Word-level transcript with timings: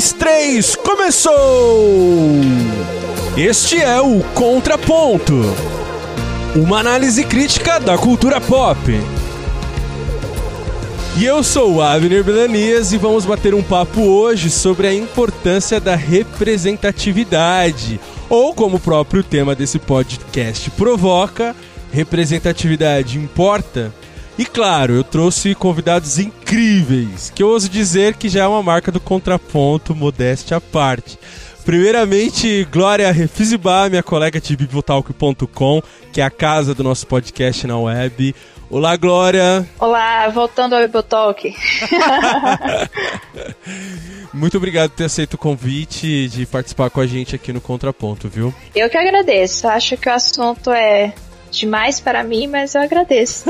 dois, 0.00 0.12
três, 0.12 0.76
começou! 0.76 2.30
Este 3.36 3.82
é 3.82 4.00
o 4.00 4.20
Contraponto 4.34 5.42
uma 6.56 6.80
análise 6.80 7.22
crítica 7.22 7.78
da 7.78 7.98
cultura 7.98 8.40
pop. 8.40 8.80
E 11.18 11.24
eu 11.24 11.44
sou 11.44 11.74
o 11.74 11.82
Abner 11.82 12.24
Belanias 12.24 12.92
e 12.92 12.96
vamos 12.96 13.24
bater 13.26 13.54
um 13.54 13.62
papo 13.62 14.00
hoje 14.00 14.50
sobre 14.50 14.88
a 14.88 14.94
importância 14.94 15.78
da 15.78 15.94
representatividade, 15.94 18.00
ou 18.28 18.52
como 18.54 18.78
o 18.78 18.80
próprio 18.80 19.22
tema 19.22 19.54
desse 19.54 19.78
podcast 19.78 20.70
provoca, 20.70 21.54
representatividade 21.92 23.18
importa? 23.18 23.92
E 24.40 24.46
claro, 24.46 24.94
eu 24.94 25.04
trouxe 25.04 25.54
convidados 25.54 26.18
incríveis, 26.18 27.28
que 27.28 27.42
eu 27.42 27.48
ouso 27.48 27.68
dizer 27.68 28.14
que 28.14 28.26
já 28.26 28.44
é 28.44 28.46
uma 28.46 28.62
marca 28.62 28.90
do 28.90 28.98
contraponto, 28.98 29.94
modéstia 29.94 30.56
à 30.56 30.60
parte. 30.62 31.18
Primeiramente, 31.62 32.66
Glória 32.72 33.12
Refizibá, 33.12 33.86
minha 33.90 34.02
colega 34.02 34.40
de 34.40 34.56
bibliotalk.com, 34.56 35.82
que 36.10 36.22
é 36.22 36.24
a 36.24 36.30
casa 36.30 36.74
do 36.74 36.82
nosso 36.82 37.06
podcast 37.06 37.66
na 37.66 37.78
web. 37.78 38.34
Olá, 38.70 38.96
Glória! 38.96 39.68
Olá, 39.78 40.26
voltando 40.30 40.74
ao 40.74 40.80
Bibliotalk. 40.80 41.54
Muito 44.32 44.56
obrigado 44.56 44.88
por 44.88 44.96
ter 44.96 45.04
aceito 45.04 45.34
o 45.34 45.38
convite 45.38 46.28
de 46.28 46.46
participar 46.46 46.88
com 46.88 47.02
a 47.02 47.06
gente 47.06 47.34
aqui 47.34 47.52
no 47.52 47.60
Contraponto, 47.60 48.26
viu? 48.26 48.54
Eu 48.74 48.88
que 48.88 48.96
agradeço. 48.96 49.68
Acho 49.68 49.98
que 49.98 50.08
o 50.08 50.12
assunto 50.14 50.70
é 50.70 51.12
demais 51.50 52.00
para 52.00 52.22
mim, 52.22 52.46
mas 52.46 52.74
eu 52.74 52.82
agradeço. 52.82 53.44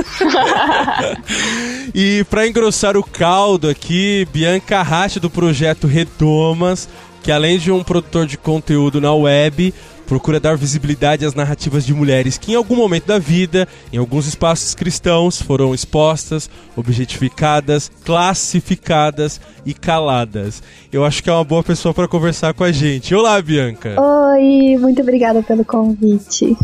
e 1.94 2.24
para 2.30 2.46
engrossar 2.46 2.96
o 2.96 3.04
caldo 3.04 3.68
aqui, 3.68 4.26
Bianca 4.32 4.82
Racha 4.82 5.20
do 5.20 5.30
projeto 5.30 5.86
Redomas, 5.86 6.88
que 7.22 7.30
além 7.30 7.58
de 7.58 7.70
um 7.70 7.84
produtor 7.84 8.26
de 8.26 8.38
conteúdo 8.38 9.00
na 9.00 9.12
web, 9.12 9.74
procura 10.10 10.40
dar 10.40 10.56
visibilidade 10.56 11.24
às 11.24 11.34
narrativas 11.34 11.86
de 11.86 11.94
mulheres 11.94 12.36
que 12.36 12.50
em 12.50 12.56
algum 12.56 12.74
momento 12.74 13.06
da 13.06 13.16
vida, 13.16 13.68
em 13.92 13.96
alguns 13.96 14.26
espaços 14.26 14.74
cristãos, 14.74 15.40
foram 15.40 15.72
expostas, 15.72 16.50
objetificadas, 16.74 17.88
classificadas 18.04 19.40
e 19.64 19.72
caladas. 19.72 20.64
Eu 20.92 21.04
acho 21.04 21.22
que 21.22 21.30
é 21.30 21.32
uma 21.32 21.44
boa 21.44 21.62
pessoa 21.62 21.94
para 21.94 22.08
conversar 22.08 22.52
com 22.54 22.64
a 22.64 22.72
gente. 22.72 23.14
Olá, 23.14 23.40
Bianca. 23.40 23.94
Oi, 24.00 24.76
muito 24.80 25.00
obrigada 25.00 25.44
pelo 25.44 25.64
convite. 25.64 26.56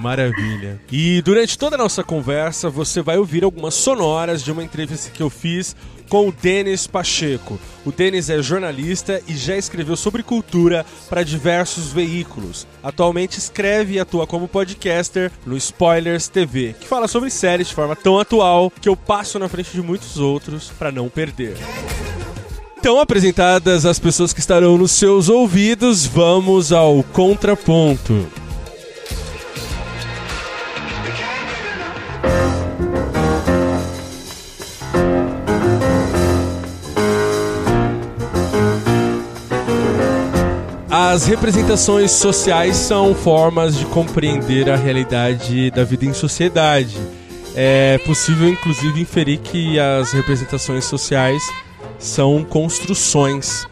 Maravilha. 0.00 0.80
E 0.92 1.20
durante 1.22 1.58
toda 1.58 1.74
a 1.74 1.78
nossa 1.78 2.04
conversa, 2.04 2.70
você 2.70 3.02
vai 3.02 3.18
ouvir 3.18 3.42
algumas 3.42 3.74
sonoras 3.74 4.44
de 4.44 4.52
uma 4.52 4.62
entrevista 4.62 5.10
que 5.10 5.24
eu 5.24 5.28
fiz 5.28 5.74
com 6.08 6.28
o 6.28 6.32
Denis 6.32 6.86
Pacheco. 6.86 7.58
O 7.84 7.92
Denis 7.92 8.30
é 8.30 8.42
jornalista 8.42 9.22
e 9.26 9.36
já 9.36 9.56
escreveu 9.56 9.96
sobre 9.96 10.22
cultura 10.22 10.84
para 11.08 11.22
diversos 11.22 11.92
veículos. 11.92 12.66
Atualmente 12.82 13.38
escreve 13.38 13.94
e 13.94 14.00
atua 14.00 14.26
como 14.26 14.48
podcaster 14.48 15.30
no 15.44 15.56
Spoilers 15.56 16.28
TV, 16.28 16.74
que 16.78 16.86
fala 16.88 17.08
sobre 17.08 17.30
séries 17.30 17.68
de 17.68 17.74
forma 17.74 17.94
tão 17.94 18.18
atual 18.18 18.72
que 18.80 18.88
eu 18.88 18.96
passo 18.96 19.38
na 19.38 19.48
frente 19.48 19.72
de 19.72 19.82
muitos 19.82 20.18
outros 20.18 20.70
para 20.78 20.90
não 20.92 21.08
perder. 21.08 21.56
Então, 22.78 23.00
apresentadas 23.00 23.84
as 23.84 23.98
pessoas 23.98 24.32
que 24.32 24.38
estarão 24.38 24.78
nos 24.78 24.92
seus 24.92 25.28
ouvidos, 25.28 26.06
vamos 26.06 26.72
ao 26.72 27.02
contraponto. 27.02 28.45
As 41.08 41.24
representações 41.24 42.10
sociais 42.10 42.74
são 42.74 43.14
formas 43.14 43.78
de 43.78 43.86
compreender 43.86 44.68
a 44.68 44.74
realidade 44.74 45.70
da 45.70 45.84
vida 45.84 46.04
em 46.04 46.12
sociedade. 46.12 46.98
É 47.54 47.96
possível, 47.98 48.48
inclusive, 48.48 49.00
inferir 49.00 49.38
que 49.38 49.78
as 49.78 50.10
representações 50.10 50.84
sociais 50.84 51.40
são 51.96 52.42
construções. 52.42 53.68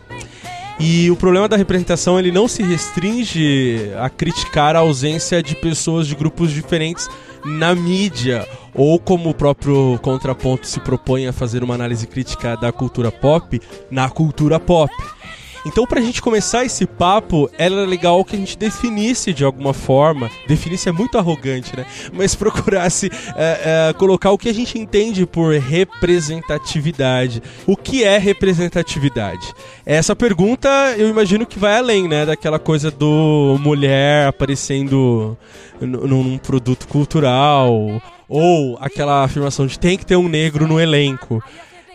E 0.78 1.10
o 1.10 1.16
problema 1.16 1.48
da 1.48 1.56
representação 1.56 2.20
ele 2.20 2.30
não 2.30 2.46
se 2.46 2.62
restringe 2.62 3.90
a 3.98 4.08
criticar 4.08 4.76
a 4.76 4.78
ausência 4.78 5.42
de 5.42 5.56
pessoas 5.56 6.06
de 6.06 6.14
grupos 6.14 6.52
diferentes 6.52 7.10
na 7.44 7.74
mídia, 7.74 8.48
ou 8.72 8.96
como 8.98 9.30
o 9.30 9.34
próprio 9.34 9.98
contraponto 10.02 10.68
se 10.68 10.78
propõe 10.78 11.26
a 11.26 11.32
fazer 11.32 11.64
uma 11.64 11.74
análise 11.74 12.06
crítica 12.06 12.56
da 12.56 12.70
cultura 12.70 13.10
pop, 13.10 13.60
na 13.90 14.08
cultura 14.08 14.60
pop. 14.60 14.94
Então, 15.66 15.86
pra 15.86 16.00
gente 16.00 16.20
começar 16.20 16.64
esse 16.64 16.86
papo, 16.86 17.50
era 17.56 17.86
legal 17.86 18.24
que 18.24 18.36
a 18.36 18.38
gente 18.38 18.56
definisse 18.58 19.32
de 19.32 19.44
alguma 19.44 19.72
forma, 19.72 20.30
definisse 20.46 20.88
é 20.88 20.92
muito 20.92 21.16
arrogante, 21.16 21.76
né? 21.76 21.86
Mas 22.12 22.34
procurasse 22.34 23.10
é, 23.36 23.88
é, 23.90 23.92
colocar 23.94 24.30
o 24.30 24.38
que 24.38 24.48
a 24.48 24.54
gente 24.54 24.78
entende 24.78 25.24
por 25.26 25.54
representatividade. 25.54 27.42
O 27.66 27.76
que 27.76 28.04
é 28.04 28.18
representatividade? 28.18 29.52
Essa 29.86 30.14
pergunta 30.14 30.68
eu 30.98 31.08
imagino 31.08 31.46
que 31.46 31.58
vai 31.58 31.78
além, 31.78 32.06
né? 32.08 32.26
Daquela 32.26 32.58
coisa 32.58 32.90
do 32.90 33.56
mulher 33.60 34.28
aparecendo 34.28 35.36
num 35.80 36.38
produto 36.38 36.86
cultural, 36.86 38.00
ou 38.28 38.76
aquela 38.80 39.24
afirmação 39.24 39.66
de 39.66 39.78
tem 39.78 39.98
que 39.98 40.06
ter 40.06 40.16
um 40.16 40.28
negro 40.28 40.66
no 40.66 40.80
elenco. 40.80 41.42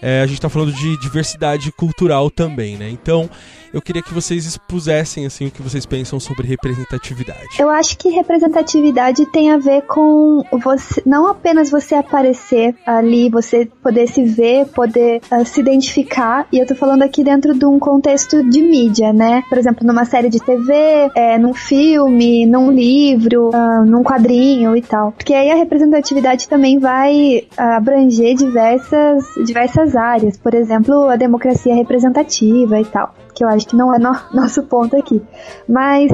É, 0.02 0.22
a 0.22 0.26
gente 0.26 0.38
está 0.38 0.50
falando 0.50 0.72
de 0.72 0.98
diversidade 0.98 1.72
cultural 1.72 2.30
também, 2.30 2.78
né? 2.78 2.90
Então, 2.90 3.30
eu 3.74 3.82
queria 3.82 4.02
que 4.02 4.14
vocês 4.14 4.46
expusessem 4.46 5.26
assim 5.26 5.48
o 5.48 5.52
que 5.52 5.62
vocês 5.62 5.86
pensam 5.86 6.20
sobre 6.20 6.48
representatividade. 6.48 7.48
Eu 7.58 7.70
acho 7.70 7.98
que 7.98 8.10
representatividade 8.10 9.26
tem 9.28 9.52
a 9.52 9.58
ver 9.58 9.82
com 9.84 10.44
você, 10.64 11.02
não 11.06 11.28
apenas 11.28 11.70
você 11.70 11.96
aparecer 11.96 12.76
ali, 12.86 13.30
você 13.30 13.68
poder 13.82 14.08
se 14.08 14.24
ver, 14.24 14.66
poder 14.68 15.22
uh, 15.32 15.46
se 15.46 15.60
identificar. 15.60 16.48
E 16.52 16.60
eu 16.60 16.66
tô 16.66 16.76
falando 16.76 17.04
aqui 17.04 17.24
dentro 17.24 17.58
de 17.58 17.66
um 17.66 17.80
contexto 17.80 18.44
de 18.50 18.62
mídia, 18.62 19.14
né? 19.14 19.44
Por 19.50 19.58
exemplo, 19.58 19.86
numa 19.86 20.06
série 20.06 20.30
de 20.30 20.40
TV, 20.40 20.74
é, 21.16 21.38
num 21.38 21.54
filme, 21.54 22.46
num 22.46 22.72
livro, 22.72 23.50
uh, 23.50 23.86
num 23.86 24.04
quadrinho 24.04 24.76
e 24.76 24.82
tal. 24.82 25.12
Porque 25.12 25.34
aí 25.34 25.52
a 25.52 25.56
representatividade 25.56 26.48
também 26.48 26.80
vai 26.80 27.48
uh, 27.58 27.62
abranger 27.62 28.36
diversas, 28.36 29.24
diversas 29.46 29.96
áreas. 29.96 30.38
Por 30.38 30.54
exemplo, 30.54 31.10
a 31.10 31.16
democracia 31.16 31.76
representativa 31.76 32.80
e 32.80 32.86
tal 32.86 33.14
que 33.34 33.44
eu 33.44 33.48
acho 33.48 33.68
que 33.68 33.76
não 33.76 33.94
é 33.94 34.00
no, 34.00 34.12
nosso 34.34 34.64
ponto 34.64 34.96
aqui. 34.96 35.22
Mas 35.68 36.12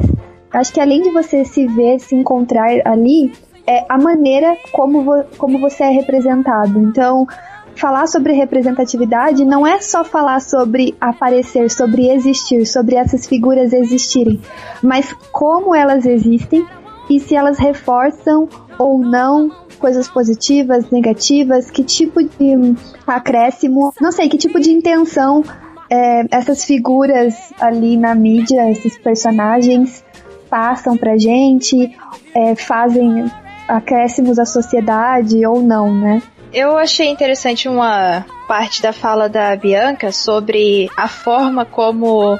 acho 0.52 0.72
que 0.72 0.80
além 0.80 1.02
de 1.02 1.10
você 1.10 1.44
se 1.44 1.66
ver, 1.66 1.98
se 2.00 2.14
encontrar 2.14 2.68
ali, 2.84 3.32
é 3.66 3.84
a 3.88 3.98
maneira 3.98 4.56
como, 4.72 5.02
vo, 5.02 5.24
como 5.36 5.58
você 5.58 5.84
é 5.84 5.90
representado. 5.90 6.78
Então, 6.78 7.26
falar 7.74 8.06
sobre 8.06 8.32
representatividade 8.32 9.44
não 9.44 9.66
é 9.66 9.80
só 9.80 10.04
falar 10.04 10.40
sobre 10.40 10.96
aparecer, 11.00 11.70
sobre 11.70 12.08
existir, 12.08 12.66
sobre 12.66 12.96
essas 12.96 13.26
figuras 13.26 13.72
existirem, 13.72 14.40
mas 14.82 15.12
como 15.30 15.74
elas 15.74 16.06
existem 16.06 16.66
e 17.08 17.20
se 17.20 17.36
elas 17.36 17.58
reforçam 17.58 18.48
ou 18.78 18.98
não 18.98 19.50
coisas 19.78 20.08
positivas, 20.08 20.90
negativas, 20.90 21.70
que 21.70 21.84
tipo 21.84 22.22
de 22.22 22.74
acréscimo, 23.06 23.92
não 24.00 24.10
sei, 24.10 24.28
que 24.28 24.38
tipo 24.38 24.58
de 24.58 24.70
intenção 24.70 25.44
é, 25.90 26.24
essas 26.30 26.64
figuras 26.64 27.52
ali 27.60 27.96
na 27.96 28.14
mídia, 28.14 28.70
esses 28.70 28.98
personagens, 28.98 30.04
passam 30.48 30.96
pra 30.96 31.16
gente, 31.18 31.96
é, 32.34 32.54
fazem 32.54 33.30
acréscimos 33.68 34.38
à 34.38 34.44
sociedade 34.44 35.44
ou 35.44 35.60
não, 35.60 35.92
né? 35.92 36.22
Eu 36.52 36.78
achei 36.78 37.08
interessante 37.08 37.68
uma 37.68 38.24
parte 38.46 38.80
da 38.80 38.92
fala 38.92 39.28
da 39.28 39.54
Bianca 39.56 40.12
sobre 40.12 40.88
a 40.96 41.08
forma 41.08 41.64
como 41.64 42.38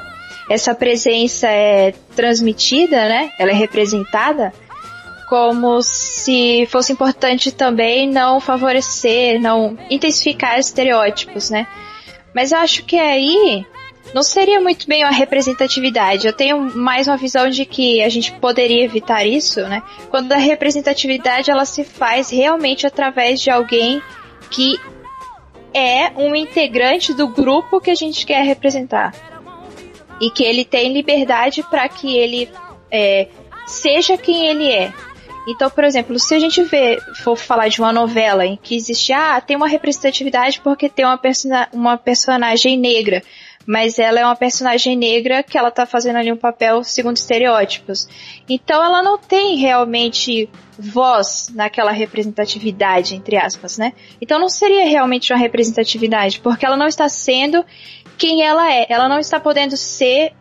essa 0.49 0.73
presença 0.73 1.47
é 1.47 1.93
transmitida, 2.15 3.07
né? 3.07 3.29
Ela 3.37 3.51
é 3.51 3.53
representada 3.53 4.53
como 5.27 5.81
se 5.81 6.65
fosse 6.67 6.93
importante 6.93 7.51
também 7.51 8.09
não 8.09 8.39
favorecer, 8.39 9.41
não 9.41 9.77
intensificar 9.89 10.57
estereótipos, 10.57 11.49
né? 11.49 11.67
Mas 12.33 12.51
eu 12.51 12.59
acho 12.59 12.83
que 12.85 12.97
aí 12.97 13.65
não 14.13 14.23
seria 14.23 14.59
muito 14.61 14.87
bem 14.87 15.03
uma 15.03 15.11
representatividade. 15.11 16.27
Eu 16.27 16.33
tenho 16.33 16.59
mais 16.75 17.07
uma 17.07 17.17
visão 17.17 17.49
de 17.49 17.65
que 17.65 18.01
a 18.01 18.09
gente 18.09 18.31
poderia 18.33 18.83
evitar 18.83 19.25
isso, 19.25 19.61
né? 19.61 19.81
Quando 20.09 20.31
a 20.31 20.37
representatividade 20.37 21.51
ela 21.51 21.65
se 21.65 21.83
faz 21.83 22.29
realmente 22.29 22.85
através 22.87 23.41
de 23.41 23.49
alguém 23.49 24.01
que 24.49 24.79
é 25.73 26.11
um 26.15 26.35
integrante 26.35 27.13
do 27.13 27.27
grupo 27.27 27.81
que 27.81 27.91
a 27.91 27.95
gente 27.95 28.25
quer 28.25 28.43
representar 28.43 29.13
e 30.19 30.31
que 30.31 30.43
ele 30.43 30.65
tem 30.65 30.93
liberdade 30.93 31.63
para 31.63 31.87
que 31.87 32.17
ele 32.17 32.49
é, 32.89 33.27
seja 33.65 34.17
quem 34.17 34.47
ele 34.47 34.71
é. 34.71 34.93
Então, 35.47 35.69
por 35.69 35.85
exemplo, 35.85 36.19
se 36.19 36.35
a 36.35 36.39
gente 36.39 36.61
vê, 36.63 36.99
for 37.23 37.37
falar 37.37 37.69
de 37.69 37.79
uma 37.79 37.93
novela 37.93 38.45
em 38.45 38.57
que 38.57 38.75
existe, 38.75 39.13
ah, 39.13 39.39
tem 39.39 39.55
uma 39.55 39.67
representatividade 39.67 40.59
porque 40.59 40.89
tem 40.89 41.05
uma, 41.05 41.19
uma 41.71 41.97
personagem 41.97 42.77
negra. 42.77 43.23
mas 43.67 43.99
ela 43.99 44.17
é 44.19 44.25
uma 44.25 44.35
personagem 44.35 44.95
negra 44.95 45.43
que 45.43 45.57
ela 45.57 45.69
tá 45.69 45.85
fazendo 45.85 46.15
ali 46.15 46.31
um 46.31 46.37
papel 46.37 46.83
segundo 46.85 47.17
estereótipos. 47.17 48.07
Então 48.47 48.81
ela 48.81 49.03
não 49.03 49.17
tem 49.17 49.57
realmente 49.57 50.49
voz 50.79 51.49
naquela 51.53 51.91
representatividade, 51.91 53.13
entre 53.13 53.35
aspas, 53.35 53.77
né? 53.77 53.91
Então 54.21 54.39
não 54.39 54.47
seria 54.47 54.85
realmente 54.85 55.33
uma 55.33 55.39
representatividade, 55.39 56.39
porque 56.39 56.65
ela 56.65 56.77
não 56.77 56.87
está 56.87 57.09
sendo 57.09 57.65
quem 58.17 58.41
ela 58.41 58.73
é. 58.73 58.85
Ela 58.89 59.09
não 59.09 59.19
está 59.19 59.37
podendo 59.37 59.75
ser 59.75 60.33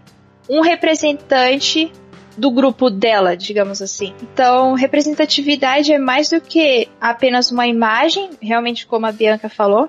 um 0.48 0.60
representante 0.60 1.92
do 2.36 2.50
grupo 2.50 2.90
dela, 2.90 3.36
digamos 3.36 3.80
assim. 3.80 4.12
Então, 4.22 4.74
representatividade 4.74 5.92
é 5.92 5.98
mais 5.98 6.28
do 6.28 6.40
que 6.40 6.88
apenas 7.00 7.50
uma 7.50 7.66
imagem, 7.66 8.30
realmente 8.40 8.86
como 8.86 9.06
a 9.06 9.12
Bianca 9.12 9.48
falou, 9.48 9.88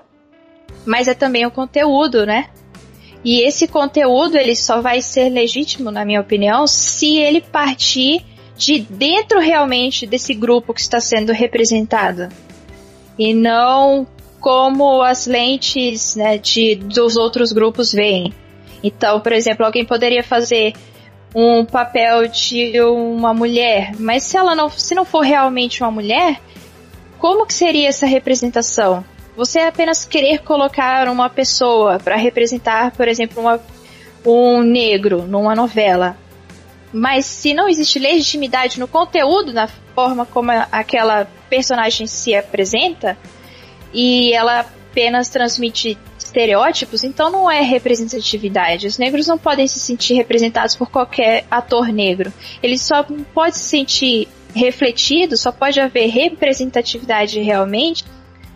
mas 0.86 1.08
é 1.08 1.14
também 1.14 1.44
o 1.44 1.50
conteúdo, 1.50 2.24
né? 2.24 2.48
E 3.24 3.40
esse 3.40 3.66
conteúdo 3.66 4.36
ele 4.36 4.54
só 4.54 4.80
vai 4.80 5.02
ser 5.02 5.28
legítimo, 5.28 5.90
na 5.90 6.04
minha 6.04 6.20
opinião, 6.20 6.66
se 6.66 7.18
ele 7.18 7.40
partir 7.40 8.24
de 8.56 8.80
dentro 8.80 9.38
realmente 9.38 10.06
desse 10.06 10.34
grupo 10.34 10.72
que 10.72 10.80
está 10.80 11.00
sendo 11.00 11.32
representado. 11.32 12.28
E 13.18 13.34
não 13.34 14.06
como 14.40 15.02
as 15.02 15.26
lentes 15.26 16.16
né, 16.16 16.38
de, 16.38 16.76
dos 16.76 17.16
outros 17.16 17.52
grupos 17.52 17.92
veem. 17.92 18.32
Então, 18.82 19.20
por 19.20 19.32
exemplo, 19.32 19.66
alguém 19.66 19.84
poderia 19.84 20.22
fazer 20.22 20.72
um 21.34 21.64
papel 21.64 22.26
de 22.28 22.80
uma 22.80 23.34
mulher, 23.34 23.92
mas 23.98 24.22
se 24.22 24.36
ela 24.36 24.54
não, 24.54 24.70
se 24.70 24.94
não 24.94 25.04
for 25.04 25.20
realmente 25.20 25.82
uma 25.82 25.90
mulher, 25.90 26.40
como 27.18 27.46
que 27.46 27.54
seria 27.54 27.88
essa 27.88 28.06
representação? 28.06 29.04
Você 29.36 29.60
apenas 29.60 30.04
querer 30.04 30.42
colocar 30.42 31.08
uma 31.08 31.28
pessoa 31.28 31.98
para 31.98 32.16
representar, 32.16 32.90
por 32.92 33.06
exemplo, 33.06 33.40
uma, 33.40 33.60
um 34.24 34.62
negro 34.62 35.22
numa 35.22 35.54
novela. 35.54 36.16
Mas 36.92 37.26
se 37.26 37.52
não 37.54 37.68
existe 37.68 37.98
legitimidade 37.98 38.80
no 38.80 38.88
conteúdo, 38.88 39.52
na 39.52 39.68
forma 39.94 40.24
como 40.24 40.50
aquela 40.72 41.26
personagem 41.48 42.06
se 42.06 42.34
apresenta, 42.34 43.16
e 43.92 44.32
ela 44.32 44.60
apenas 44.60 45.28
transmite 45.28 45.98
estereótipos, 46.28 47.04
então 47.04 47.30
não 47.30 47.50
é 47.50 47.60
representatividade. 47.60 48.86
Os 48.86 48.98
negros 48.98 49.26
não 49.26 49.36
podem 49.36 49.66
se 49.66 49.78
sentir 49.78 50.14
representados 50.14 50.76
por 50.76 50.90
qualquer 50.90 51.44
ator 51.50 51.88
negro. 51.88 52.32
Eles 52.62 52.82
só 52.82 53.02
podem 53.34 53.52
se 53.52 53.64
sentir 53.64 54.28
refletidos, 54.54 55.40
só 55.40 55.52
pode 55.52 55.80
haver 55.80 56.08
representatividade 56.08 57.40
realmente 57.40 58.04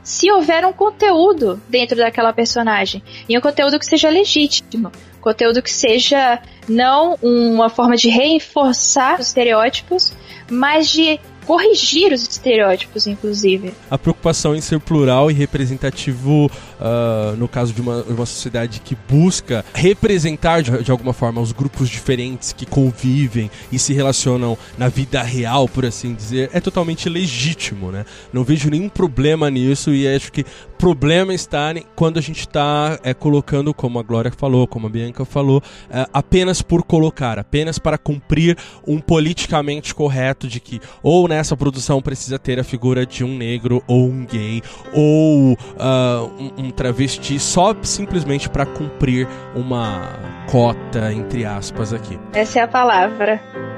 se 0.03 0.31
houver 0.33 0.65
um 0.67 0.73
conteúdo 0.73 1.63
dentro 1.69 1.97
daquela 1.97 2.33
personagem. 2.33 3.03
E 3.29 3.39
um 3.39 3.41
conteúdo 3.41 3.79
que 3.79 3.87
seja 3.87 4.09
legítimo. 4.09 4.91
Conteúdo 5.21 5.63
que 5.63 5.73
seja 5.73 6.41
não 6.69 7.17
uma 7.23 7.69
forma 7.69 7.97
de 7.97 8.09
reforçar 8.09 9.21
os 9.21 9.29
estereótipos, 9.29 10.13
mas 10.51 10.91
de 10.91 11.21
corrigir 11.47 12.13
os 12.13 12.23
estereótipos, 12.23 13.07
inclusive. 13.07 13.73
A 13.91 13.99
preocupação 13.99 14.55
em 14.55 14.61
ser 14.61 14.81
plural 14.81 15.31
e 15.31 15.35
representativo, 15.35 16.47
uh, 16.47 17.37
no 17.37 17.49
caso 17.49 17.73
de 17.73 17.81
uma, 17.81 18.03
uma 18.03 18.27
sociedade 18.27 18.81
que 18.81 18.97
busca 19.09 19.65
representar 19.75 20.63
de, 20.63 20.83
de, 20.83 20.91
alguma 20.91 21.13
forma 21.13 21.41
os 21.41 21.53
grupos 21.53 21.89
diferentes 21.89 22.53
que 22.53 22.67
convivem 22.67 23.51
e 23.71 23.79
se 23.79 23.93
relacionam 23.93 24.57
na 24.79 24.89
vida 24.89 25.23
real, 25.23 25.69
por 25.69 25.85
assim 25.85 26.15
dizer, 26.15 26.51
é 26.53 26.61
totalmente 26.61 27.09
legítimo, 27.09 27.91
né? 27.91 28.05
Não 28.33 28.45
vejo 28.45 28.71
nenhum 28.71 28.89
problema 28.89 29.51
nisso 29.51 29.93
e 29.93 30.07
acho 30.07 30.33
que 30.33 30.45
problema 30.83 31.33
está 31.33 31.73
quando 31.95 32.19
a 32.19 32.21
gente 32.21 32.41
está 32.41 32.99
é, 33.05 33.15
colocando, 33.15 33.73
como 33.73 34.01
a 34.01 34.03
Glória 34.03 34.33
falou, 34.37 34.67
como 34.67 34.89
a 34.89 34.91
Bianca 34.91 35.25
falou, 35.25 35.63
é, 35.89 36.05
apenas 36.13 36.61
por 36.61 36.83
colocar, 36.83 37.39
apenas 37.39 37.79
para 37.79 37.97
cumprir 37.97 38.59
um 38.85 38.99
politicamente 38.99 39.95
correto 39.95 40.49
de 40.49 40.59
que 40.59 40.81
ou 41.01 41.29
nessa 41.29 41.57
produção 41.57 42.03
precisa 42.03 42.37
ter 42.37 42.59
a 42.59 42.65
figura 42.65 43.07
de 43.07 43.23
um 43.23 43.39
negro 43.39 43.81
ou 43.87 44.09
um 44.09 44.27
gay 44.27 44.61
ou 44.93 45.53
uh, 45.53 46.57
um, 46.59 46.65
um 46.65 46.71
travesti 46.73 47.39
só 47.39 47.77
simplesmente 47.83 48.51
para 48.51 48.67
cumprir 48.67 49.29
uma 49.55 50.19
cota 50.51 51.13
entre 51.13 51.45
aspas 51.45 51.93
aqui. 51.93 52.19
Essa 52.33 52.59
é 52.59 52.63
a 52.65 52.69
palavra. 52.69 53.72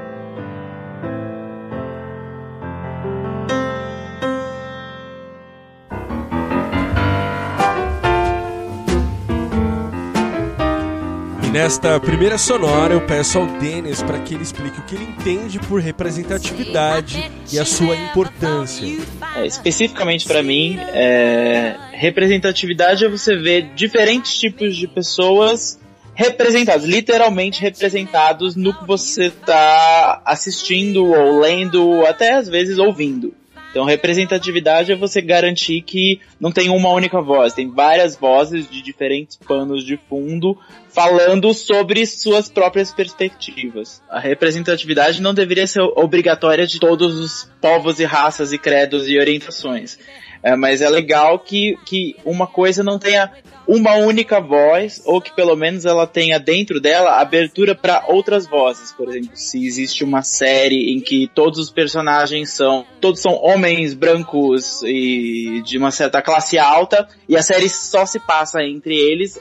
Nesta 11.55 12.01
primeira 12.01 12.37
sonora 12.37 12.95
eu 12.95 13.01
peço 13.01 13.39
ao 13.39 13.47
Denis 13.47 14.03
para 14.03 14.19
que 14.19 14.35
ele 14.35 14.43
explique 14.43 14.81
o 14.81 14.83
que 14.83 14.97
ele 14.97 15.05
entende 15.05 15.61
por 15.61 15.81
representatividade 15.81 17.31
e 17.53 17.61
a 17.61 17.65
sua 17.65 17.95
importância. 17.95 18.85
É, 19.37 19.47
especificamente 19.47 20.27
para 20.27 20.43
mim, 20.43 20.77
é, 20.81 21.77
representatividade 21.93 23.05
é 23.05 23.09
você 23.09 23.37
ver 23.37 23.73
diferentes 23.73 24.37
tipos 24.37 24.77
de 24.77 24.89
pessoas 24.89 25.79
representados, 26.12 26.85
literalmente 26.85 27.61
representados 27.61 28.57
no 28.57 28.77
que 28.77 28.85
você 28.85 29.27
está 29.27 30.23
assistindo 30.25 31.07
ou 31.07 31.39
lendo, 31.39 32.05
até 32.05 32.33
às 32.33 32.49
vezes 32.49 32.79
ouvindo. 32.79 33.33
Então, 33.75 33.85
representatividade 33.85 34.93
é 34.93 34.94
você 34.94 35.21
garantir 35.21 35.82
que 35.82 36.21
não 36.38 36.53
tem 36.53 36.71
uma 36.71 36.91
única 36.91 37.21
voz, 37.21 37.55
tem 37.55 37.69
várias 37.69 38.15
vozes 38.15 38.71
de 38.71 38.81
diferentes 38.81 39.37
panos 39.37 39.85
de 39.85 39.97
fundo 40.09 40.56
falando 40.91 41.53
sobre 41.53 42.06
suas 42.06 42.49
próprias 42.49 42.94
perspectivas. 42.94 44.00
A 44.09 44.21
representatividade 44.21 45.21
não 45.21 45.35
deveria 45.35 45.67
ser 45.67 45.81
obrigatória 45.81 46.69
de 46.69 46.79
todos 46.79 47.19
os 47.19 47.50
povos 47.61 47.99
e 47.99 48.05
raças 48.05 48.53
e 48.53 48.59
credos 48.59 49.09
e 49.09 49.19
orientações. 49.19 49.99
É, 50.41 50.55
mas 50.55 50.81
é 50.81 50.88
legal 50.88 51.41
que, 51.41 51.76
que 51.85 52.15
uma 52.25 52.47
coisa 52.47 52.85
não 52.85 52.97
tenha 52.97 53.29
uma 53.66 53.94
única 53.94 54.40
voz, 54.40 55.02
ou 55.05 55.20
que 55.20 55.34
pelo 55.34 55.56
menos 55.56 55.84
ela 55.84 56.06
tenha 56.06 56.38
dentro 56.38 56.81
dela 56.81 57.20
abertura 57.20 57.75
para 57.75 58.05
outras 58.08 58.46
vozes. 58.46 58.93
Por 58.93 59.08
exemplo, 59.08 59.31
se 59.34 59.64
existe 59.64 60.05
uma 60.05 60.22
série 60.22 60.93
em 60.93 61.00
que 61.00 61.31
todos 61.34 61.58
os 61.58 61.70
personagens 61.70 62.50
são, 62.50 62.84
todos 63.00 63.20
são 63.20 63.34
homens 63.34 63.94
brancos 63.94 64.82
e 64.82 65.62
de 65.64 65.78
uma 65.78 65.90
certa 65.90 66.20
classe 66.20 66.58
alta, 66.58 67.08
e 67.28 67.37
a 67.37 67.43
série 67.43 67.69
só 67.69 68.05
se 68.05 68.20
passa 68.20 68.62
entre 68.62 68.94
eles, 68.94 69.40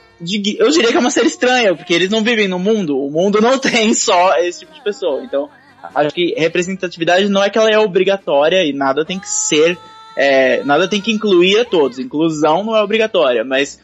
eu 0.57 0.69
diria 0.69 0.89
que 0.89 0.97
é 0.97 0.99
uma 0.99 1.11
série 1.11 1.27
estranha, 1.27 1.75
porque 1.75 1.93
eles 1.93 2.09
não 2.09 2.23
vivem 2.23 2.47
no 2.47 2.59
mundo, 2.59 2.97
o 2.97 3.11
mundo 3.11 3.41
não 3.41 3.57
tem 3.59 3.93
só 3.93 4.37
esse 4.37 4.59
tipo 4.59 4.73
de 4.73 4.81
pessoa. 4.81 5.21
Então, 5.23 5.49
acho 5.93 6.15
que 6.15 6.33
representatividade 6.37 7.27
não 7.27 7.43
é 7.43 7.49
que 7.49 7.57
ela 7.57 7.69
é 7.69 7.77
obrigatória 7.77 8.63
e 8.63 8.71
nada 8.71 9.03
tem 9.03 9.19
que 9.19 9.27
ser 9.27 9.77
é, 10.15 10.63
nada 10.63 10.87
tem 10.87 11.01
que 11.01 11.11
incluir 11.11 11.59
a 11.59 11.65
todos. 11.65 11.99
Inclusão 11.99 12.63
não 12.63 12.75
é 12.75 12.83
obrigatória, 12.83 13.43
mas 13.43 13.79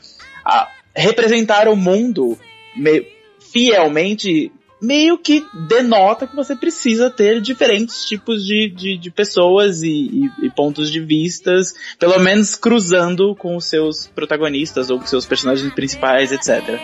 a, 0.50 0.68
representar 0.96 1.68
o 1.68 1.76
mundo 1.76 2.38
me, 2.76 3.06
fielmente 3.52 4.52
meio 4.82 5.18
que 5.18 5.46
denota 5.68 6.26
que 6.26 6.36
você 6.36 6.56
precisa 6.56 7.10
ter 7.10 7.42
diferentes 7.42 8.06
tipos 8.06 8.46
de, 8.46 8.70
de, 8.70 8.98
de 8.98 9.12
pessoas 9.12 9.84
e, 9.84 9.90
e, 9.90 10.46
e, 10.46 10.50
pontos 10.50 10.90
de 10.90 11.02
vistas, 11.02 11.74
pelo 11.98 12.18
menos 12.20 12.56
cruzando 12.56 13.36
com 13.36 13.58
os 13.58 13.66
seus 13.66 14.08
protagonistas 14.08 14.90
ou 14.90 15.00
com 15.00 15.06
seus 15.06 15.26
personagens 15.26 15.74
principais, 15.74 16.32
etc. 16.32 16.80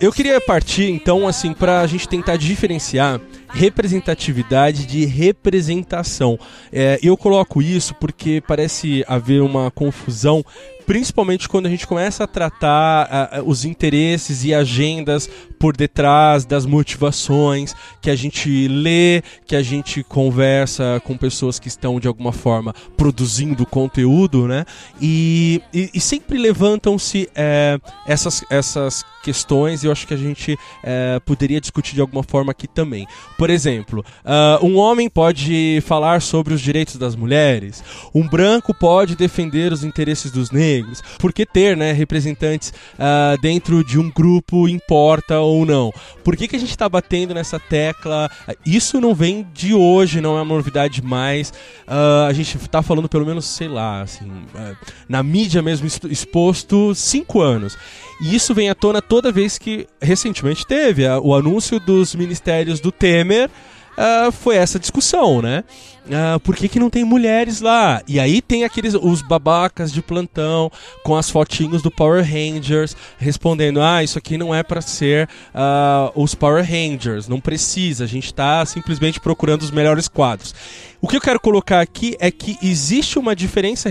Eu 0.00 0.12
queria 0.12 0.40
partir 0.40 0.90
então 0.90 1.26
assim 1.26 1.52
para 1.52 1.80
a 1.80 1.86
gente 1.86 2.08
tentar 2.08 2.36
diferenciar 2.36 3.20
representatividade 3.48 4.86
de 4.86 5.04
representação. 5.04 6.38
É, 6.72 6.98
eu 7.02 7.16
coloco 7.16 7.60
isso 7.60 7.94
porque 7.94 8.42
parece 8.46 9.04
haver 9.06 9.42
uma 9.42 9.70
confusão 9.70 10.44
principalmente 10.92 11.48
quando 11.48 11.64
a 11.64 11.70
gente 11.70 11.86
começa 11.86 12.24
a 12.24 12.26
tratar 12.26 13.30
uh, 13.40 13.48
os 13.48 13.64
interesses 13.64 14.44
e 14.44 14.52
agendas 14.52 15.26
por 15.58 15.74
detrás 15.74 16.44
das 16.44 16.66
motivações, 16.66 17.74
que 18.02 18.10
a 18.10 18.16
gente 18.16 18.68
lê, 18.68 19.22
que 19.46 19.56
a 19.56 19.62
gente 19.62 20.02
conversa 20.02 21.00
com 21.02 21.16
pessoas 21.16 21.58
que 21.58 21.68
estão 21.68 21.98
de 21.98 22.08
alguma 22.08 22.32
forma 22.32 22.74
produzindo 22.94 23.64
conteúdo, 23.64 24.46
né? 24.46 24.66
E, 25.00 25.62
e, 25.72 25.88
e 25.94 26.00
sempre 26.00 26.36
levantam-se 26.36 27.26
é, 27.34 27.78
essas, 28.06 28.44
essas 28.50 29.02
questões 29.22 29.82
e 29.82 29.86
eu 29.86 29.92
acho 29.92 30.06
que 30.06 30.12
a 30.12 30.16
gente 30.16 30.58
é, 30.82 31.20
poderia 31.24 31.60
discutir 31.60 31.94
de 31.94 32.00
alguma 32.00 32.24
forma 32.24 32.50
aqui 32.50 32.66
também. 32.66 33.06
Por 33.38 33.48
exemplo, 33.48 34.04
uh, 34.24 34.66
um 34.66 34.76
homem 34.76 35.08
pode 35.08 35.80
falar 35.86 36.20
sobre 36.20 36.52
os 36.52 36.60
direitos 36.60 36.96
das 36.96 37.14
mulheres, 37.14 37.82
um 38.12 38.26
branco 38.28 38.74
pode 38.74 39.14
defender 39.14 39.72
os 39.72 39.84
interesses 39.84 40.32
dos 40.32 40.50
negros 40.50 40.81
negros. 40.82 41.02
Por 41.18 41.32
que 41.32 41.46
ter, 41.46 41.76
né, 41.76 41.92
representantes 41.92 42.72
uh, 42.94 43.40
dentro 43.40 43.84
de 43.84 43.98
um 43.98 44.10
grupo 44.10 44.68
importa 44.68 45.40
ou 45.40 45.64
não? 45.64 45.92
Por 46.22 46.36
que, 46.36 46.48
que 46.48 46.56
a 46.56 46.58
gente 46.58 46.70
está 46.70 46.88
batendo 46.88 47.34
nessa 47.34 47.58
tecla? 47.58 48.30
Isso 48.66 49.00
não 49.00 49.14
vem 49.14 49.46
de 49.54 49.74
hoje, 49.74 50.20
não 50.20 50.36
é 50.36 50.42
uma 50.42 50.54
novidade 50.54 51.02
mais. 51.02 51.50
Uh, 51.86 52.26
a 52.28 52.32
gente 52.32 52.56
está 52.56 52.82
falando 52.82 53.08
pelo 53.08 53.26
menos, 53.26 53.44
sei 53.46 53.68
lá, 53.68 54.02
assim, 54.02 54.26
uh, 54.26 54.76
na 55.08 55.22
mídia 55.22 55.62
mesmo 55.62 55.86
exposto 55.86 56.94
cinco 56.94 57.40
anos. 57.40 57.76
E 58.20 58.34
isso 58.34 58.54
vem 58.54 58.68
à 58.70 58.74
tona 58.74 59.02
toda 59.02 59.32
vez 59.32 59.58
que 59.58 59.86
recentemente 60.00 60.66
teve 60.66 61.08
o 61.08 61.34
anúncio 61.34 61.80
dos 61.80 62.14
ministérios 62.14 62.78
do 62.78 62.92
Temer 62.92 63.50
uh, 63.96 64.32
foi 64.32 64.56
essa 64.56 64.78
discussão, 64.78 65.42
né? 65.42 65.64
Uh, 66.04 66.40
por 66.40 66.56
que, 66.56 66.68
que 66.68 66.80
não 66.80 66.90
tem 66.90 67.04
mulheres 67.04 67.60
lá? 67.60 68.02
E 68.08 68.18
aí 68.18 68.42
tem 68.42 68.64
aqueles 68.64 68.94
os 68.94 69.22
babacas 69.22 69.92
de 69.92 70.02
plantão 70.02 70.70
com 71.04 71.16
as 71.16 71.30
fotinhos 71.30 71.80
do 71.80 71.92
Power 71.92 72.24
Rangers 72.24 72.96
respondendo: 73.18 73.80
ah, 73.80 74.02
isso 74.02 74.18
aqui 74.18 74.36
não 74.36 74.52
é 74.52 74.64
para 74.64 74.80
ser 74.80 75.28
uh, 75.54 76.20
os 76.20 76.34
Power 76.34 76.64
Rangers, 76.64 77.28
não 77.28 77.40
precisa, 77.40 78.02
a 78.02 78.08
gente 78.08 78.26
está 78.26 78.66
simplesmente 78.66 79.20
procurando 79.20 79.62
os 79.62 79.70
melhores 79.70 80.08
quadros. 80.08 80.52
O 81.00 81.06
que 81.06 81.16
eu 81.16 81.20
quero 81.20 81.40
colocar 81.40 81.80
aqui 81.80 82.16
é 82.18 82.30
que 82.30 82.56
existe 82.62 83.18
uma 83.18 83.34
diferença 83.34 83.88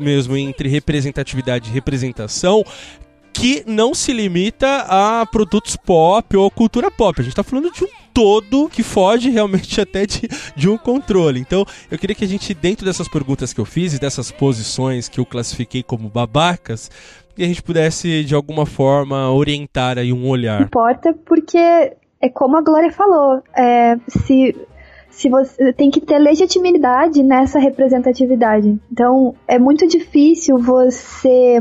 mesmo 0.00 0.36
entre 0.36 0.68
representatividade 0.68 1.68
e 1.68 1.72
representação 1.72 2.64
que 3.32 3.64
não 3.66 3.94
se 3.94 4.12
limita 4.12 4.86
a 4.88 5.26
produtos 5.26 5.76
pop 5.76 6.36
ou 6.36 6.50
cultura 6.50 6.90
pop. 6.90 7.20
A 7.20 7.22
gente 7.22 7.32
está 7.32 7.42
falando 7.42 7.72
de 7.72 7.84
um 7.84 7.88
todo 8.12 8.68
que 8.68 8.82
foge 8.82 9.30
realmente 9.30 9.78
até 9.80 10.06
de, 10.06 10.28
de 10.54 10.68
um 10.68 10.76
controle. 10.76 11.40
Então, 11.40 11.64
eu 11.90 11.98
queria 11.98 12.14
que 12.14 12.24
a 12.24 12.28
gente, 12.28 12.52
dentro 12.54 12.84
dessas 12.84 13.08
perguntas 13.08 13.52
que 13.52 13.60
eu 13.60 13.64
fiz 13.64 13.94
e 13.94 14.00
dessas 14.00 14.30
posições 14.30 15.08
que 15.08 15.18
eu 15.18 15.26
classifiquei 15.26 15.82
como 15.82 16.08
babacas, 16.08 16.90
que 17.34 17.42
a 17.42 17.46
gente 17.46 17.62
pudesse, 17.62 18.24
de 18.24 18.34
alguma 18.34 18.66
forma, 18.66 19.30
orientar 19.30 19.98
aí 19.98 20.12
um 20.12 20.28
olhar. 20.28 20.60
Importa 20.60 21.14
porque, 21.24 21.58
é 21.58 22.28
como 22.32 22.56
a 22.56 22.62
Glória 22.62 22.92
falou, 22.92 23.42
é, 23.56 23.96
se 24.08 24.54
se 25.12 25.28
você 25.28 25.74
tem 25.74 25.90
que 25.90 26.00
ter 26.00 26.18
legitimidade 26.18 27.22
nessa 27.22 27.58
representatividade. 27.58 28.80
Então, 28.90 29.34
é 29.46 29.58
muito 29.58 29.86
difícil 29.86 30.56
você 30.56 31.60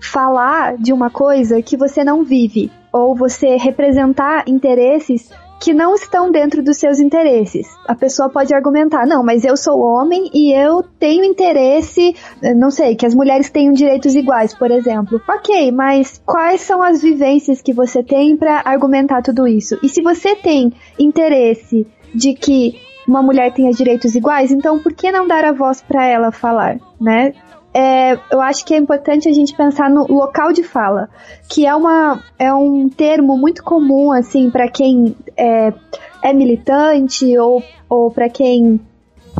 falar 0.00 0.76
de 0.76 0.92
uma 0.92 1.10
coisa 1.10 1.62
que 1.62 1.76
você 1.76 2.04
não 2.04 2.24
vive, 2.24 2.70
ou 2.92 3.14
você 3.14 3.56
representar 3.56 4.44
interesses 4.46 5.30
que 5.60 5.74
não 5.74 5.94
estão 5.94 6.30
dentro 6.30 6.62
dos 6.62 6.76
seus 6.76 7.00
interesses. 7.00 7.66
A 7.86 7.94
pessoa 7.94 8.30
pode 8.30 8.54
argumentar, 8.54 9.04
não, 9.06 9.24
mas 9.24 9.44
eu 9.44 9.56
sou 9.56 9.80
homem 9.80 10.30
e 10.32 10.52
eu 10.52 10.84
tenho 11.00 11.24
interesse, 11.24 12.14
não 12.56 12.70
sei, 12.70 12.94
que 12.94 13.04
as 13.04 13.14
mulheres 13.14 13.50
tenham 13.50 13.72
direitos 13.72 14.14
iguais, 14.14 14.54
por 14.54 14.70
exemplo. 14.70 15.20
Ok, 15.28 15.72
mas 15.72 16.22
quais 16.24 16.60
são 16.60 16.80
as 16.80 17.02
vivências 17.02 17.60
que 17.60 17.72
você 17.72 18.04
tem 18.04 18.36
para 18.36 18.62
argumentar 18.64 19.20
tudo 19.20 19.48
isso? 19.48 19.76
E 19.82 19.88
se 19.88 20.00
você 20.00 20.36
tem 20.36 20.72
interesse 20.96 21.86
de 22.14 22.34
que 22.34 22.80
uma 23.06 23.22
mulher 23.22 23.52
tenha 23.52 23.72
direitos 23.72 24.14
iguais, 24.14 24.52
então 24.52 24.78
por 24.78 24.92
que 24.92 25.10
não 25.10 25.26
dar 25.26 25.44
a 25.44 25.52
voz 25.52 25.80
para 25.82 26.06
ela 26.06 26.30
falar, 26.30 26.78
né? 27.00 27.32
É, 27.80 28.18
eu 28.32 28.40
acho 28.40 28.64
que 28.64 28.74
é 28.74 28.76
importante 28.76 29.28
a 29.28 29.32
gente 29.32 29.54
pensar 29.54 29.88
no 29.88 30.04
local 30.12 30.52
de 30.52 30.64
fala, 30.64 31.08
que 31.48 31.64
é, 31.64 31.72
uma, 31.72 32.20
é 32.36 32.52
um 32.52 32.88
termo 32.88 33.38
muito 33.38 33.62
comum, 33.62 34.10
assim, 34.10 34.50
para 34.50 34.66
quem 34.66 35.14
é, 35.36 35.72
é, 36.20 36.32
militante 36.32 37.38
ou, 37.38 37.62
ou 37.88 38.10
para 38.10 38.28
quem, 38.28 38.80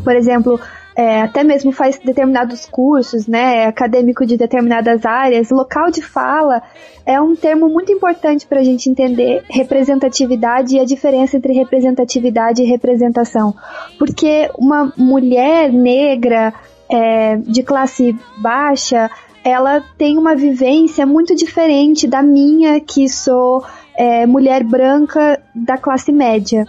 por 0.05 0.15
exemplo, 0.15 0.61
é, 0.95 1.23
até 1.23 1.43
mesmo 1.43 1.73
faz 1.73 1.99
determinados 1.99 2.65
cursos, 2.67 3.27
né, 3.27 3.65
é 3.65 3.67
acadêmico 3.67 4.25
de 4.25 4.37
determinadas 4.37 5.05
áreas, 5.05 5.51
local 5.51 5.91
de 5.91 6.01
fala 6.01 6.63
é 7.05 7.21
um 7.21 7.35
termo 7.35 7.69
muito 7.69 7.91
importante 7.91 8.47
para 8.47 8.61
a 8.61 8.63
gente 8.63 8.89
entender 8.89 9.43
representatividade 9.49 10.77
e 10.77 10.79
a 10.79 10.85
diferença 10.85 11.39
entre 11.39 11.55
representatividade 11.55 12.63
e 12.63 12.67
representação. 12.67 13.53
Porque 13.99 14.49
uma 14.59 14.93
mulher 14.97 15.73
negra 15.73 16.53
é, 16.91 17.37
de 17.37 17.63
classe 17.63 18.17
baixa, 18.39 19.11
ela 19.45 19.83
tem 19.97 20.19
uma 20.19 20.35
vivência 20.35 21.07
muito 21.07 21.35
diferente 21.35 22.07
da 22.07 22.23
minha, 22.23 22.81
que 22.81 23.09
sou 23.09 23.65
é, 23.97 24.27
mulher 24.27 24.63
branca 24.65 25.41
da 25.55 25.77
classe 25.77 26.13
média. 26.13 26.67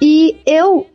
E 0.00 0.36
eu 0.46 0.86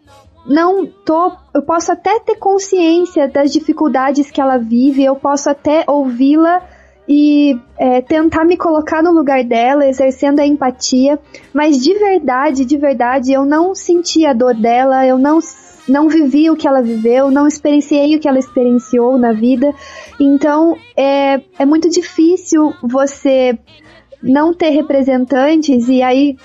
não 0.45 0.85
tô. 0.85 1.31
Eu 1.53 1.61
posso 1.61 1.91
até 1.91 2.19
ter 2.19 2.35
consciência 2.35 3.27
das 3.27 3.51
dificuldades 3.51 4.31
que 4.31 4.39
ela 4.39 4.57
vive, 4.57 5.03
eu 5.03 5.15
posso 5.15 5.49
até 5.49 5.83
ouvi-la 5.87 6.61
e 7.07 7.57
é, 7.77 8.01
tentar 8.01 8.43
me 8.43 8.57
colocar 8.57 9.01
no 9.01 9.11
lugar 9.11 9.43
dela, 9.43 9.87
exercendo 9.87 10.39
a 10.39 10.45
empatia, 10.45 11.17
mas 11.53 11.77
de 11.77 11.93
verdade, 11.93 12.65
de 12.65 12.77
verdade, 12.77 13.31
eu 13.31 13.45
não 13.45 13.73
senti 13.73 14.25
a 14.25 14.33
dor 14.33 14.53
dela, 14.53 15.05
eu 15.05 15.17
não 15.17 15.39
não 15.87 16.09
vivi 16.09 16.49
o 16.49 16.55
que 16.55 16.67
ela 16.67 16.81
viveu, 16.81 17.31
não 17.31 17.47
experienciei 17.47 18.15
o 18.15 18.19
que 18.19 18.27
ela 18.27 18.39
experienciou 18.39 19.17
na 19.17 19.31
vida. 19.31 19.73
Então 20.19 20.75
é, 20.95 21.41
é 21.57 21.65
muito 21.65 21.89
difícil 21.89 22.73
você 22.81 23.57
não 24.21 24.53
ter 24.53 24.69
representantes 24.69 25.87
e 25.87 26.01
aí 26.01 26.37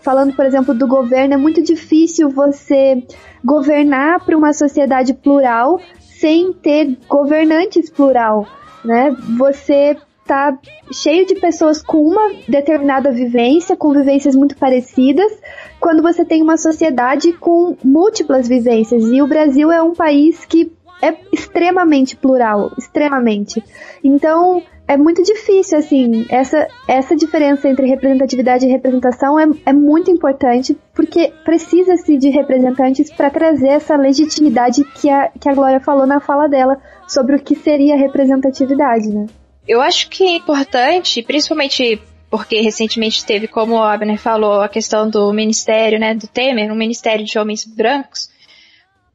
falando, 0.00 0.34
por 0.34 0.44
exemplo, 0.44 0.74
do 0.74 0.86
governo, 0.86 1.34
é 1.34 1.36
muito 1.36 1.62
difícil 1.62 2.28
você 2.28 3.02
governar 3.44 4.24
para 4.24 4.36
uma 4.36 4.52
sociedade 4.52 5.14
plural 5.14 5.80
sem 6.00 6.52
ter 6.52 6.98
governantes 7.08 7.88
plural, 7.88 8.46
né? 8.84 9.14
Você 9.38 9.96
tá 10.26 10.56
cheio 10.92 11.26
de 11.26 11.34
pessoas 11.36 11.82
com 11.82 11.98
uma 11.98 12.32
determinada 12.48 13.10
vivência, 13.10 13.76
com 13.76 13.92
vivências 13.92 14.34
muito 14.34 14.56
parecidas, 14.56 15.32
quando 15.80 16.02
você 16.02 16.24
tem 16.24 16.42
uma 16.42 16.56
sociedade 16.56 17.32
com 17.32 17.76
múltiplas 17.84 18.48
vivências. 18.48 19.04
E 19.04 19.20
o 19.20 19.26
Brasil 19.26 19.70
é 19.70 19.82
um 19.82 19.94
país 19.94 20.44
que 20.44 20.72
é 21.02 21.16
extremamente 21.32 22.16
plural, 22.16 22.70
extremamente. 22.78 23.62
Então, 24.04 24.62
é 24.86 24.96
muito 24.96 25.22
difícil, 25.22 25.78
assim, 25.78 26.26
essa, 26.28 26.68
essa 26.86 27.16
diferença 27.16 27.68
entre 27.68 27.86
representatividade 27.86 28.66
e 28.66 28.70
representação 28.70 29.38
é, 29.38 29.46
é 29.66 29.72
muito 29.72 30.10
importante, 30.10 30.78
porque 30.94 31.32
precisa-se 31.44 32.16
de 32.16 32.28
representantes 32.30 33.12
para 33.12 33.30
trazer 33.30 33.68
essa 33.68 33.96
legitimidade 33.96 34.84
que 34.84 35.08
a, 35.08 35.28
que 35.28 35.48
a 35.48 35.54
Glória 35.54 35.80
falou 35.80 36.06
na 36.06 36.20
fala 36.20 36.46
dela 36.48 36.78
sobre 37.08 37.34
o 37.34 37.42
que 37.42 37.56
seria 37.56 37.96
representatividade, 37.96 39.08
né? 39.08 39.26
Eu 39.66 39.80
acho 39.80 40.08
que 40.08 40.24
é 40.24 40.36
importante, 40.36 41.22
principalmente 41.22 42.00
porque 42.28 42.60
recentemente 42.60 43.24
teve, 43.24 43.46
como 43.46 43.74
o 43.74 43.82
Abner 43.82 44.18
falou, 44.18 44.62
a 44.62 44.68
questão 44.68 45.08
do 45.08 45.32
ministério, 45.32 46.00
né, 46.00 46.14
do 46.14 46.26
Temer, 46.26 46.72
um 46.72 46.74
ministério 46.74 47.24
de 47.24 47.38
homens 47.38 47.64
brancos, 47.64 48.30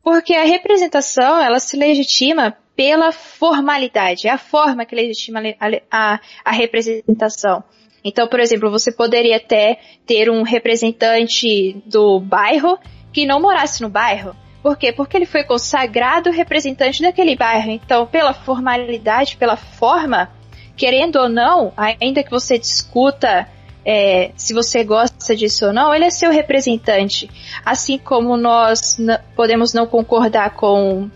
porque 0.04 0.36
a 0.36 0.46
representação, 0.46 1.42
ela 1.42 1.60
se 1.60 1.76
legitima 1.76 2.56
pela 2.76 3.12
formalidade, 3.12 4.28
é 4.28 4.32
a 4.32 4.38
forma 4.38 4.86
que 4.86 4.96
legitima 4.96 5.42
a, 5.60 5.80
a, 5.92 6.20
a 6.46 6.52
representação. 6.52 7.64
Então, 8.04 8.28
por 8.28 8.40
exemplo, 8.40 8.70
você 8.70 8.92
poderia 8.92 9.38
até 9.38 9.80
ter 10.06 10.30
um 10.30 10.44
representante 10.44 11.82
do 11.86 12.20
bairro 12.20 12.78
que 13.12 13.26
não 13.26 13.42
morasse 13.42 13.82
no 13.82 13.90
bairro, 13.90 14.36
por 14.68 14.76
quê? 14.76 14.92
Porque 14.92 15.16
ele 15.16 15.26
foi 15.26 15.46
consagrado 15.46 16.30
representante 16.30 17.02
daquele 17.02 17.38
bairro. 17.38 17.72
Então, 17.72 18.06
pela 18.06 18.34
formalidade, 18.34 19.38
pela 19.38 19.56
forma, 19.56 20.30
querendo 20.78 21.18
ou 21.18 21.28
não, 21.28 21.74
ainda 21.76 22.24
que 22.24 22.30
você 22.30 22.58
discuta 22.58 23.48
é, 23.84 24.32
se 24.36 24.54
você 24.54 24.84
gosta 24.84 25.36
disso 25.36 25.68
ou 25.68 25.74
não, 25.74 25.96
ele 25.96 26.06
é 26.06 26.10
seu 26.10 26.30
representante. 26.30 27.30
Assim 27.66 27.98
como 27.98 28.38
nós 28.38 28.98
podemos 29.36 29.74
não 29.74 29.88
concordar 29.88 30.52
com 30.56 31.10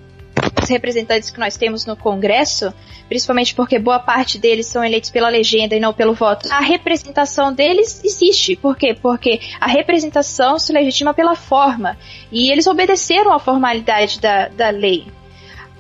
os 0.62 0.70
representantes 0.70 1.30
que 1.30 1.40
nós 1.40 1.58
temos 1.58 1.86
no 1.86 1.98
Congresso, 1.98 2.74
principalmente 3.10 3.54
porque 3.54 3.78
boa 3.78 4.00
parte 4.00 4.40
deles 4.40 4.68
são 4.68 4.84
eleitos 4.84 5.10
pela 5.10 5.28
legenda 5.28 5.76
e 5.76 5.82
não 5.82 5.94
pelo 5.94 6.14
voto. 6.14 6.48
A 6.50 6.62
representação 6.62 7.54
deles 7.54 8.02
existe. 8.06 8.56
Por 8.56 8.78
quê? 8.78 8.96
Porque 9.00 9.42
a 9.60 9.68
representação 9.68 10.58
se 10.58 10.72
legitima 10.72 11.14
pela 11.14 11.36
forma. 11.36 11.98
E 12.32 12.50
eles 12.50 12.68
obedeceram 12.68 13.34
à 13.34 13.40
formalidade 13.40 14.20
da, 14.22 14.48
da 14.48 14.70
lei. 14.70 15.08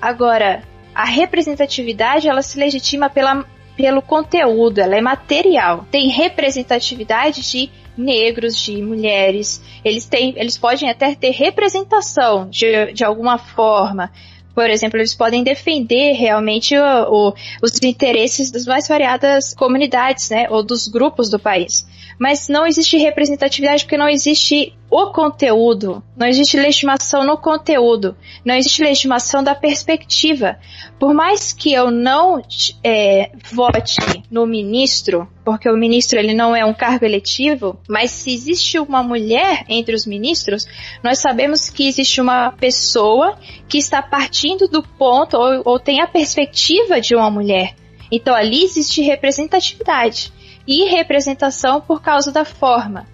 Agora, 0.01 0.61
a 0.93 1.05
representatividade 1.05 2.27
ela 2.27 2.41
se 2.41 2.59
legitima 2.59 3.09
pela 3.09 3.45
pelo 3.75 4.01
conteúdo, 4.01 4.79
ela 4.79 4.95
é 4.95 5.01
material. 5.01 5.85
Tem 5.91 6.09
representatividade 6.09 7.41
de 7.41 7.69
negros, 7.97 8.57
de 8.57 8.81
mulheres. 8.81 9.61
Eles 9.83 10.05
têm, 10.05 10.33
eles 10.37 10.57
podem 10.57 10.89
até 10.89 11.13
ter 11.15 11.31
representação 11.31 12.49
de, 12.49 12.93
de 12.93 13.03
alguma 13.03 13.37
forma. 13.37 14.11
Por 14.53 14.69
exemplo, 14.69 14.99
eles 14.99 15.15
podem 15.15 15.43
defender 15.43 16.13
realmente 16.13 16.75
o, 16.77 17.29
o, 17.29 17.33
os 17.61 17.81
interesses 17.81 18.51
das 18.51 18.65
mais 18.65 18.87
variadas 18.87 19.53
comunidades, 19.53 20.29
né, 20.29 20.47
ou 20.49 20.61
dos 20.61 20.87
grupos 20.87 21.29
do 21.29 21.39
país. 21.39 21.87
Mas 22.21 22.47
não 22.47 22.67
existe 22.67 22.97
representatividade 22.97 23.83
porque 23.83 23.97
não 23.97 24.07
existe 24.07 24.77
o 24.91 25.07
conteúdo, 25.07 26.03
não 26.15 26.27
existe 26.27 26.55
legitimação 26.55 27.25
no 27.25 27.35
conteúdo, 27.35 28.15
não 28.45 28.53
existe 28.53 28.83
legitimação 28.83 29.43
da 29.43 29.55
perspectiva. 29.55 30.59
Por 30.99 31.15
mais 31.15 31.51
que 31.51 31.73
eu 31.73 31.89
não 31.89 32.39
é, 32.83 33.31
vote 33.51 33.95
no 34.29 34.45
ministro, 34.45 35.27
porque 35.43 35.67
o 35.67 35.75
ministro 35.75 36.19
ele 36.19 36.35
não 36.35 36.55
é 36.55 36.63
um 36.63 36.75
cargo 36.75 37.05
eletivo, 37.05 37.79
mas 37.89 38.11
se 38.11 38.31
existe 38.31 38.77
uma 38.77 39.01
mulher 39.01 39.65
entre 39.67 39.95
os 39.95 40.05
ministros, 40.05 40.67
nós 41.03 41.17
sabemos 41.17 41.71
que 41.71 41.87
existe 41.87 42.21
uma 42.21 42.51
pessoa 42.51 43.35
que 43.67 43.79
está 43.79 43.99
partindo 43.99 44.67
do 44.67 44.83
ponto 44.83 45.37
ou, 45.37 45.63
ou 45.65 45.79
tem 45.79 46.01
a 46.01 46.07
perspectiva 46.07 47.01
de 47.01 47.15
uma 47.15 47.31
mulher. 47.31 47.73
Então 48.11 48.35
ali 48.35 48.63
existe 48.63 49.01
representatividade 49.01 50.31
e 50.71 50.85
representação 50.85 51.81
por 51.81 52.01
causa 52.01 52.31
da 52.31 52.45
forma. 52.45 53.05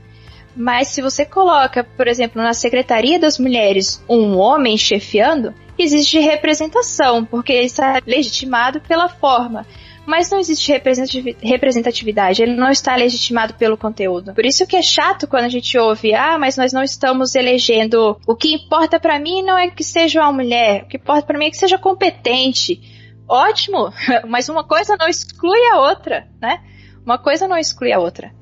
Mas 0.56 0.90
se 0.90 1.02
você 1.02 1.26
coloca, 1.26 1.84
por 1.84 2.08
exemplo, 2.08 2.42
na 2.42 2.54
Secretaria 2.54 3.20
das 3.20 3.38
Mulheres 3.38 4.04
um 4.10 4.38
homem 4.38 4.78
chefiando, 4.78 5.54
existe 5.78 6.20
representação, 6.20 7.24
porque 7.24 7.54
ele 7.54 7.68
está 7.68 8.02
legitimado 8.06 8.82
pela 8.82 9.08
forma. 9.08 9.66
Mas 10.06 10.32
não 10.32 10.40
existe 10.40 10.72
representatividade, 11.42 12.42
ele 12.42 12.56
não 12.56 12.72
está 12.72 12.96
legitimado 12.96 13.56
pelo 13.56 13.78
conteúdo. 13.78 14.34
Por 14.34 14.46
isso 14.46 14.66
que 14.66 14.78
é 14.78 14.82
chato 14.82 15.28
quando 15.28 15.44
a 15.44 15.50
gente 15.50 15.78
ouve, 15.78 16.14
ah, 16.14 16.40
mas 16.40 16.56
nós 16.56 16.72
não 16.72 16.82
estamos 16.82 17.36
elegendo. 17.36 18.18
O 18.26 18.34
que 18.34 18.54
importa 18.54 19.02
para 19.02 19.20
mim 19.20 19.44
não 19.44 19.58
é 19.58 19.70
que 19.70 19.84
seja 19.84 20.22
uma 20.22 20.32
mulher, 20.32 20.84
o 20.84 20.88
que 20.88 20.98
importa 20.98 21.28
para 21.28 21.38
mim 21.38 21.48
é 21.48 21.50
que 21.50 21.58
seja 21.58 21.78
competente. 21.78 22.80
Ótimo, 23.28 23.92
mas 24.28 24.48
uma 24.48 24.64
coisa 24.64 24.96
não 24.98 25.10
exclui 25.10 25.60
a 25.74 25.82
outra, 25.82 26.26
né? 26.42 26.62
Uma 27.08 27.18
coisa 27.18 27.48
não 27.48 27.58
exclui 27.58 27.94
a 27.94 28.00
outra. 28.00 28.34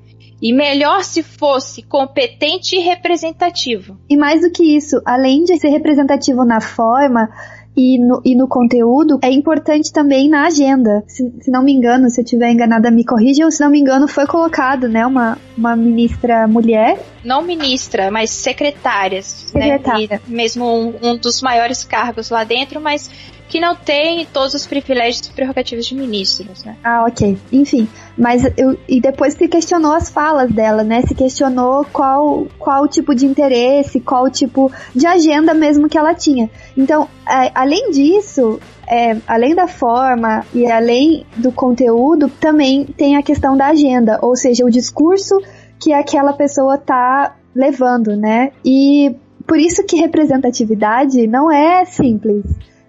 E 0.42 0.52
melhor 0.52 1.04
se 1.04 1.22
fosse 1.22 1.84
competente 1.84 2.76
e 2.76 2.80
representativo. 2.80 3.96
E 4.10 4.18
mais 4.18 4.42
do 4.42 4.50
que 4.50 4.76
isso, 4.76 5.00
além 5.06 5.44
de 5.44 5.56
ser 5.60 5.70
representativo 5.70 6.44
na 6.44 6.60
forma, 6.60 7.30
e 7.78 8.00
no, 8.00 8.22
e 8.26 8.36
no 8.36 8.48
conteúdo 8.48 9.20
é 9.22 9.30
importante 9.30 9.94
também 9.94 10.28
na 10.28 10.48
agenda. 10.48 11.04
Se, 11.08 11.32
se 11.42 11.52
não 11.52 11.62
me 11.62 11.74
engano, 11.74 12.10
se 12.10 12.22
eu 12.22 12.24
estiver 12.24 12.50
enganada, 12.52 12.90
me 12.90 13.06
corrijam. 13.06 13.52
Se 13.52 13.62
não 13.62 13.70
me 13.70 13.80
engano, 13.80 14.08
foi 14.08 14.26
colocado, 14.26 14.90
né, 14.90 15.06
uma, 15.06 15.38
uma 15.56 15.76
ministra 15.76 16.48
mulher. 16.48 16.98
Não 17.24 17.44
ministra, 17.44 18.10
mas 18.10 18.32
secretárias. 18.32 19.52
Né? 19.54 19.62
Secretária. 19.62 20.08
Né? 20.10 20.22
mesmo 20.28 20.66
um, 20.66 21.12
um 21.12 21.18
dos 21.18 21.40
maiores 21.40 21.84
cargos 21.84 22.32
lá 22.32 22.44
dentro, 22.44 22.82
mas 22.82 23.12
que 23.56 23.62
não 23.62 23.74
tem 23.74 24.26
todos 24.34 24.54
os 24.54 24.68
privilégios 24.68 25.28
e 25.28 25.32
prerrogativas 25.32 25.86
de 25.86 25.96
ministros, 25.96 26.66
né? 26.66 26.76
Ah, 26.84 27.06
ok. 27.08 27.38
Enfim, 27.54 27.88
mas 28.18 28.44
eu, 28.58 28.78
e 28.86 29.00
depois 29.00 29.34
se 29.34 29.48
questionou 29.48 29.94
as 29.94 30.10
falas 30.10 30.52
dela, 30.52 30.84
né? 30.84 31.02
Se 31.04 31.16
questionou 31.16 31.86
qual 31.86 32.48
qual 32.60 32.86
tipo 32.86 33.16
de 33.16 33.26
interesse, 33.26 34.02
qual 34.02 34.30
tipo 34.30 34.70
de 34.94 35.08
agenda 35.08 35.54
mesmo 35.54 35.88
que 35.88 35.98
ela 35.98 36.14
tinha. 36.14 36.50
Então, 36.76 37.08
é, 37.26 37.50
além 37.56 37.92
disso, 37.92 38.60
é, 38.90 39.16
além 39.26 39.56
da 39.56 39.70
forma 39.70 40.46
e 40.54 40.70
além 40.70 41.26
do 41.38 41.50
conteúdo, 41.50 42.28
também 42.28 42.84
tem 42.84 43.16
a 43.16 43.24
questão 43.24 43.56
da 43.56 43.68
agenda, 43.68 44.20
ou 44.22 44.36
seja, 44.36 44.66
o 44.66 44.70
discurso 44.70 45.34
que 45.80 45.94
aquela 45.94 46.34
pessoa 46.34 46.78
tá 46.78 47.38
levando, 47.56 48.18
né? 48.18 48.52
E 48.66 49.16
por 49.48 49.58
isso 49.58 49.86
que 49.86 49.96
representatividade 49.96 51.26
não 51.26 51.50
é 51.50 51.86
simples 51.86 52.44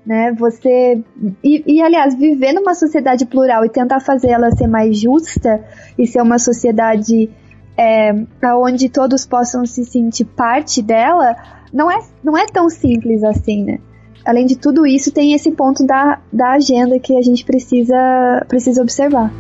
né? 0.07 0.33
Você 0.39 1.03
e, 1.43 1.65
e, 1.67 1.83
aliás 1.83 2.15
viver 2.15 2.53
numa 2.53 2.75
sociedade 2.75 3.27
plural 3.27 3.65
e 3.65 3.69
tentar 3.69 4.01
fazer 4.01 4.31
ela 4.31 4.51
ser 4.53 4.69
mais 4.69 4.97
justa 4.99 5.63
e 5.99 6.07
ser 6.07 6.23
uma 6.23 6.39
sociedade 6.39 7.29
é, 7.77 8.13
onde 8.55 8.89
todos 8.89 9.27
possam 9.27 9.67
se 9.67 9.85
sentir 9.85 10.25
parte 10.25 10.81
dela 10.81 11.37
não 11.73 11.91
é 11.91 11.99
não 12.23 12.39
é 12.39 12.47
tão 12.47 12.71
simples 12.71 13.25
assim, 13.25 13.65
né? 13.65 13.79
Além 14.25 14.47
de 14.47 14.57
tudo 14.57 14.85
isso, 14.87 15.13
tem 15.13 15.35
esse 15.35 15.53
ponto 15.53 15.87
da, 15.87 16.21
da 16.33 16.53
agenda 16.53 16.99
que 16.99 17.17
a 17.17 17.23
gente 17.23 17.45
precisa, 17.45 18.45
precisa 18.49 18.83
observar. 18.83 19.33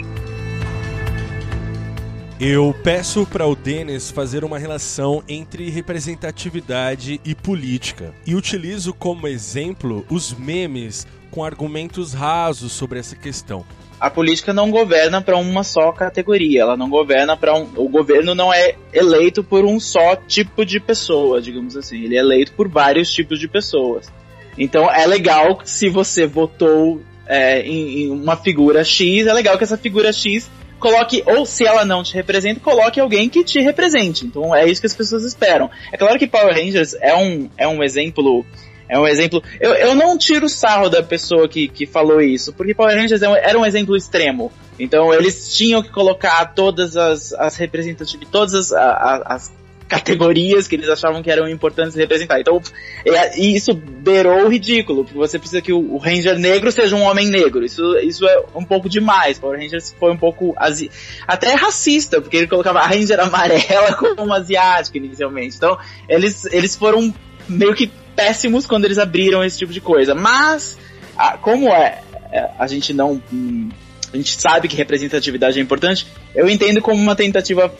Eu 2.38 2.74
peço 2.84 3.24
para 3.24 3.46
o 3.46 3.56
Denis 3.56 4.10
fazer 4.10 4.44
uma 4.44 4.58
relação 4.58 5.24
entre 5.26 5.70
representatividade 5.70 7.18
e 7.24 7.34
política 7.34 8.12
e 8.26 8.34
utilizo 8.34 8.92
como 8.92 9.26
exemplo 9.26 10.04
os 10.10 10.34
memes 10.34 11.06
com 11.30 11.42
argumentos 11.42 12.12
rasos 12.12 12.72
sobre 12.72 12.98
essa 12.98 13.16
questão. 13.16 13.64
A 13.98 14.10
política 14.10 14.52
não 14.52 14.70
governa 14.70 15.22
para 15.22 15.38
uma 15.38 15.64
só 15.64 15.90
categoria, 15.92 16.60
ela 16.60 16.76
não 16.76 16.90
governa 16.90 17.34
para 17.38 17.54
um. 17.54 17.66
O 17.74 17.88
governo 17.88 18.34
não 18.34 18.52
é 18.52 18.74
eleito 18.92 19.42
por 19.42 19.64
um 19.64 19.80
só 19.80 20.14
tipo 20.14 20.62
de 20.66 20.78
pessoa, 20.78 21.40
digamos 21.40 21.74
assim. 21.74 22.04
Ele 22.04 22.16
é 22.16 22.20
eleito 22.20 22.52
por 22.52 22.68
vários 22.68 23.10
tipos 23.10 23.40
de 23.40 23.48
pessoas. 23.48 24.12
Então 24.58 24.90
é 24.90 25.06
legal 25.06 25.60
se 25.64 25.88
você 25.88 26.26
votou 26.26 27.00
é, 27.26 27.62
em, 27.62 28.02
em 28.02 28.10
uma 28.10 28.36
figura 28.36 28.84
X, 28.84 29.26
é 29.26 29.32
legal 29.32 29.56
que 29.56 29.64
essa 29.64 29.78
figura 29.78 30.12
X 30.12 30.50
coloque, 30.78 31.22
ou 31.26 31.44
se 31.46 31.64
ela 31.66 31.84
não 31.84 32.02
te 32.02 32.14
representa, 32.14 32.60
coloque 32.60 33.00
alguém 33.00 33.28
que 33.28 33.44
te 33.44 33.60
represente. 33.60 34.26
Então 34.26 34.54
é 34.54 34.68
isso 34.68 34.80
que 34.80 34.86
as 34.86 34.94
pessoas 34.94 35.24
esperam. 35.24 35.70
É 35.92 35.96
claro 35.96 36.18
que 36.18 36.26
Power 36.26 36.54
Rangers 36.54 36.94
é 37.00 37.14
um, 37.14 37.48
é 37.56 37.66
um 37.66 37.82
exemplo. 37.82 38.44
É 38.88 38.98
um 38.98 39.06
exemplo. 39.06 39.42
Eu, 39.60 39.74
eu 39.74 39.94
não 39.94 40.16
tiro 40.16 40.48
sarro 40.48 40.88
da 40.88 41.02
pessoa 41.02 41.48
que, 41.48 41.66
que 41.66 41.86
falou 41.86 42.20
isso, 42.20 42.52
porque 42.52 42.72
Power 42.72 42.96
Rangers 42.96 43.20
é 43.20 43.26
era 43.26 43.58
um 43.58 43.66
exemplo 43.66 43.96
extremo. 43.96 44.52
Então 44.78 45.12
eles 45.12 45.56
tinham 45.56 45.82
que 45.82 45.90
colocar 45.90 46.54
todas 46.54 46.96
as, 46.96 47.32
as 47.32 47.56
representativas, 47.56 48.28
todas 48.30 48.54
as, 48.54 48.72
as, 48.72 49.22
as 49.26 49.52
categorias 49.88 50.66
que 50.66 50.74
eles 50.74 50.88
achavam 50.88 51.22
que 51.22 51.30
eram 51.30 51.48
importantes 51.48 51.94
representar. 51.94 52.40
Então, 52.40 52.60
é, 53.04 53.38
isso 53.40 53.72
beirou 53.74 54.44
o 54.44 54.48
ridículo, 54.48 55.04
porque 55.04 55.18
você 55.18 55.38
precisa 55.38 55.62
que 55.62 55.72
o, 55.72 55.94
o, 55.94 55.98
Ranger 55.98 56.38
negro 56.38 56.70
seja 56.72 56.96
um 56.96 57.02
homem 57.02 57.28
negro. 57.28 57.64
Isso, 57.64 57.96
isso 57.98 58.26
é 58.26 58.44
um 58.54 58.64
pouco 58.64 58.88
demais. 58.88 59.38
Power 59.38 59.58
Rangers 59.58 59.94
foi 59.98 60.12
um 60.12 60.16
pouco 60.16 60.54
asi 60.56 60.90
até 61.26 61.54
racista, 61.54 62.20
porque 62.20 62.36
ele 62.36 62.48
colocava 62.48 62.80
a 62.80 62.86
Ranger 62.86 63.20
amarela 63.20 63.94
como 64.16 64.32
asiática 64.32 64.98
inicialmente. 64.98 65.56
Então, 65.56 65.78
eles, 66.08 66.44
eles 66.46 66.74
foram 66.74 67.14
meio 67.48 67.74
que 67.74 67.90
péssimos 68.16 68.66
quando 68.66 68.86
eles 68.86 68.98
abriram 68.98 69.44
esse 69.44 69.58
tipo 69.58 69.72
de 69.72 69.80
coisa. 69.80 70.14
Mas, 70.14 70.76
a, 71.16 71.36
como 71.38 71.68
é, 71.68 72.02
é 72.32 72.50
a 72.58 72.66
gente 72.66 72.92
não. 72.92 73.22
Hum, 73.32 73.68
a 74.12 74.16
gente 74.16 74.40
sabe 74.40 74.68
que 74.68 74.76
representatividade 74.76 75.58
é 75.58 75.62
importante, 75.62 76.06
eu 76.34 76.48
entendo 76.48 76.80
como 76.80 77.00
uma 77.00 77.16
tentativa 77.16 77.74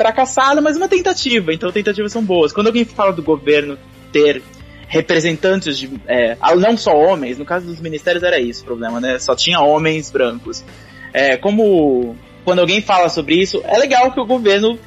fracassada, 0.00 0.62
mas 0.62 0.78
uma 0.78 0.88
tentativa. 0.88 1.52
Então 1.52 1.70
tentativas 1.70 2.10
são 2.10 2.24
boas. 2.24 2.54
Quando 2.54 2.68
alguém 2.68 2.86
fala 2.86 3.12
do 3.12 3.22
governo 3.22 3.76
ter 4.10 4.42
representantes 4.88 5.78
de. 5.78 5.90
É, 6.08 6.38
não 6.56 6.74
só 6.76 6.96
homens, 6.96 7.36
no 7.36 7.44
caso 7.44 7.66
dos 7.66 7.80
ministérios 7.80 8.22
era 8.22 8.40
isso 8.40 8.62
o 8.62 8.64
problema, 8.64 8.98
né? 8.98 9.18
Só 9.18 9.36
tinha 9.36 9.60
homens 9.60 10.10
brancos. 10.10 10.64
É, 11.12 11.36
como 11.36 12.16
quando 12.46 12.60
alguém 12.60 12.80
fala 12.80 13.10
sobre 13.10 13.34
isso, 13.34 13.62
é 13.66 13.76
legal 13.76 14.10
que 14.10 14.20
o 14.20 14.24
governo 14.24 14.78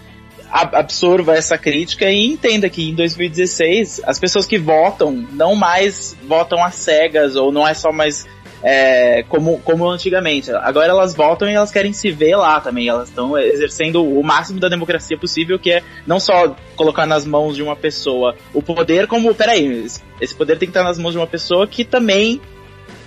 absorva 0.50 1.36
essa 1.36 1.58
crítica 1.58 2.10
e 2.10 2.28
entenda 2.28 2.70
que 2.70 2.90
em 2.90 2.96
2016 2.96 4.02
as 4.06 4.20
pessoas 4.20 4.46
que 4.46 4.60
votam 4.60 5.12
não 5.32 5.56
mais 5.56 6.16
votam 6.28 6.64
às 6.64 6.76
cegas 6.76 7.36
ou 7.36 7.52
não 7.52 7.68
é 7.68 7.74
só 7.74 7.92
mais 7.92 8.28
é, 8.64 9.24
como, 9.28 9.60
como 9.60 9.88
antigamente. 9.90 10.50
Agora 10.52 10.88
elas 10.88 11.14
voltam 11.14 11.50
e 11.50 11.54
elas 11.54 11.70
querem 11.70 11.92
se 11.92 12.10
ver 12.12 12.38
lá 12.38 12.62
também. 12.62 12.88
Elas 12.88 13.10
estão 13.10 13.38
exercendo 13.38 14.04
o 14.04 14.24
máximo 14.24 14.60
da 14.60 14.70
democracia 14.70 15.18
possível, 15.18 15.60
que 15.60 15.72
é 15.72 15.84
não 16.08 16.20
só 16.20 16.56
colocar 16.76 17.06
nas 17.06 17.26
mãos 17.26 17.56
de 17.56 17.62
uma 17.62 17.76
pessoa 17.76 18.36
o 18.54 18.62
poder, 18.62 19.06
como, 19.06 19.36
peraí, 19.36 19.86
esse 20.22 20.34
poder 20.34 20.58
tem 20.58 20.68
que 20.68 20.72
estar 20.72 20.84
nas 20.84 20.98
mãos 20.98 21.12
de 21.12 21.18
uma 21.18 21.28
pessoa 21.28 21.68
que 21.68 21.84
também 21.84 22.40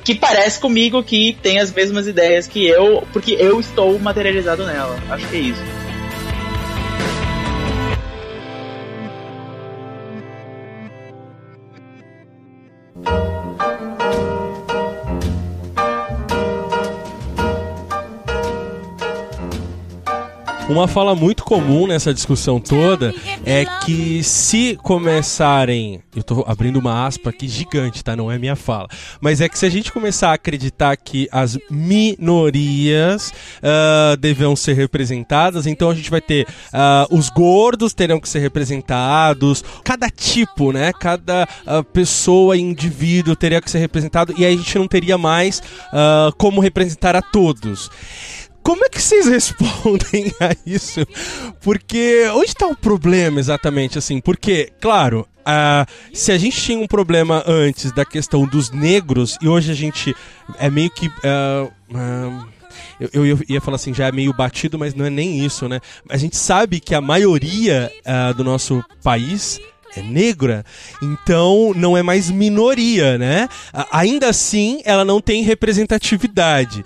que 0.05 0.15
parece 0.15 0.61
comigo 0.61 1.03
que 1.03 1.37
tem 1.43 1.59
as 1.59 1.73
mesmas 1.73 2.07
ideias 2.07 2.47
que 2.47 2.65
eu, 2.65 3.03
porque 3.13 3.33
eu 3.33 3.59
estou 3.59 3.99
materializado 3.99 4.65
nela. 4.65 4.97
Acho 5.11 5.27
que 5.27 5.37
é 5.37 5.41
isso. 5.41 5.96
Uma 20.69 20.89
fala 20.89 21.15
muito 21.15 21.45
comum 21.45 21.87
nessa 21.87 22.13
discussão 22.13 22.59
toda 22.59 23.15
é 23.45 23.65
que 23.85 24.21
se 24.25 24.77
começarem. 24.83 26.03
Eu 26.15 26.25
tô 26.25 26.45
abrindo 26.45 26.81
uma 26.81 27.07
aspa 27.07 27.31
aqui 27.31 27.47
gigante, 27.47 28.03
tá? 28.03 28.17
Não 28.17 28.33
é 28.33 28.37
minha 28.37 28.57
fala. 28.57 28.89
Mas 29.21 29.41
é 29.41 29.49
que 29.49 29.57
se 29.57 29.65
a 29.65 29.71
gente 29.71 29.93
começar 29.93 30.31
a 30.31 30.35
acreditar 30.35 30.97
que 30.97 31.29
as 31.31 31.57
minorias 31.71 33.33
uh, 33.59 34.17
deverão 34.17 34.57
ser 34.57 34.73
representadas, 34.73 35.69
então 35.69 35.89
a 35.89 35.95
gente 35.95 36.11
vai 36.11 36.21
ter 36.21 36.45
uh, 36.45 37.17
os 37.17 37.31
gordos 37.31 37.95
terão 37.95 38.19
que 38.19 38.29
ser 38.29 38.41
representados, 38.41 39.63
cada 39.85 40.11
tipo, 40.11 40.73
né? 40.73 40.93
Cada 40.93 41.49
uh, 41.65 41.85
pessoa, 41.85 42.57
indivíduo 42.57 43.37
teria 43.37 43.61
que 43.61 43.71
ser 43.71 43.79
representado 43.79 44.35
e 44.37 44.45
aí 44.45 44.55
a 44.55 44.57
gente 44.57 44.79
não 44.79 44.89
teria 44.89 45.17
mais 45.17 45.63
como 46.37 46.61
representar 46.61 47.15
a 47.15 47.23
todos 47.23 47.89
como 48.67 48.85
é 48.85 48.89
que 48.89 49.01
vocês 49.01 49.27
respondem 49.31 50.35
a 50.41 50.57
isso? 50.67 51.07
Porque 51.61 52.29
onde 52.35 52.49
está 52.49 52.67
o 52.67 52.75
problema 52.75 53.39
exatamente, 53.39 53.97
assim? 53.97 54.21
Porque, 54.21 54.73
claro, 54.81 55.27
Uh, 55.47 55.87
se 56.13 56.33
a 56.33 56.39
gente 56.39 56.61
tinha 56.61 56.77
um 56.77 56.89
problema 56.89 57.45
antes 57.47 57.93
da 57.93 58.05
questão 58.05 58.45
dos 58.45 58.73
negros 58.73 59.39
e 59.41 59.47
hoje 59.47 59.71
a 59.71 59.77
gente 59.77 60.13
é 60.59 60.69
meio 60.69 60.91
que. 60.91 61.07
Uh, 61.07 61.73
uh, 61.93 62.49
eu, 62.99 63.25
eu, 63.25 63.39
ia 63.49 63.61
falar 63.61 63.77
assim, 63.77 63.95
já 63.95 64.09
é 64.09 64.11
meio 64.11 64.33
batido, 64.33 64.77
mas 64.77 64.93
não 64.93 65.07
é 65.07 65.11
nem 65.11 65.47
isso, 65.47 65.69
né? 65.69 65.79
A 66.11 66.17
gente 66.17 66.37
sabe 66.37 66.81
que 66.81 66.97
a 66.97 67.01
maioria 67.01 67.93
do 68.37 68.43
nosso 68.43 68.85
país 69.05 69.61
é 69.97 70.03
negra, 70.03 70.65
então 71.01 71.73
não 71.77 71.97
é 71.97 72.03
mais 72.03 72.29
minoria, 72.29 73.17
né? 73.17 73.49
Ainda 73.93 74.29
assim, 74.29 74.81
ela 74.85 75.05
não 75.05 75.21
tem 75.21 75.45
representatividade. 75.45 76.85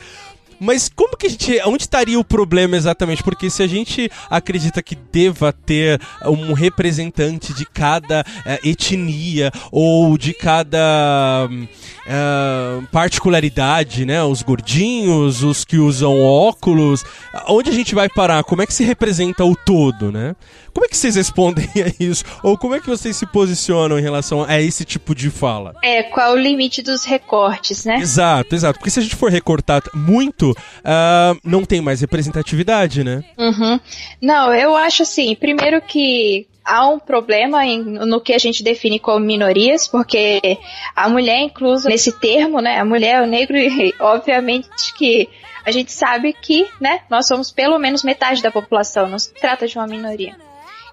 Mas 0.60 0.90
como 0.94 1.16
que 1.16 1.26
a 1.26 1.30
gente. 1.30 1.58
Onde 1.64 1.84
estaria 1.84 2.18
o 2.18 2.24
problema 2.24 2.76
exatamente? 2.76 3.22
Porque 3.22 3.48
se 3.48 3.62
a 3.62 3.66
gente 3.66 4.10
acredita 4.28 4.82
que 4.82 4.94
deva 4.94 5.52
ter 5.52 6.00
um 6.26 6.52
representante 6.52 7.54
de 7.54 7.64
cada 7.64 8.20
uh, 8.20 8.68
etnia 8.68 9.50
ou 9.72 10.18
de 10.18 10.34
cada 10.34 11.48
uh, 11.50 12.86
particularidade, 12.92 14.04
né? 14.04 14.22
Os 14.22 14.42
gordinhos, 14.42 15.42
os 15.42 15.64
que 15.64 15.78
usam 15.78 16.20
óculos. 16.20 17.04
Onde 17.48 17.70
a 17.70 17.72
gente 17.72 17.94
vai 17.94 18.08
parar? 18.08 18.44
Como 18.44 18.60
é 18.60 18.66
que 18.66 18.74
se 18.74 18.84
representa 18.84 19.44
o 19.44 19.56
todo, 19.56 20.12
né? 20.12 20.36
Como 20.72 20.86
é 20.86 20.88
que 20.88 20.96
vocês 20.96 21.16
respondem 21.16 21.68
a 21.82 22.02
isso? 22.02 22.24
Ou 22.42 22.56
como 22.56 22.74
é 22.74 22.80
que 22.80 22.86
vocês 22.86 23.16
se 23.16 23.26
posicionam 23.26 23.98
em 23.98 24.02
relação 24.02 24.44
a 24.44 24.60
esse 24.60 24.84
tipo 24.84 25.14
de 25.14 25.30
fala? 25.30 25.74
É, 25.82 26.04
qual 26.04 26.28
é 26.28 26.32
o 26.32 26.36
limite 26.36 26.82
dos 26.82 27.04
recortes, 27.04 27.84
né? 27.84 27.96
Exato, 27.96 28.54
exato. 28.54 28.78
Porque 28.78 28.90
se 28.90 29.00
a 29.00 29.02
gente 29.02 29.16
for 29.16 29.30
recortar 29.30 29.82
muito, 29.94 30.49
uh, 30.50 31.38
não 31.44 31.64
tem 31.64 31.80
mais 31.80 32.00
representatividade, 32.00 33.04
né? 33.04 33.24
Uhum. 33.38 33.80
Não, 34.20 34.54
eu 34.54 34.76
acho 34.76 35.02
assim, 35.02 35.34
primeiro 35.34 35.80
que 35.80 36.46
há 36.64 36.88
um 36.88 36.98
problema 36.98 37.66
em, 37.66 37.82
no 37.82 38.20
que 38.20 38.32
a 38.32 38.38
gente 38.38 38.62
define 38.62 38.98
como 38.98 39.24
minorias, 39.24 39.88
porque 39.88 40.58
a 40.94 41.08
mulher 41.08 41.36
é 41.36 41.42
inclusa 41.42 41.88
nesse 41.88 42.12
termo, 42.12 42.60
né? 42.60 42.78
A 42.78 42.84
mulher, 42.84 43.22
o 43.22 43.26
negro, 43.26 43.56
obviamente 44.00 44.94
que 44.96 45.28
a 45.64 45.70
gente 45.70 45.92
sabe 45.92 46.32
que, 46.32 46.66
né, 46.80 47.00
nós 47.10 47.26
somos 47.26 47.50
pelo 47.50 47.78
menos 47.78 48.02
metade 48.02 48.42
da 48.42 48.50
população, 48.50 49.08
não 49.08 49.18
se 49.18 49.32
trata 49.34 49.66
de 49.66 49.76
uma 49.76 49.86
minoria. 49.86 50.36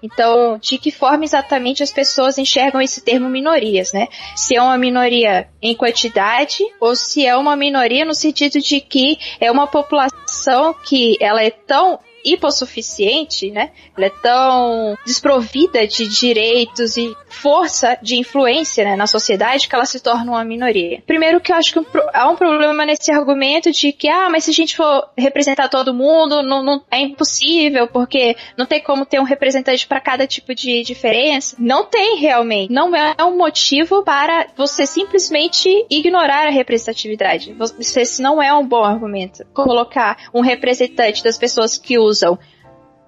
Então, 0.02 0.58
de 0.58 0.78
que 0.78 0.90
forma 0.90 1.24
exatamente 1.24 1.82
as 1.82 1.90
pessoas 1.90 2.38
enxergam 2.38 2.80
esse 2.80 3.00
termo 3.00 3.28
minorias, 3.28 3.92
né? 3.92 4.08
Se 4.36 4.56
é 4.56 4.62
uma 4.62 4.78
minoria 4.78 5.48
em 5.60 5.74
quantidade 5.74 6.58
ou 6.80 6.94
se 6.94 7.26
é 7.26 7.36
uma 7.36 7.56
minoria 7.56 8.04
no 8.04 8.14
sentido 8.14 8.60
de 8.60 8.80
que 8.80 9.18
é 9.40 9.50
uma 9.50 9.66
população 9.66 10.74
que 10.74 11.16
ela 11.20 11.42
é 11.42 11.50
tão 11.50 11.98
hipossuficiente, 12.24 13.50
né? 13.50 13.70
Ela 13.96 14.06
é 14.06 14.10
tão 14.10 14.96
desprovida 15.04 15.86
de 15.86 16.06
direitos 16.08 16.96
e 16.96 17.14
força 17.28 17.98
de 18.02 18.16
influência 18.16 18.84
né, 18.84 18.96
na 18.96 19.06
sociedade 19.06 19.68
que 19.68 19.74
ela 19.74 19.84
se 19.84 20.00
torna 20.00 20.32
uma 20.32 20.44
minoria. 20.44 21.02
Primeiro 21.06 21.40
que 21.40 21.52
eu 21.52 21.56
acho 21.56 21.72
que 21.72 21.80
há 22.12 22.28
um 22.28 22.36
problema 22.36 22.84
nesse 22.84 23.10
argumento 23.12 23.70
de 23.70 23.92
que, 23.92 24.08
ah, 24.08 24.28
mas 24.30 24.44
se 24.44 24.50
a 24.50 24.54
gente 24.54 24.76
for 24.76 25.08
representar 25.16 25.68
todo 25.68 25.94
mundo, 25.94 26.42
não, 26.42 26.62
não 26.62 26.82
é 26.90 27.00
impossível, 27.00 27.86
porque 27.88 28.36
não 28.56 28.66
tem 28.66 28.80
como 28.82 29.06
ter 29.06 29.20
um 29.20 29.24
representante 29.24 29.86
para 29.86 30.00
cada 30.00 30.26
tipo 30.26 30.54
de 30.54 30.82
diferença. 30.82 31.56
Não 31.58 31.84
tem 31.84 32.16
realmente. 32.18 32.72
Não 32.72 32.94
é 32.94 33.14
um 33.24 33.36
motivo 33.36 34.02
para 34.02 34.48
você 34.56 34.86
simplesmente 34.86 35.86
ignorar 35.90 36.46
a 36.46 36.50
representatividade. 36.50 37.54
Você 37.54 38.04
não 38.20 38.42
é 38.42 38.52
um 38.52 38.66
bom 38.66 38.84
argumento. 38.84 39.44
Colocar 39.52 40.16
um 40.34 40.40
representante 40.40 41.22
das 41.22 41.38
pessoas 41.38 41.76
que 41.76 41.98
usam 41.98 42.07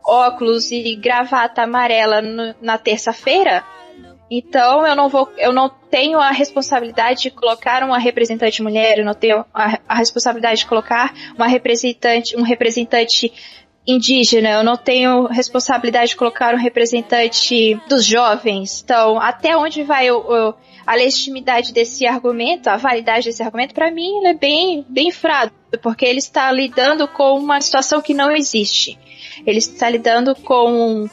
óculos 0.05 0.71
e 0.71 0.97
gravata 0.97 1.63
amarela 1.63 2.23
no, 2.23 2.55
na 2.61 2.79
terça-feira 2.79 3.65
então 4.31 4.87
eu 4.87 4.95
não 4.95 5.09
vou, 5.09 5.29
eu 5.37 5.53
não 5.53 5.69
tenho 5.69 6.21
a 6.21 6.31
responsabilidade 6.31 7.23
de 7.23 7.31
colocar 7.31 7.83
uma 7.83 7.99
representante 7.99 8.63
mulher, 8.63 8.99
eu 8.99 9.05
não 9.05 9.15
tenho 9.15 9.45
a, 9.53 9.79
a 9.89 9.97
responsabilidade 9.97 10.61
de 10.61 10.67
colocar 10.67 11.13
uma 11.35 11.49
representante, 11.49 12.37
um 12.37 12.43
representante 12.43 13.33
indígena, 13.85 14.51
eu 14.51 14.63
não 14.63 14.77
tenho 14.77 15.27
responsabilidade 15.27 16.11
de 16.11 16.17
colocar 16.17 16.55
um 16.55 16.59
representante 16.59 17.75
dos 17.89 18.05
jovens. 18.05 18.83
Então, 18.85 19.21
até 19.21 19.57
onde 19.57 19.83
vai 19.83 20.13
o, 20.13 20.19
o, 20.19 20.55
a 20.91 20.97
legitimidade 20.97 21.73
desse 21.73 22.05
argumento, 22.05 22.67
a 22.67 22.77
validade 22.77 23.27
desse 23.27 23.45
argumento, 23.45 23.73
para 23.73 23.93
mim, 23.93 24.27
é 24.27 24.35
bem, 24.35 24.85
bem 24.89 25.13
fraco, 25.13 25.55
porque 25.81 26.05
ele 26.05 26.19
está 26.19 26.51
lidando 26.51 27.07
com 27.07 27.39
uma 27.39 27.61
situação 27.61 28.03
que 28.03 28.13
não 28.13 28.33
existe. 28.33 28.99
Ele 29.47 29.59
está 29.59 29.89
lidando 29.89 30.35
com 30.35 31.09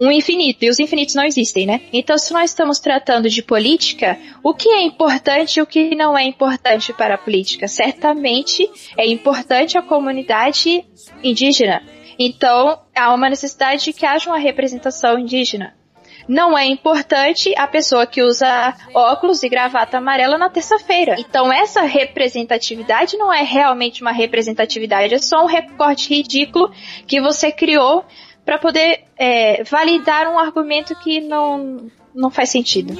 um 0.00 0.10
infinito, 0.10 0.64
e 0.64 0.68
os 0.68 0.80
infinitos 0.80 1.14
não 1.14 1.22
existem, 1.22 1.66
né? 1.66 1.82
Então, 1.92 2.18
se 2.18 2.32
nós 2.32 2.50
estamos 2.50 2.80
tratando 2.80 3.30
de 3.30 3.44
política, 3.44 4.18
o 4.42 4.52
que 4.52 4.68
é 4.68 4.82
importante 4.82 5.60
e 5.60 5.62
o 5.62 5.66
que 5.66 5.94
não 5.94 6.18
é 6.18 6.24
importante 6.24 6.92
para 6.92 7.14
a 7.14 7.18
política? 7.18 7.68
Certamente 7.68 8.68
é 8.98 9.06
importante 9.06 9.78
a 9.78 9.82
comunidade 9.82 10.84
indígena. 11.22 11.80
Então, 12.18 12.76
há 12.92 13.14
uma 13.14 13.30
necessidade 13.30 13.84
de 13.84 13.92
que 13.92 14.04
haja 14.04 14.28
uma 14.28 14.38
representação 14.38 15.16
indígena. 15.16 15.80
Não 16.28 16.56
é 16.56 16.66
importante 16.66 17.54
a 17.56 17.66
pessoa 17.66 18.06
que 18.06 18.22
usa 18.22 18.74
óculos 18.94 19.42
e 19.42 19.48
gravata 19.48 19.98
amarela 19.98 20.38
na 20.38 20.48
terça-feira. 20.48 21.16
Então, 21.18 21.52
essa 21.52 21.82
representatividade 21.82 23.16
não 23.16 23.32
é 23.32 23.42
realmente 23.42 24.02
uma 24.02 24.12
representatividade, 24.12 25.14
é 25.14 25.18
só 25.18 25.42
um 25.42 25.46
recorte 25.46 26.08
ridículo 26.14 26.72
que 27.06 27.20
você 27.20 27.50
criou 27.50 28.04
para 28.44 28.58
poder 28.58 29.04
é, 29.16 29.62
validar 29.64 30.28
um 30.28 30.38
argumento 30.38 30.94
que 30.96 31.20
não, 31.20 31.90
não 32.14 32.30
faz 32.30 32.50
sentido. 32.50 32.94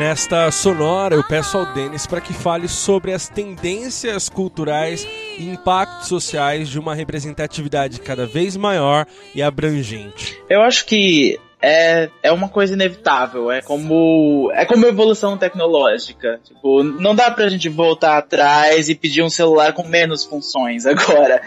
Nesta 0.00 0.50
sonora, 0.50 1.14
eu 1.14 1.22
peço 1.22 1.58
ao 1.58 1.74
Denis 1.74 2.06
para 2.06 2.22
que 2.22 2.32
fale 2.32 2.66
sobre 2.68 3.12
as 3.12 3.28
tendências 3.28 4.30
culturais 4.30 5.06
e 5.38 5.46
impactos 5.46 6.08
sociais 6.08 6.70
de 6.70 6.78
uma 6.78 6.94
representatividade 6.94 8.00
cada 8.00 8.24
vez 8.24 8.56
maior 8.56 9.04
e 9.34 9.42
abrangente. 9.42 10.40
Eu 10.48 10.62
acho 10.62 10.86
que 10.86 11.38
é, 11.60 12.08
é 12.22 12.32
uma 12.32 12.48
coisa 12.48 12.72
inevitável. 12.72 13.52
É 13.52 13.60
como 13.60 14.50
é 14.54 14.64
como 14.64 14.86
evolução 14.86 15.36
tecnológica. 15.36 16.40
Tipo, 16.44 16.82
não 16.82 17.14
dá 17.14 17.30
pra 17.30 17.50
gente 17.50 17.68
voltar 17.68 18.16
atrás 18.16 18.88
e 18.88 18.94
pedir 18.94 19.22
um 19.22 19.28
celular 19.28 19.74
com 19.74 19.86
menos 19.86 20.24
funções 20.24 20.86
agora. 20.86 21.42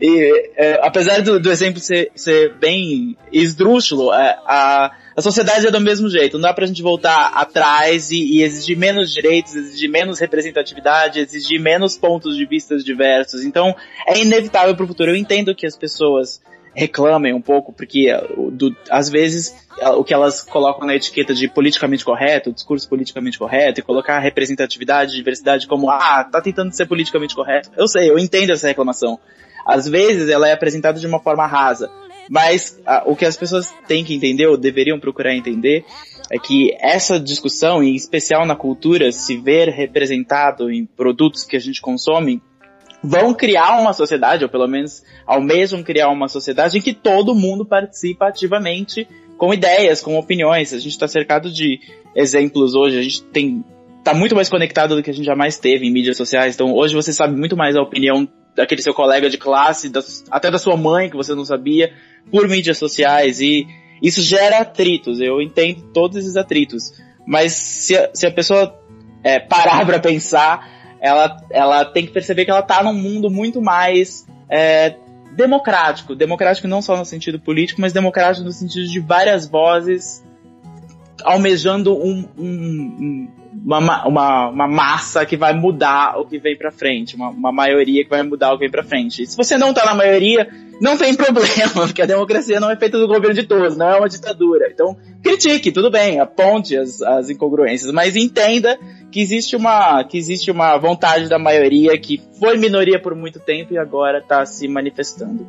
E 0.00 0.50
é, 0.56 0.80
apesar 0.82 1.22
do, 1.22 1.38
do 1.38 1.52
exemplo 1.52 1.78
ser, 1.78 2.10
ser 2.16 2.54
bem 2.54 3.16
esdrúxulo, 3.32 4.12
é, 4.12 4.36
a, 4.44 4.90
a 5.16 5.22
sociedade 5.22 5.66
é 5.66 5.70
do 5.70 5.80
mesmo 5.80 6.08
jeito. 6.08 6.34
Não 6.34 6.42
dá 6.42 6.54
pra 6.54 6.66
gente 6.66 6.82
voltar 6.82 7.28
atrás 7.34 8.10
e, 8.10 8.16
e 8.16 8.42
exigir 8.42 8.76
menos 8.76 9.12
direitos, 9.12 9.54
exigir 9.54 9.90
menos 9.90 10.18
representatividade, 10.18 11.20
exigir 11.20 11.60
menos 11.60 11.96
pontos 11.96 12.36
de 12.36 12.46
vista 12.46 12.76
diversos. 12.76 13.44
Então, 13.44 13.74
é 14.06 14.20
inevitável 14.20 14.74
pro 14.74 14.86
futuro. 14.86 15.10
Eu 15.10 15.16
entendo 15.16 15.54
que 15.54 15.66
as 15.66 15.76
pessoas 15.76 16.40
reclamem 16.74 17.34
um 17.34 17.40
pouco, 17.40 17.72
porque 17.72 18.08
do, 18.52 18.74
às 18.90 19.10
vezes 19.10 19.54
o 19.96 20.04
que 20.04 20.14
elas 20.14 20.42
colocam 20.42 20.86
na 20.86 20.94
etiqueta 20.94 21.34
de 21.34 21.48
politicamente 21.48 22.04
correto, 22.04 22.52
discurso 22.52 22.88
politicamente 22.88 23.38
correto, 23.38 23.80
e 23.80 23.82
colocar 23.82 24.18
representatividade, 24.18 25.14
diversidade 25.14 25.66
como, 25.66 25.90
ah, 25.90 26.26
tá 26.30 26.40
tentando 26.40 26.72
ser 26.72 26.86
politicamente 26.86 27.34
correto. 27.34 27.70
Eu 27.76 27.88
sei, 27.88 28.10
eu 28.10 28.18
entendo 28.18 28.52
essa 28.52 28.68
reclamação. 28.68 29.18
Às 29.66 29.88
vezes 29.88 30.28
ela 30.28 30.48
é 30.48 30.52
apresentada 30.52 30.98
de 30.98 31.06
uma 31.06 31.20
forma 31.20 31.46
rasa, 31.46 31.90
mas 32.28 32.80
a, 32.86 33.02
o 33.06 33.16
que 33.16 33.24
as 33.24 33.36
pessoas 33.36 33.72
têm 33.86 34.04
que 34.04 34.14
entender, 34.14 34.46
ou 34.46 34.56
deveriam 34.56 34.98
procurar 34.98 35.34
entender, 35.34 35.84
é 36.30 36.38
que 36.38 36.74
essa 36.80 37.18
discussão, 37.18 37.82
em 37.82 37.94
especial 37.94 38.46
na 38.46 38.56
cultura, 38.56 39.12
se 39.12 39.36
ver 39.36 39.68
representado 39.68 40.70
em 40.70 40.86
produtos 40.86 41.44
que 41.44 41.56
a 41.56 41.60
gente 41.60 41.80
consome, 41.80 42.40
vão 43.02 43.34
criar 43.34 43.80
uma 43.80 43.92
sociedade, 43.92 44.44
ou 44.44 44.50
pelo 44.50 44.68
menos 44.68 45.02
almejam 45.26 45.82
criar 45.82 46.08
uma 46.08 46.28
sociedade 46.28 46.78
em 46.78 46.80
que 46.80 46.94
todo 46.94 47.34
mundo 47.34 47.66
participa 47.66 48.28
ativamente 48.28 49.06
com 49.36 49.52
ideias, 49.52 50.00
com 50.00 50.16
opiniões. 50.16 50.72
A 50.72 50.78
gente 50.78 50.92
está 50.92 51.08
cercado 51.08 51.50
de 51.50 51.80
exemplos 52.14 52.74
hoje, 52.74 52.98
a 52.98 53.02
gente 53.02 53.22
tem 53.24 53.64
tá 54.04 54.12
muito 54.12 54.34
mais 54.34 54.48
conectado 54.48 54.96
do 54.96 55.02
que 55.02 55.10
a 55.10 55.14
gente 55.14 55.24
jamais 55.24 55.58
teve 55.58 55.86
em 55.86 55.92
mídias 55.92 56.16
sociais. 56.16 56.54
Então 56.54 56.72
hoje 56.72 56.94
você 56.94 57.12
sabe 57.12 57.36
muito 57.36 57.56
mais 57.56 57.76
a 57.76 57.82
opinião 57.82 58.28
daquele 58.54 58.82
seu 58.82 58.94
colega 58.94 59.30
de 59.30 59.38
classe, 59.38 59.88
das, 59.88 60.24
até 60.30 60.50
da 60.50 60.58
sua 60.58 60.76
mãe 60.76 61.08
que 61.08 61.16
você 61.16 61.34
não 61.34 61.44
sabia, 61.44 61.92
por 62.30 62.48
mídias 62.48 62.78
sociais 62.78 63.40
e 63.40 63.66
isso 64.02 64.20
gera 64.20 64.58
atritos. 64.58 65.20
Eu 65.20 65.40
entendo 65.40 65.82
todos 65.92 66.16
esses 66.16 66.36
atritos, 66.36 66.92
mas 67.26 67.52
se 67.52 67.96
a, 67.96 68.10
se 68.12 68.26
a 68.26 68.30
pessoa 68.30 68.78
é, 69.22 69.38
parar 69.38 69.86
para 69.86 70.00
pensar 70.00 70.68
ela, 71.02 71.36
ela 71.50 71.84
tem 71.84 72.06
que 72.06 72.12
perceber 72.12 72.44
que 72.44 72.50
ela 72.52 72.60
está 72.60 72.80
num 72.80 72.94
mundo 72.94 73.28
muito 73.28 73.60
mais 73.60 74.24
é, 74.48 74.94
democrático. 75.32 76.14
Democrático 76.14 76.68
não 76.68 76.80
só 76.80 76.96
no 76.96 77.04
sentido 77.04 77.40
político, 77.40 77.80
mas 77.80 77.92
democrático 77.92 78.44
no 78.44 78.52
sentido 78.52 78.86
de 78.86 79.00
várias 79.00 79.48
vozes 79.48 80.22
almejando 81.24 81.94
um, 81.94 82.28
um, 82.38 82.44
um, 82.44 83.28
uma, 83.64 84.06
uma, 84.06 84.48
uma 84.48 84.68
massa 84.68 85.24
que 85.24 85.36
vai 85.36 85.52
mudar 85.52 86.18
o 86.18 86.26
que 86.26 86.38
vem 86.38 86.56
pra 86.56 86.70
frente, 86.70 87.14
uma, 87.14 87.30
uma 87.30 87.52
maioria 87.52 88.04
que 88.04 88.10
vai 88.10 88.22
mudar 88.22 88.52
o 88.52 88.54
que 88.54 88.60
vem 88.60 88.70
pra 88.70 88.82
frente. 88.82 89.26
Se 89.26 89.36
você 89.36 89.56
não 89.56 89.72
tá 89.72 89.84
na 89.84 89.94
maioria, 89.94 90.48
não 90.80 90.96
tem 90.96 91.14
problema, 91.16 91.86
porque 91.86 92.02
a 92.02 92.06
democracia 92.06 92.58
não 92.58 92.70
é 92.70 92.76
feita 92.76 92.98
do 92.98 93.06
governo 93.06 93.34
de 93.34 93.44
todos, 93.44 93.76
não 93.76 93.88
é 93.88 93.98
uma 93.98 94.08
ditadura. 94.08 94.68
Então, 94.70 94.96
critique, 95.22 95.70
tudo 95.70 95.90
bem, 95.90 96.18
aponte 96.20 96.76
as, 96.76 97.00
as 97.02 97.30
incongruências, 97.30 97.92
mas 97.92 98.16
entenda 98.16 98.78
que 99.10 99.20
existe 99.20 99.54
uma 99.54 100.02
que 100.04 100.16
existe 100.16 100.50
uma 100.50 100.76
vontade 100.78 101.28
da 101.28 101.38
maioria 101.38 101.96
que 101.98 102.20
foi 102.38 102.56
minoria 102.56 103.00
por 103.00 103.14
muito 103.14 103.38
tempo 103.38 103.74
e 103.74 103.78
agora 103.78 104.18
está 104.18 104.44
se 104.44 104.66
manifestando. 104.66 105.46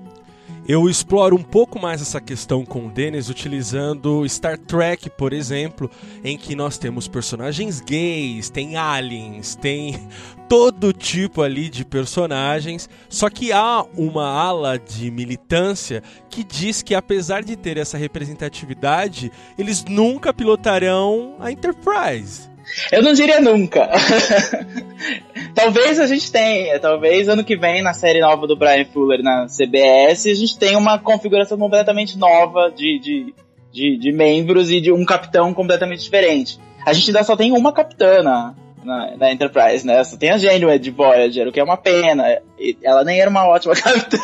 Eu 0.66 0.90
exploro 0.90 1.36
um 1.36 1.44
pouco 1.44 1.78
mais 1.78 2.02
essa 2.02 2.22
questão 2.22 2.64
com 2.64 2.88
o 2.88 2.90
Dennis 2.90 3.28
utilizando 3.28 4.26
Star 4.30 4.58
Trek, 4.58 5.10
por 5.10 5.34
exemplo, 5.34 5.92
em 6.24 6.38
que 6.38 6.56
nós 6.56 6.78
temos 6.78 7.06
personagens 7.06 7.82
gays, 7.82 8.50
tem 8.50 8.78
aliens, 8.78 9.56
tem 9.56 10.08
todo 10.48 10.94
tipo 10.94 11.42
ali 11.42 11.68
de 11.68 11.84
personagens, 11.84 12.90
só 13.10 13.30
que 13.30 13.52
há 13.52 13.84
uma 13.98 14.26
ala 14.26 14.80
de 14.80 15.12
militância 15.12 16.02
que 16.30 16.46
diz 16.46 16.82
que 16.82 16.96
apesar 16.96 17.44
de 17.44 17.58
ter 17.58 17.78
essa 17.78 17.98
representatividade, 17.98 19.34
eles 19.58 19.84
nunca 19.84 20.34
pilotarão 20.34 21.36
a 21.42 21.52
Enterprise. 21.52 22.53
Eu 22.92 23.02
não 23.02 23.14
diria 23.14 23.40
nunca. 23.40 23.90
talvez 25.54 26.00
a 26.00 26.08
gente 26.08 26.32
tenha, 26.32 26.80
talvez 26.80 27.28
ano 27.28 27.44
que 27.44 27.56
vem 27.56 27.82
na 27.82 27.94
série 27.94 28.20
nova 28.20 28.48
do 28.48 28.56
Brian 28.56 28.86
Fuller 28.86 29.22
na 29.22 29.46
CBS 29.48 30.26
a 30.28 30.34
gente 30.34 30.58
tenha 30.58 30.78
uma 30.78 30.98
configuração 30.98 31.58
completamente 31.58 32.18
nova 32.18 32.72
de, 32.72 33.00
de, 33.00 33.34
de, 33.72 33.98
de 33.98 34.12
membros 34.12 34.70
e 34.70 34.82
de 34.82 34.92
um 34.92 35.06
capitão 35.06 35.54
completamente 35.54 36.04
diferente. 36.04 36.60
A 36.86 36.94
gente 36.94 37.10
ainda 37.10 37.24
só 37.24 37.36
tem 37.36 37.52
uma 37.52 37.72
capitã 37.72 38.22
na, 38.22 38.54
na, 39.18 39.32
Enterprise, 39.32 39.86
né? 39.86 40.04
Só 40.04 40.18
tem 40.18 40.32
a 40.32 40.38
Janeway 40.38 40.78
de 40.78 40.92
Voyager, 40.92 41.48
o 41.48 41.52
que 41.52 41.60
é 41.60 41.64
uma 41.64 41.78
pena. 41.78 42.42
Ela 42.84 43.04
nem 43.04 43.20
era 43.20 43.30
uma 43.30 43.48
ótima 43.48 43.74
capitã, 43.76 44.18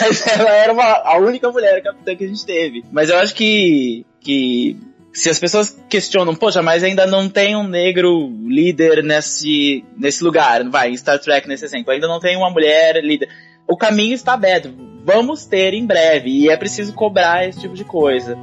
mas 0.00 0.26
ela 0.26 0.50
era 0.50 0.72
uma, 0.72 0.84
a 0.84 1.18
única 1.18 1.50
mulher 1.50 1.82
capitã 1.82 2.16
que 2.16 2.24
a 2.24 2.28
gente 2.28 2.44
teve. 2.44 2.84
Mas 2.90 3.08
eu 3.08 3.18
acho 3.18 3.34
que, 3.34 4.04
que 4.20 4.76
se 5.12 5.28
as 5.28 5.38
pessoas 5.38 5.78
questionam, 5.88 6.34
poxa, 6.34 6.62
mas 6.62 6.82
ainda 6.82 7.06
não 7.06 7.28
tem 7.28 7.54
um 7.54 7.66
negro 7.66 8.32
líder 8.46 9.02
nesse, 9.02 9.84
nesse 9.96 10.24
lugar, 10.24 10.68
vai, 10.68 10.90
em 10.90 10.96
Star 10.96 11.18
Trek 11.18 11.46
nesse 11.46 11.64
exemplo, 11.64 11.92
ainda 11.92 12.08
não 12.08 12.18
tem 12.18 12.36
uma 12.36 12.50
mulher 12.50 13.02
líder. 13.02 13.28
O 13.68 13.76
caminho 13.76 14.14
está 14.14 14.32
aberto, 14.32 14.72
vamos 15.04 15.44
ter 15.44 15.74
em 15.74 15.84
breve, 15.84 16.30
e 16.30 16.48
é 16.48 16.56
preciso 16.56 16.94
cobrar 16.94 17.46
esse 17.46 17.60
tipo 17.60 17.74
de 17.74 17.84
coisa. 17.84 18.36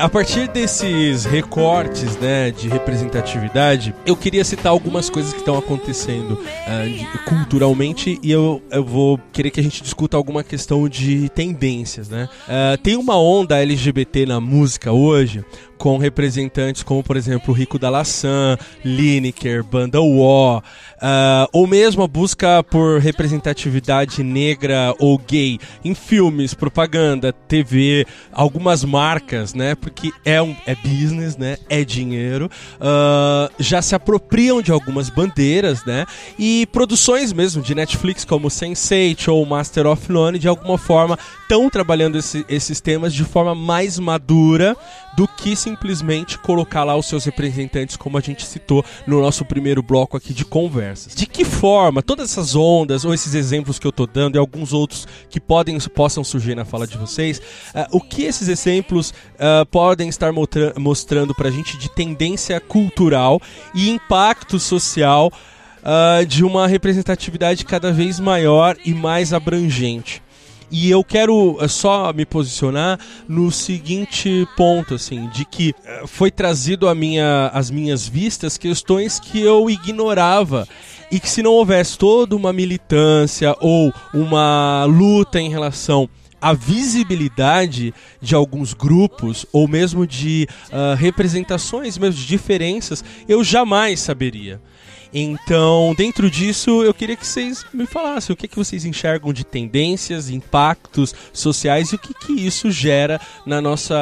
A 0.00 0.08
partir 0.08 0.48
desses 0.48 1.24
recortes 1.24 2.16
né, 2.16 2.50
de 2.50 2.68
representatividade, 2.68 3.94
eu 4.04 4.16
queria 4.16 4.44
citar 4.44 4.72
algumas 4.72 5.08
coisas 5.08 5.32
que 5.32 5.38
estão 5.38 5.56
acontecendo 5.56 6.32
uh, 6.32 6.88
de, 6.88 7.06
culturalmente 7.24 8.18
e 8.22 8.30
eu, 8.30 8.62
eu 8.70 8.84
vou 8.84 9.18
querer 9.32 9.50
que 9.50 9.60
a 9.60 9.62
gente 9.62 9.82
discuta 9.82 10.16
alguma 10.16 10.42
questão 10.42 10.88
de 10.88 11.28
tendências. 11.30 12.08
Né? 12.08 12.28
Uh, 12.46 12.78
tem 12.78 12.96
uma 12.96 13.18
onda 13.18 13.60
LGBT 13.60 14.26
na 14.26 14.40
música 14.40 14.92
hoje 14.92 15.44
com 15.78 15.98
representantes 15.98 16.82
como, 16.82 17.02
por 17.02 17.16
exemplo, 17.16 17.54
Rico 17.54 17.78
da 17.78 17.90
Laçã, 17.90 18.56
Lineker, 18.84 19.62
Banda 19.64 20.00
War, 20.00 20.58
uh, 20.58 21.48
ou 21.52 21.66
mesmo 21.66 22.02
a 22.02 22.08
busca 22.08 22.62
por 22.62 23.00
representatividade 23.00 24.22
negra 24.22 24.94
ou 24.98 25.18
gay 25.18 25.58
em 25.84 25.94
filmes, 25.94 26.54
propaganda, 26.54 27.32
TV, 27.32 28.06
algumas 28.32 28.84
marcas, 28.84 29.54
né? 29.54 29.74
Porque 29.74 30.10
é, 30.24 30.40
um, 30.40 30.54
é 30.66 30.74
business, 30.74 31.36
né? 31.36 31.58
É 31.68 31.84
dinheiro. 31.84 32.50
Uh, 32.76 33.52
já 33.58 33.82
se 33.82 33.94
apropriam 33.94 34.62
de 34.62 34.72
algumas 34.72 35.10
bandeiras, 35.10 35.84
né? 35.84 36.06
E 36.38 36.66
produções 36.72 37.32
mesmo 37.32 37.62
de 37.62 37.74
Netflix 37.74 38.24
como 38.24 38.48
Sense8 38.48 39.28
ou 39.28 39.44
Master 39.46 39.86
of 39.86 40.10
None, 40.10 40.38
de 40.38 40.48
alguma 40.48 40.78
forma, 40.78 41.18
estão 41.42 41.68
trabalhando 41.70 42.18
esse, 42.18 42.44
esses 42.48 42.80
temas 42.80 43.12
de 43.14 43.24
forma 43.24 43.54
mais 43.54 43.98
madura 43.98 44.76
do 45.16 45.26
que 45.26 45.56
simplesmente 45.56 46.38
colocar 46.38 46.84
lá 46.84 46.94
os 46.94 47.06
seus 47.06 47.24
representantes, 47.24 47.96
como 47.96 48.18
a 48.18 48.20
gente 48.20 48.44
citou 48.44 48.84
no 49.06 49.20
nosso 49.20 49.44
primeiro 49.44 49.82
bloco 49.82 50.16
aqui 50.16 50.34
de 50.34 50.44
conversas. 50.44 51.14
De 51.14 51.26
que 51.26 51.44
forma 51.44 52.02
todas 52.02 52.30
essas 52.30 52.54
ondas 52.54 53.04
ou 53.04 53.14
esses 53.14 53.34
exemplos 53.34 53.78
que 53.78 53.86
eu 53.86 53.90
estou 53.90 54.06
dando 54.06 54.36
e 54.36 54.38
alguns 54.38 54.72
outros 54.72 55.08
que 55.30 55.40
podem 55.40 55.78
possam 55.94 56.22
surgir 56.22 56.54
na 56.54 56.64
fala 56.64 56.86
de 56.86 56.98
vocês, 56.98 57.38
uh, 57.38 57.96
o 57.96 58.00
que 58.00 58.24
esses 58.24 58.48
exemplos 58.48 59.10
uh, 59.10 59.64
podem 59.70 60.08
estar 60.08 60.32
mostrando 60.76 61.34
para 61.34 61.48
a 61.48 61.52
gente 61.52 61.78
de 61.78 61.88
tendência 61.88 62.60
cultural 62.60 63.40
e 63.74 63.88
impacto 63.88 64.58
social 64.58 65.32
uh, 65.82 66.26
de 66.26 66.44
uma 66.44 66.66
representatividade 66.66 67.64
cada 67.64 67.92
vez 67.92 68.20
maior 68.20 68.76
e 68.84 68.92
mais 68.92 69.32
abrangente. 69.32 70.25
E 70.70 70.90
eu 70.90 71.04
quero 71.04 71.58
eh, 71.60 71.68
só 71.68 72.12
me 72.12 72.26
posicionar 72.26 72.98
no 73.28 73.50
seguinte 73.52 74.46
ponto, 74.56 74.94
assim, 74.94 75.28
de 75.28 75.44
que 75.44 75.74
eh, 75.84 76.02
foi 76.06 76.30
trazido 76.30 76.88
a 76.88 76.94
minha, 76.94 77.48
às 77.52 77.70
minhas 77.70 78.08
vistas 78.08 78.58
questões 78.58 79.20
que 79.20 79.40
eu 79.40 79.70
ignorava 79.70 80.66
e 81.10 81.20
que 81.20 81.30
se 81.30 81.42
não 81.42 81.52
houvesse 81.52 81.96
toda 81.96 82.34
uma 82.34 82.52
militância 82.52 83.54
ou 83.60 83.92
uma 84.12 84.84
luta 84.86 85.40
em 85.40 85.48
relação 85.48 86.08
à 86.40 86.52
visibilidade 86.52 87.94
de 88.20 88.34
alguns 88.34 88.74
grupos 88.74 89.46
ou 89.52 89.68
mesmo 89.68 90.06
de 90.06 90.48
uh, 90.68 90.94
representações, 90.96 91.96
mesmo 91.96 92.20
de 92.20 92.26
diferenças, 92.26 93.04
eu 93.28 93.42
jamais 93.42 94.00
saberia. 94.00 94.60
Então, 95.18 95.94
dentro 95.96 96.30
disso, 96.30 96.82
eu 96.82 96.92
queria 96.92 97.16
que 97.16 97.26
vocês 97.26 97.64
me 97.72 97.86
falassem 97.86 98.34
o 98.34 98.36
que, 98.36 98.46
que 98.46 98.54
vocês 98.54 98.84
enxergam 98.84 99.32
de 99.32 99.46
tendências, 99.46 100.28
impactos 100.28 101.14
sociais 101.32 101.90
e 101.90 101.94
o 101.94 101.98
que, 101.98 102.12
que 102.12 102.32
isso 102.34 102.70
gera 102.70 103.18
na 103.46 103.58
nossa 103.62 103.96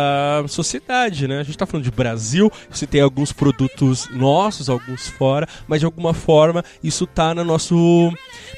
sociedade, 0.49 1.29
né? 1.29 1.37
A 1.37 1.45
gente 1.45 1.55
está 1.55 1.67
falando 1.67 1.85
de 1.85 1.91
Brasil, 1.93 2.51
você 2.69 2.85
tem 2.85 3.01
alguns 3.01 3.33
produtos 3.33 4.09
nossos, 4.11 4.69
alguns 4.69 5.07
fora, 5.07 5.47
mas 5.69 5.79
de 5.79 5.87
alguma 5.87 6.13
forma 6.13 6.65
isso 6.83 7.05
está 7.05 7.33
no 7.33 7.45
nosso, 7.45 7.77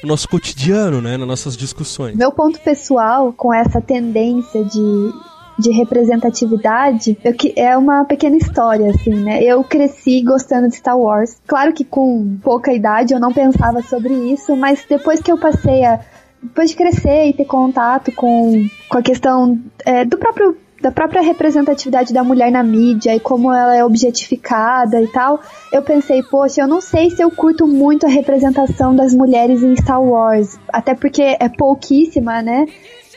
no 0.01 0.09
nosso 0.09 0.27
cotidiano, 0.27 0.99
né? 0.99 1.15
Nas 1.15 1.27
nossas 1.27 1.55
discussões. 1.55 2.15
Meu 2.15 2.31
ponto 2.31 2.59
pessoal 2.61 3.31
com 3.33 3.53
essa 3.53 3.79
tendência 3.79 4.63
de 4.63 5.13
de 5.57 5.71
representatividade 5.71 7.17
eu, 7.23 7.33
que 7.33 7.53
é 7.55 7.75
uma 7.77 8.05
pequena 8.05 8.37
história, 8.37 8.89
assim, 8.89 9.15
né? 9.15 9.43
Eu 9.43 9.63
cresci 9.63 10.21
gostando 10.21 10.67
de 10.67 10.75
Star 10.75 10.97
Wars. 10.97 11.37
Claro 11.47 11.73
que 11.73 11.83
com 11.83 12.37
pouca 12.43 12.71
idade 12.73 13.13
eu 13.13 13.19
não 13.19 13.33
pensava 13.33 13.81
sobre 13.81 14.13
isso, 14.31 14.55
mas 14.55 14.85
depois 14.87 15.21
que 15.21 15.31
eu 15.31 15.37
passei 15.37 15.83
a. 15.83 15.99
Depois 16.41 16.69
de 16.69 16.75
crescer 16.75 17.29
e 17.29 17.33
ter 17.33 17.45
contato 17.45 18.11
com, 18.11 18.67
com 18.87 18.97
a 18.97 19.01
questão 19.01 19.59
é, 19.83 20.05
do 20.05 20.19
próprio 20.19 20.55
da 20.81 20.91
própria 20.91 21.21
representatividade 21.21 22.13
da 22.13 22.23
mulher 22.23 22.51
na 22.51 22.63
mídia 22.63 23.15
e 23.15 23.19
como 23.19 23.51
ela 23.51 23.75
é 23.75 23.83
objetificada 23.83 25.01
e 25.01 25.07
tal, 25.07 25.39
eu 25.73 25.81
pensei, 25.81 26.21
poxa, 26.23 26.61
eu 26.61 26.67
não 26.67 26.81
sei 26.81 27.09
se 27.09 27.21
eu 27.21 27.31
curto 27.31 27.65
muito 27.65 28.05
a 28.05 28.09
representação 28.09 28.95
das 28.95 29.13
mulheres 29.13 29.63
em 29.63 29.75
Star 29.75 30.01
Wars, 30.01 30.59
até 30.71 30.93
porque 30.93 31.23
é 31.39 31.49
pouquíssima, 31.49 32.41
né? 32.41 32.65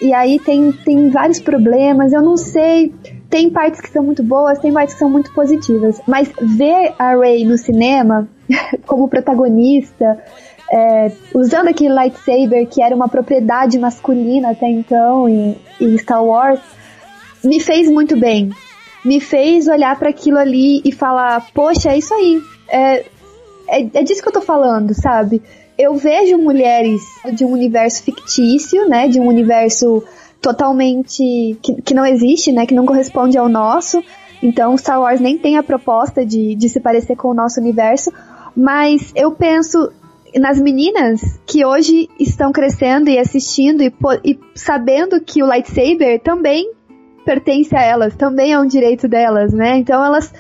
E 0.01 0.15
aí 0.15 0.39
tem, 0.39 0.73
tem 0.73 1.11
vários 1.11 1.41
problemas, 1.41 2.13
eu 2.13 2.23
não 2.23 2.37
sei. 2.37 2.93
Tem 3.29 3.51
partes 3.51 3.81
que 3.81 3.91
são 3.91 4.03
muito 4.03 4.23
boas, 4.23 4.59
tem 4.59 4.73
partes 4.73 4.95
que 4.95 4.99
são 4.99 5.11
muito 5.11 5.33
positivas. 5.33 6.01
Mas 6.07 6.31
ver 6.41 6.95
a 6.99 7.15
Rey 7.17 7.45
no 7.45 7.59
cinema 7.59 8.29
como 8.87 9.09
protagonista, 9.09 10.19
é, 10.73 11.13
usando 11.35 11.69
aquele 11.69 11.93
lightsaber 11.93 12.67
que 12.67 12.83
era 12.83 12.95
uma 12.95 13.09
propriedade 13.09 13.79
masculina 13.79 14.51
até 14.51 14.69
então 14.69 15.29
em, 15.29 15.57
em 15.81 15.99
Star 15.99 16.25
Wars, 16.25 16.61
me 17.45 17.61
fez 17.61 17.91
muito 17.91 18.17
bem. 18.19 18.51
Me 19.05 19.21
fez 19.21 19.67
olhar 19.69 19.99
para 19.99 20.11
aquilo 20.11 20.39
ali 20.39 20.81
e 20.85 20.93
falar: 20.93 21.47
Poxa, 21.53 21.91
é 21.91 21.99
isso 21.99 22.15
aí. 22.15 22.43
É, 22.69 23.05
é, 23.69 23.81
é 23.95 24.03
disso 24.03 24.23
que 24.23 24.29
eu 24.29 24.33
tô 24.33 24.41
falando, 24.41 24.95
sabe? 24.95 25.43
Eu 25.81 25.95
vejo 25.95 26.37
mulheres 26.37 27.03
de 27.33 27.43
um 27.43 27.53
universo 27.53 28.03
fictício, 28.03 28.87
né? 28.87 29.09
De 29.09 29.19
um 29.19 29.27
universo 29.27 30.05
totalmente 30.41 31.59
que, 31.63 31.81
que 31.83 31.95
não 31.95 32.05
existe, 32.05 32.53
né? 32.53 32.67
Que 32.67 32.75
não 32.75 32.85
corresponde 32.85 33.39
ao 33.39 33.49
nosso. 33.49 34.03
Então, 34.43 34.77
Star 34.77 35.01
Wars 35.01 35.21
nem 35.21 35.39
tem 35.39 35.57
a 35.57 35.63
proposta 35.63 36.25
de, 36.25 36.55
de 36.55 36.69
se 36.69 36.81
parecer 36.81 37.17
com 37.17 37.29
o 37.29 37.35
nosso 37.35 37.61
universo. 37.61 38.13
Mas 38.55 39.11
eu 39.17 39.33
penso 39.33 39.91
nas 40.37 40.61
meninas 40.61 41.41
que 41.47 41.65
hoje 41.65 42.09
estão 42.19 42.53
crescendo 42.53 43.09
e 43.09 43.19
assistindo 43.19 43.83
e, 43.83 43.93
e 44.23 44.39
sabendo 44.55 45.19
que 45.21 45.43
o 45.43 45.47
lightsaber 45.47 46.21
também 46.21 46.71
pertence 47.25 47.75
a 47.75 47.83
elas, 47.83 48.15
também 48.17 48.53
é 48.53 48.59
um 48.59 48.67
direito 48.67 49.09
delas, 49.09 49.53
né? 49.53 49.79
Então 49.79 50.05
elas 50.05 50.33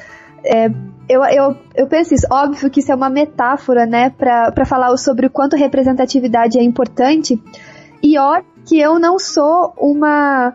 é, 0.44 0.70
eu, 1.08 1.24
eu, 1.24 1.56
eu 1.74 1.86
penso 1.86 2.14
isso. 2.14 2.26
Óbvio 2.30 2.70
que 2.70 2.80
isso 2.80 2.92
é 2.92 2.94
uma 2.94 3.10
metáfora, 3.10 3.84
né, 3.84 4.10
para 4.10 4.64
falar 4.64 4.96
sobre 4.96 5.26
o 5.26 5.30
quanto 5.30 5.56
representatividade 5.56 6.58
é 6.58 6.62
importante. 6.62 7.40
E 8.02 8.16
olha 8.18 8.44
que 8.64 8.78
eu 8.78 8.98
não 8.98 9.18
sou 9.18 9.74
uma, 9.76 10.54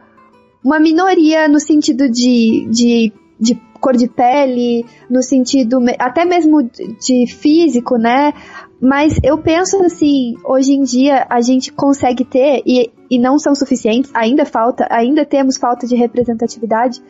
uma 0.63 0.80
minoria 0.80 1.48
no 1.48 1.60
sentido 1.60 2.10
de, 2.10 2.67
de, 2.69 3.13
de 3.39 3.56
cor 3.80 3.95
de 3.95 4.08
pele, 4.08 4.86
no 5.10 5.21
sentido 5.21 5.80
até 6.00 6.26
mesmo 6.26 6.63
de 6.63 7.28
físico, 7.28 7.98
né? 7.98 8.34
Mas 8.82 9.19
eu 9.24 9.38
penso 9.38 9.78
assim, 9.84 10.36
hoje 10.43 10.74
em 10.74 10.84
dia 10.84 11.26
a 11.30 11.41
gente 11.41 11.71
consegue 11.71 12.24
ter, 12.26 12.62
e, 12.65 12.91
e 13.10 13.19
não 13.19 13.38
são 13.38 13.54
suficientes, 13.54 14.12
ainda 14.13 14.45
falta, 14.45 14.88
ainda 14.89 15.26
temos 15.26 15.58
falta 15.58 15.88
de 15.88 15.95
representatividade, 15.95 17.02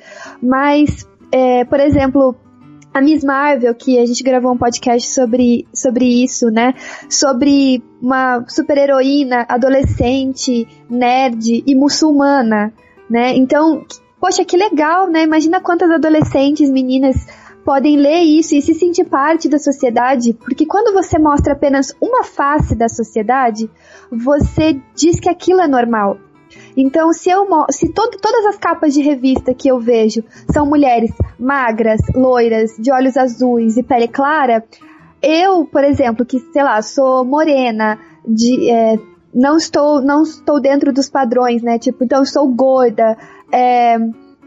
mas, 0.42 1.08
é, 1.32 1.64
por 1.66 1.80
exemplo, 1.80 2.36
a 2.96 3.02
Miss 3.02 3.26
Marvel, 3.26 3.76
que 3.76 4.00
a 4.00 4.06
gente 4.06 4.24
gravou 4.24 4.54
um 4.54 4.58
podcast 4.58 5.10
sobre, 5.10 5.68
sobre 5.74 6.24
isso, 6.24 6.50
né? 6.50 6.74
Sobre 7.10 7.84
uma 8.02 8.46
super-heroína 8.48 9.46
adolescente, 9.50 10.66
nerd 10.90 11.62
e 11.68 11.76
muçulmana, 11.76 12.74
né? 13.10 13.36
Então, 13.36 13.86
poxa, 14.18 14.46
que 14.46 14.56
legal, 14.56 15.10
né? 15.10 15.24
Imagina 15.24 15.60
quantas 15.60 15.92
adolescentes, 15.92 16.72
meninas 16.72 17.18
podem 17.66 17.98
ler 17.98 18.22
isso 18.22 18.56
e 18.56 18.62
se 18.62 18.74
sentir 18.74 19.04
parte 19.04 19.50
da 19.50 19.60
sociedade, 19.60 20.34
porque 20.34 20.66
quando 20.66 20.94
você 20.94 21.20
mostra 21.20 21.52
apenas 21.52 21.94
uma 22.00 22.24
face 22.24 22.78
da 22.78 22.88
sociedade, 22.88 23.70
você 24.10 24.80
diz 24.96 25.20
que 25.20 25.28
aquilo 25.28 25.60
é 25.60 25.68
normal. 25.68 26.18
Então, 26.76 27.14
se 27.14 27.30
eu 27.30 27.48
se 27.70 27.92
todo, 27.92 28.18
todas 28.22 28.46
as 28.48 28.58
capas 28.58 28.94
de 28.94 29.02
revista 29.02 29.54
que 29.54 29.68
eu 29.68 29.80
vejo 29.80 30.24
são 30.52 30.66
mulheres 30.66 31.12
magras, 31.40 32.02
loiras, 32.14 32.72
de 32.78 32.92
olhos 32.92 33.16
azuis 33.16 33.78
e 33.78 33.84
pele 33.84 34.08
clara, 34.08 34.64
eu, 35.22 35.66
por 35.66 35.84
exemplo, 35.84 36.26
que 36.26 36.40
sei 36.40 36.64
lá, 36.64 36.82
sou 36.82 37.24
morena, 37.24 37.98
de, 38.28 38.70
é, 38.70 39.00
não 39.34 39.58
estou 39.58 40.02
não 40.02 40.24
estou 40.24 40.60
dentro 40.60 40.94
dos 40.94 41.10
padrões, 41.10 41.62
né? 41.62 41.80
Tipo, 41.80 42.04
então 42.04 42.26
sou 42.26 42.48
gorda, 42.48 43.18
é, 43.52 43.98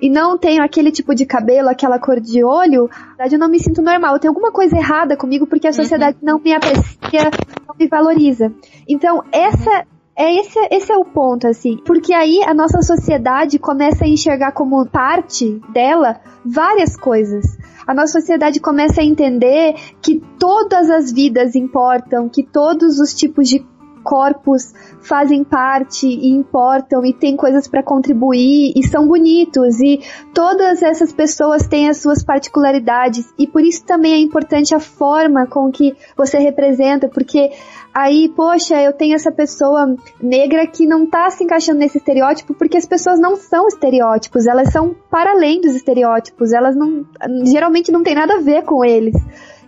e 0.00 0.08
não 0.08 0.38
tenho 0.38 0.62
aquele 0.62 0.92
tipo 0.92 1.14
de 1.14 1.26
cabelo, 1.26 1.68
aquela 1.68 1.98
cor 1.98 2.20
de 2.20 2.44
olho, 2.44 2.88
na 2.88 3.08
verdade 3.08 3.34
eu 3.34 3.38
não 3.38 3.48
me 3.48 3.58
sinto 3.58 3.82
normal. 3.82 4.18
Tem 4.18 4.28
alguma 4.28 4.52
coisa 4.52 4.76
errada 4.76 5.16
comigo 5.16 5.46
porque 5.46 5.66
a 5.66 5.72
sociedade 5.72 6.16
uhum. 6.22 6.26
não 6.26 6.38
me 6.38 6.52
aprecia, 6.52 7.30
não 7.66 7.74
me 7.78 7.88
valoriza. 7.88 8.52
Então, 8.88 9.22
essa 9.32 9.84
é 10.18 10.34
esse, 10.34 10.58
esse 10.72 10.92
é 10.92 10.96
o 10.96 11.04
ponto, 11.04 11.46
assim. 11.46 11.76
Porque 11.84 12.12
aí 12.12 12.42
a 12.42 12.52
nossa 12.52 12.82
sociedade 12.82 13.56
começa 13.56 14.04
a 14.04 14.08
enxergar 14.08 14.50
como 14.50 14.84
parte 14.84 15.60
dela 15.72 16.20
várias 16.44 16.96
coisas. 16.96 17.56
A 17.86 17.94
nossa 17.94 18.20
sociedade 18.20 18.58
começa 18.58 19.00
a 19.00 19.04
entender 19.04 19.76
que 20.02 20.20
todas 20.36 20.90
as 20.90 21.12
vidas 21.12 21.54
importam, 21.54 22.28
que 22.28 22.42
todos 22.42 22.98
os 22.98 23.14
tipos 23.14 23.48
de 23.48 23.64
corpos 23.98 24.72
fazem 25.00 25.44
parte 25.44 26.06
e 26.06 26.28
importam 26.28 27.04
e 27.04 27.12
têm 27.12 27.36
coisas 27.36 27.68
para 27.68 27.82
contribuir 27.82 28.72
e 28.74 28.86
são 28.86 29.06
bonitos 29.06 29.80
e 29.80 30.00
todas 30.34 30.82
essas 30.82 31.12
pessoas 31.12 31.66
têm 31.66 31.88
as 31.88 31.98
suas 31.98 32.22
particularidades 32.22 33.32
e 33.38 33.46
por 33.46 33.62
isso 33.62 33.84
também 33.84 34.14
é 34.14 34.18
importante 34.18 34.74
a 34.74 34.80
forma 34.80 35.46
com 35.46 35.70
que 35.70 35.96
você 36.16 36.38
representa, 36.38 37.08
porque 37.08 37.50
aí, 37.92 38.28
poxa, 38.28 38.80
eu 38.80 38.92
tenho 38.92 39.14
essa 39.14 39.32
pessoa 39.32 39.94
negra 40.20 40.66
que 40.66 40.86
não 40.86 41.06
tá 41.06 41.28
se 41.30 41.44
encaixando 41.44 41.78
nesse 41.78 41.98
estereótipo 41.98 42.54
porque 42.54 42.76
as 42.76 42.86
pessoas 42.86 43.20
não 43.20 43.36
são 43.36 43.68
estereótipos, 43.68 44.46
elas 44.46 44.70
são 44.70 44.94
para 45.10 45.32
além 45.32 45.60
dos 45.60 45.74
estereótipos, 45.74 46.52
elas 46.52 46.76
não 46.76 47.06
geralmente 47.44 47.90
não 47.90 48.02
tem 48.02 48.14
nada 48.14 48.34
a 48.34 48.40
ver 48.40 48.62
com 48.62 48.84
eles. 48.84 49.14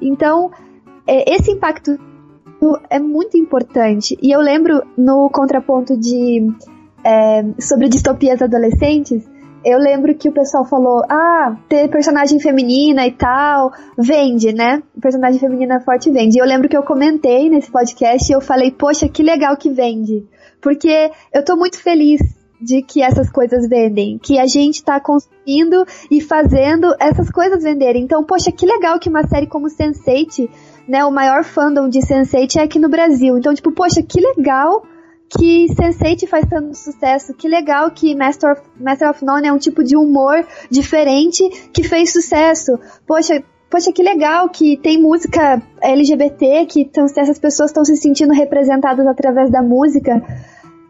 Então, 0.01 0.51
é, 1.07 1.35
esse 1.35 1.51
impacto 1.51 1.99
é 2.89 2.99
muito 2.99 3.37
importante. 3.37 4.17
E 4.23 4.35
eu 4.35 4.41
lembro 4.41 4.83
no 4.97 5.29
contraponto 5.31 5.97
de 5.97 6.47
é, 7.05 7.45
sobre 7.59 7.89
distopias 7.89 8.43
adolescentes, 8.43 9.27
eu 9.65 9.79
lembro 9.79 10.15
que 10.15 10.29
o 10.29 10.33
pessoal 10.33 10.65
falou: 10.65 11.03
ah, 11.09 11.57
ter 11.69 11.89
personagem 11.89 12.41
feminina 12.41 13.07
e 13.07 13.13
tal, 13.13 13.73
vende, 13.97 14.53
né? 14.53 14.83
Personagem 15.01 15.39
feminina 15.39 15.81
forte 15.81 16.11
vende. 16.11 16.39
E 16.39 16.41
eu 16.41 16.47
lembro 16.47 16.69
que 16.69 16.77
eu 16.77 16.83
comentei 16.83 17.49
nesse 17.51 17.71
podcast 17.71 18.31
e 18.31 18.35
eu 18.35 18.41
falei: 18.41 18.71
poxa, 18.71 19.09
que 19.09 19.23
legal 19.23 19.57
que 19.57 19.71
vende. 19.71 20.27
Porque 20.61 21.11
eu 21.33 21.45
tô 21.45 21.57
muito 21.57 21.79
feliz 21.79 22.21
de 22.61 22.83
que 22.83 23.03
essas 23.03 23.31
coisas 23.31 23.67
vendem, 23.67 24.19
que 24.19 24.39
a 24.39 24.47
gente 24.47 24.85
tá 24.85 25.01
consumindo 25.01 25.85
e 26.11 26.21
fazendo 26.21 26.95
essas 27.01 27.31
coisas 27.31 27.63
venderem. 27.63 28.03
Então, 28.03 28.23
poxa, 28.23 28.53
que 28.53 28.67
legal 28.67 28.99
que 28.99 29.09
uma 29.09 29.27
série 29.27 29.47
como 29.47 29.69
Sense8 29.69 30.49
né, 30.89 31.05
o 31.05 31.11
maior 31.11 31.45
fandom 31.45 31.89
de 31.89 32.01
Sense8 32.01 32.57
é 32.57 32.63
aqui 32.63 32.79
no 32.79 32.89
Brasil. 32.89 33.39
Então, 33.39 33.55
tipo, 33.55 33.73
poxa, 33.73 34.03
que 34.03 34.21
legal 34.21 34.83
que 35.31 35.67
Sense8 35.69 36.27
faz 36.27 36.45
tanto 36.49 36.77
sucesso. 36.77 37.33
Que 37.35 37.49
legal 37.49 37.91
que 37.91 38.15
Master 38.17 38.53
of, 38.53 38.63
Master 38.79 39.11
of 39.11 39.25
None 39.25 39.47
é 39.47 39.53
um 39.53 39.59
tipo 39.59 39.85
de 39.85 39.97
humor 39.97 40.45
diferente 40.71 41.49
que 41.73 41.85
fez 41.85 42.13
sucesso. 42.13 42.79
Poxa, 43.07 43.43
poxa, 43.71 43.93
que 43.93 44.03
legal 44.03 44.49
que 44.49 44.77
tem 44.77 45.01
música 45.01 45.63
LGBT, 45.81 46.67
que 46.67 46.85
tão, 46.85 47.05
essas 47.05 47.39
pessoas 47.39 47.71
estão 47.71 47.85
se 47.85 47.97
sentindo 47.97 48.33
representadas 48.33 49.07
através 49.07 49.51
da 49.51 49.63
música. 49.63 50.21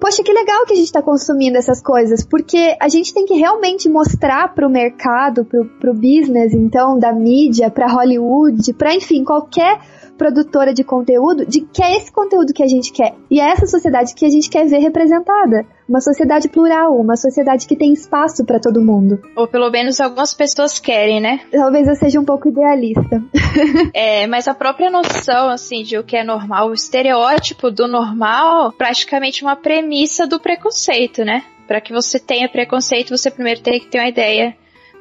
Poxa, 0.00 0.22
que 0.22 0.32
legal 0.32 0.64
que 0.64 0.72
a 0.72 0.76
gente 0.76 0.86
está 0.86 1.02
consumindo 1.02 1.58
essas 1.58 1.82
coisas, 1.82 2.24
porque 2.24 2.74
a 2.80 2.88
gente 2.88 3.12
tem 3.12 3.26
que 3.26 3.34
realmente 3.34 3.86
mostrar 3.86 4.54
para 4.54 4.66
o 4.66 4.70
mercado, 4.70 5.44
para 5.44 5.90
o 5.90 5.94
business, 5.94 6.54
então, 6.54 6.98
da 6.98 7.12
mídia, 7.12 7.70
para 7.70 7.86
Hollywood, 7.86 8.72
para 8.72 8.94
enfim, 8.94 9.22
qualquer 9.22 9.78
produtora 10.16 10.72
de 10.72 10.82
conteúdo, 10.82 11.44
de 11.44 11.60
que 11.60 11.82
é 11.82 11.96
esse 11.96 12.10
conteúdo 12.10 12.54
que 12.54 12.62
a 12.62 12.66
gente 12.66 12.92
quer. 12.92 13.14
E 13.30 13.40
é 13.40 13.50
essa 13.50 13.66
sociedade 13.66 14.14
que 14.14 14.24
a 14.24 14.30
gente 14.30 14.48
quer 14.48 14.66
ver 14.66 14.78
representada. 14.78 15.66
Uma 15.90 16.00
sociedade 16.00 16.48
plural, 16.48 16.94
uma 17.00 17.16
sociedade 17.16 17.66
que 17.66 17.74
tem 17.74 17.92
espaço 17.92 18.44
para 18.44 18.60
todo 18.60 18.80
mundo. 18.80 19.20
Ou 19.34 19.48
pelo 19.48 19.68
menos 19.72 20.00
algumas 20.00 20.32
pessoas 20.32 20.78
querem, 20.78 21.20
né? 21.20 21.40
Talvez 21.50 21.88
eu 21.88 21.96
seja 21.96 22.20
um 22.20 22.24
pouco 22.24 22.48
idealista. 22.48 23.20
é, 23.92 24.24
mas 24.28 24.46
a 24.46 24.54
própria 24.54 24.88
noção, 24.88 25.50
assim, 25.50 25.82
de 25.82 25.98
o 25.98 26.04
que 26.04 26.16
é 26.16 26.22
normal, 26.22 26.68
o 26.68 26.74
estereótipo 26.74 27.72
do 27.72 27.88
normal, 27.88 28.70
praticamente 28.70 29.42
uma 29.42 29.56
premissa 29.56 30.28
do 30.28 30.38
preconceito, 30.38 31.24
né? 31.24 31.42
Para 31.66 31.80
que 31.80 31.92
você 31.92 32.20
tenha 32.20 32.48
preconceito, 32.48 33.10
você 33.10 33.28
primeiro 33.28 33.60
tem 33.60 33.80
que 33.80 33.88
ter 33.88 33.98
uma 33.98 34.08
ideia 34.08 34.56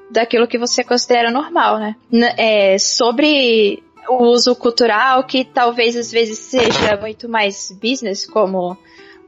daquilo 0.10 0.48
que 0.48 0.58
você 0.58 0.84
considera 0.84 1.30
normal, 1.30 1.78
né? 1.78 1.96
É, 2.36 2.80
sobre 2.80 3.84
o 4.10 4.24
uso 4.24 4.56
cultural, 4.56 5.24
que 5.24 5.46
talvez 5.46 5.96
às 5.96 6.12
vezes 6.12 6.40
seja 6.40 6.98
muito 7.00 7.30
mais 7.30 7.72
business, 7.80 8.26
como 8.26 8.76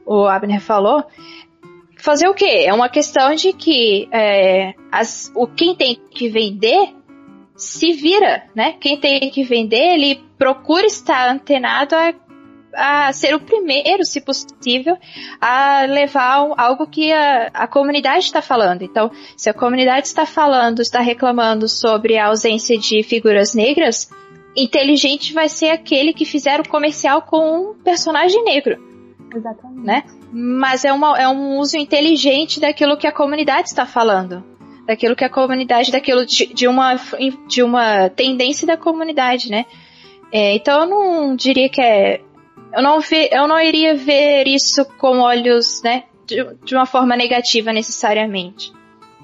o 0.04 0.26
Abner 0.26 0.60
falou. 0.60 1.04
Fazer 2.02 2.26
o 2.26 2.34
quê? 2.34 2.64
É 2.66 2.74
uma 2.74 2.88
questão 2.88 3.32
de 3.32 3.52
que 3.52 4.08
é, 4.10 4.74
as, 4.90 5.30
o 5.36 5.46
quem 5.46 5.76
tem 5.76 6.00
que 6.10 6.28
vender 6.28 6.92
se 7.54 7.92
vira, 7.92 8.42
né? 8.56 8.72
Quem 8.80 8.98
tem 8.98 9.30
que 9.30 9.44
vender, 9.44 9.94
ele 9.94 10.20
procura 10.36 10.84
estar 10.84 11.30
antenado 11.30 11.94
a, 11.94 12.12
a 13.06 13.12
ser 13.12 13.36
o 13.36 13.40
primeiro, 13.40 14.04
se 14.04 14.20
possível, 14.20 14.98
a 15.40 15.84
levar 15.84 16.52
algo 16.56 16.88
que 16.88 17.12
a, 17.12 17.50
a 17.54 17.68
comunidade 17.68 18.24
está 18.24 18.42
falando. 18.42 18.82
Então, 18.82 19.08
se 19.36 19.48
a 19.48 19.54
comunidade 19.54 20.08
está 20.08 20.26
falando, 20.26 20.82
está 20.82 20.98
reclamando 20.98 21.68
sobre 21.68 22.18
a 22.18 22.26
ausência 22.26 22.76
de 22.76 23.04
figuras 23.04 23.54
negras, 23.54 24.10
inteligente 24.56 25.32
vai 25.32 25.48
ser 25.48 25.70
aquele 25.70 26.12
que 26.12 26.24
fizer 26.24 26.58
o 26.58 26.68
comercial 26.68 27.22
com 27.22 27.70
um 27.70 27.74
personagem 27.74 28.42
negro. 28.42 28.91
Exatamente. 29.34 29.86
Né? 29.86 30.04
Mas 30.32 30.84
é, 30.84 30.92
uma, 30.92 31.18
é 31.18 31.28
um 31.28 31.58
uso 31.58 31.76
inteligente 31.76 32.60
daquilo 32.60 32.96
que 32.96 33.06
a 33.06 33.12
comunidade 33.12 33.68
está 33.68 33.86
falando. 33.86 34.44
Daquilo 34.86 35.14
que 35.14 35.24
a 35.24 35.30
comunidade, 35.30 35.92
daquilo 35.92 36.26
de, 36.26 36.46
de 36.52 36.66
uma, 36.66 36.96
de 37.46 37.62
uma 37.62 38.08
tendência 38.08 38.66
da 38.66 38.76
comunidade, 38.76 39.48
né? 39.50 39.64
É, 40.32 40.54
então 40.54 40.80
eu 40.80 40.86
não 40.86 41.36
diria 41.36 41.68
que 41.68 41.80
é. 41.80 42.20
Eu 42.72 42.82
não, 42.82 43.00
ve, 43.00 43.28
eu 43.30 43.46
não 43.46 43.60
iria 43.60 43.94
ver 43.94 44.48
isso 44.48 44.84
com 44.98 45.18
olhos, 45.18 45.82
né? 45.82 46.04
De, 46.26 46.42
de 46.64 46.74
uma 46.74 46.86
forma 46.86 47.14
negativa 47.14 47.72
necessariamente. 47.72 48.72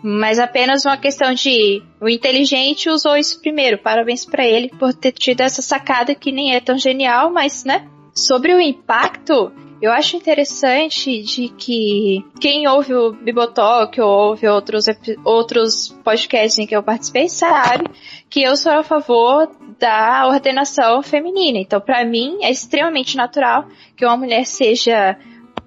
Mas 0.03 0.38
apenas 0.38 0.85
uma 0.85 0.97
questão 0.97 1.35
de 1.35 1.83
o 2.01 2.09
inteligente 2.09 2.88
usou 2.88 3.16
isso 3.16 3.40
primeiro. 3.40 3.79
Parabéns 3.79 4.25
para 4.25 4.47
ele 4.47 4.68
por 4.68 4.94
ter 4.94 5.12
tido 5.12 5.40
essa 5.40 5.61
sacada 5.61 6.14
que 6.14 6.31
nem 6.31 6.55
é 6.55 6.61
tão 6.61 6.79
genial, 6.79 7.33
mas 7.33 7.64
né? 7.64 7.88
Sobre 8.14 8.55
o 8.55 8.61
impacto, 8.61 9.51
eu 9.81 9.93
acho 9.93 10.17
interessante 10.17 11.23
de 11.23 11.49
que 11.51 12.25
quem 12.41 12.67
ouve 12.67 12.95
o 12.95 13.12
Bibotalk 13.12 14.01
ou 14.01 14.09
ouve 14.31 14.49
outros, 14.49 14.87
outros 15.25 15.88
podcasts 16.03 16.59
em 16.59 16.67
que 16.67 16.75
eu 16.75 16.83
participei 16.83 17.29
sabe 17.29 17.88
que 18.29 18.43
eu 18.43 18.57
sou 18.57 18.73
a 18.73 18.83
favor 18.83 19.49
da 19.79 20.27
ordenação 20.27 21.01
feminina. 21.03 21.59
Então, 21.59 21.81
para 21.81 22.05
mim, 22.05 22.38
é 22.43 22.51
extremamente 22.51 23.17
natural 23.17 23.69
que 23.97 24.05
uma 24.05 24.17
mulher 24.17 24.45
seja 24.45 25.16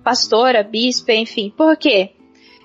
pastora, 0.03 0.61
bispa, 0.61 1.13
enfim. 1.13 1.53
Por 1.55 1.77
quê? 1.77 2.11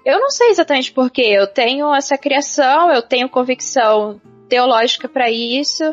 Eu 0.05 0.19
não 0.19 0.31
sei 0.31 0.51
exatamente 0.51 0.93
porquê. 0.93 1.23
Eu 1.23 1.47
tenho 1.47 1.95
essa 1.95 2.19
criação, 2.19 2.91
eu 2.91 3.03
tenho 3.03 3.29
convicção 3.29 4.21
teológica 4.49 5.09
para 5.09 5.31
isso, 5.31 5.85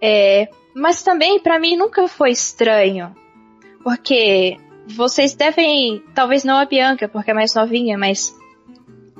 é, 0.00 0.48
mas 0.74 1.02
também 1.02 1.40
para 1.40 1.58
mim 1.58 1.76
nunca 1.76 2.06
foi 2.08 2.30
estranho, 2.30 3.14
porque 3.84 4.56
vocês 4.86 5.34
devem, 5.34 6.02
talvez 6.14 6.44
não 6.44 6.58
a 6.58 6.64
Bianca, 6.64 7.08
porque 7.08 7.30
é 7.30 7.34
mais 7.34 7.54
novinha, 7.54 7.96
mas 7.96 8.34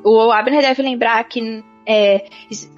o 0.05 0.31
Abner 0.31 0.61
deve 0.61 0.83
lembrar 0.83 1.23
que 1.25 1.63
é, 1.87 2.25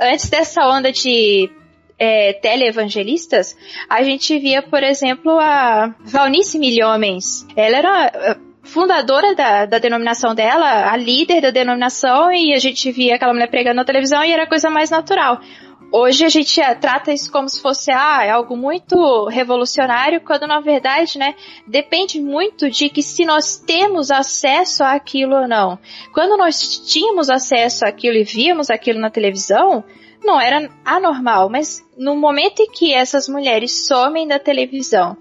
antes 0.01 0.28
dessa 0.28 0.66
onda 0.68 0.93
de 0.93 1.51
é, 1.99 2.32
teleevangelistas, 2.35 3.57
a 3.89 4.03
gente 4.03 4.39
via, 4.39 4.62
por 4.62 4.82
exemplo, 4.82 5.39
a 5.39 5.95
Valnice 6.01 6.59
Milhomens. 6.59 7.47
Ela 7.57 7.76
era 7.78 8.07
é, 8.07 8.37
fundadora 8.62 9.35
da, 9.35 9.66
da 9.66 9.78
denominação 9.78 10.35
dela, 10.35 10.91
a 10.91 10.97
líder 10.97 11.41
da 11.41 11.51
denominação, 11.51 12.32
e 12.32 12.55
a 12.55 12.59
gente 12.59 12.91
via 12.91 13.14
aquela 13.14 13.32
mulher 13.32 13.49
pregando 13.49 13.76
na 13.76 13.85
televisão 13.85 14.24
e 14.24 14.32
era 14.32 14.45
a 14.45 14.49
coisa 14.49 14.70
mais 14.70 14.91
natural. 14.91 15.41
Hoje 15.97 16.24
a 16.24 16.28
gente 16.28 16.61
é, 16.61 16.74
trata 16.74 17.12
isso 17.12 17.30
como 17.30 17.49
se 17.49 17.62
fosse 17.62 17.92
ah, 17.92 18.24
é 18.24 18.30
algo 18.30 18.57
muito 18.57 19.28
revolucionário, 19.28 20.20
quando 20.20 20.45
na 20.45 20.59
verdade, 20.59 21.20
né, 21.20 21.36
depende 21.68 22.20
muito 22.20 22.68
de 22.68 22.88
que 22.88 23.01
se 23.01 23.24
nós 23.24 23.59
temos 23.59 24.11
acesso 24.11 24.82
àquilo 24.82 25.36
ou 25.36 25.47
não. 25.47 25.78
Quando 26.12 26.36
nós 26.36 26.59
tínhamos 26.84 27.30
acesso 27.30 27.86
àquilo 27.86 28.16
e 28.16 28.24
víamos 28.24 28.70
aquilo 28.70 28.99
na 28.99 29.09
televisão, 29.09 29.84
não 30.20 30.40
era 30.40 30.68
anormal, 30.84 31.49
mas 31.49 31.80
no 31.97 32.16
momento 32.16 32.59
em 32.59 32.72
que 32.72 32.92
essas 32.92 33.28
mulheres 33.28 33.86
somem 33.86 34.26
da 34.26 34.40
televisão 34.40 35.16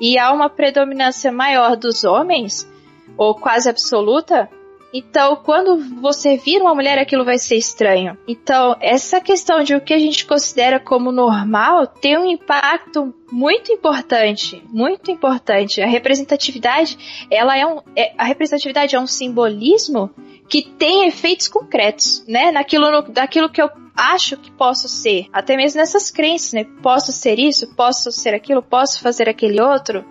e 0.00 0.18
há 0.18 0.32
uma 0.32 0.50
predominância 0.50 1.30
maior 1.30 1.76
dos 1.76 2.02
homens, 2.02 2.68
ou 3.16 3.36
quase 3.36 3.70
absoluta, 3.70 4.50
então, 4.92 5.36
quando 5.36 5.76
você 6.00 6.36
vira 6.36 6.64
uma 6.64 6.74
mulher, 6.74 6.98
aquilo 6.98 7.24
vai 7.24 7.38
ser 7.38 7.56
estranho. 7.56 8.16
Então, 8.26 8.74
essa 8.80 9.20
questão 9.20 9.62
de 9.62 9.74
o 9.74 9.80
que 9.80 9.92
a 9.92 9.98
gente 9.98 10.24
considera 10.24 10.80
como 10.80 11.12
normal 11.12 11.86
tem 11.86 12.16
um 12.16 12.24
impacto 12.24 13.14
muito 13.30 13.70
importante, 13.70 14.62
muito 14.70 15.10
importante. 15.10 15.82
A 15.82 15.86
representatividade, 15.86 17.26
ela 17.30 17.56
é 17.56 17.66
um, 17.66 17.80
é, 17.94 18.14
a 18.16 18.24
representatividade 18.24 18.96
é 18.96 19.00
um 19.00 19.06
simbolismo 19.06 20.10
que 20.48 20.62
tem 20.62 21.06
efeitos 21.06 21.48
concretos, 21.48 22.24
né? 22.26 22.50
Naquilo, 22.50 22.90
no, 22.90 23.02
daquilo 23.02 23.50
que 23.50 23.60
eu 23.60 23.68
acho 23.94 24.38
que 24.38 24.50
posso 24.50 24.88
ser, 24.88 25.26
até 25.30 25.54
mesmo 25.54 25.78
nessas 25.78 26.10
crenças, 26.10 26.54
né? 26.54 26.64
Posso 26.82 27.12
ser 27.12 27.38
isso, 27.38 27.74
posso 27.74 28.10
ser 28.10 28.34
aquilo, 28.34 28.62
posso 28.62 29.00
fazer 29.02 29.28
aquele 29.28 29.60
outro. 29.60 30.02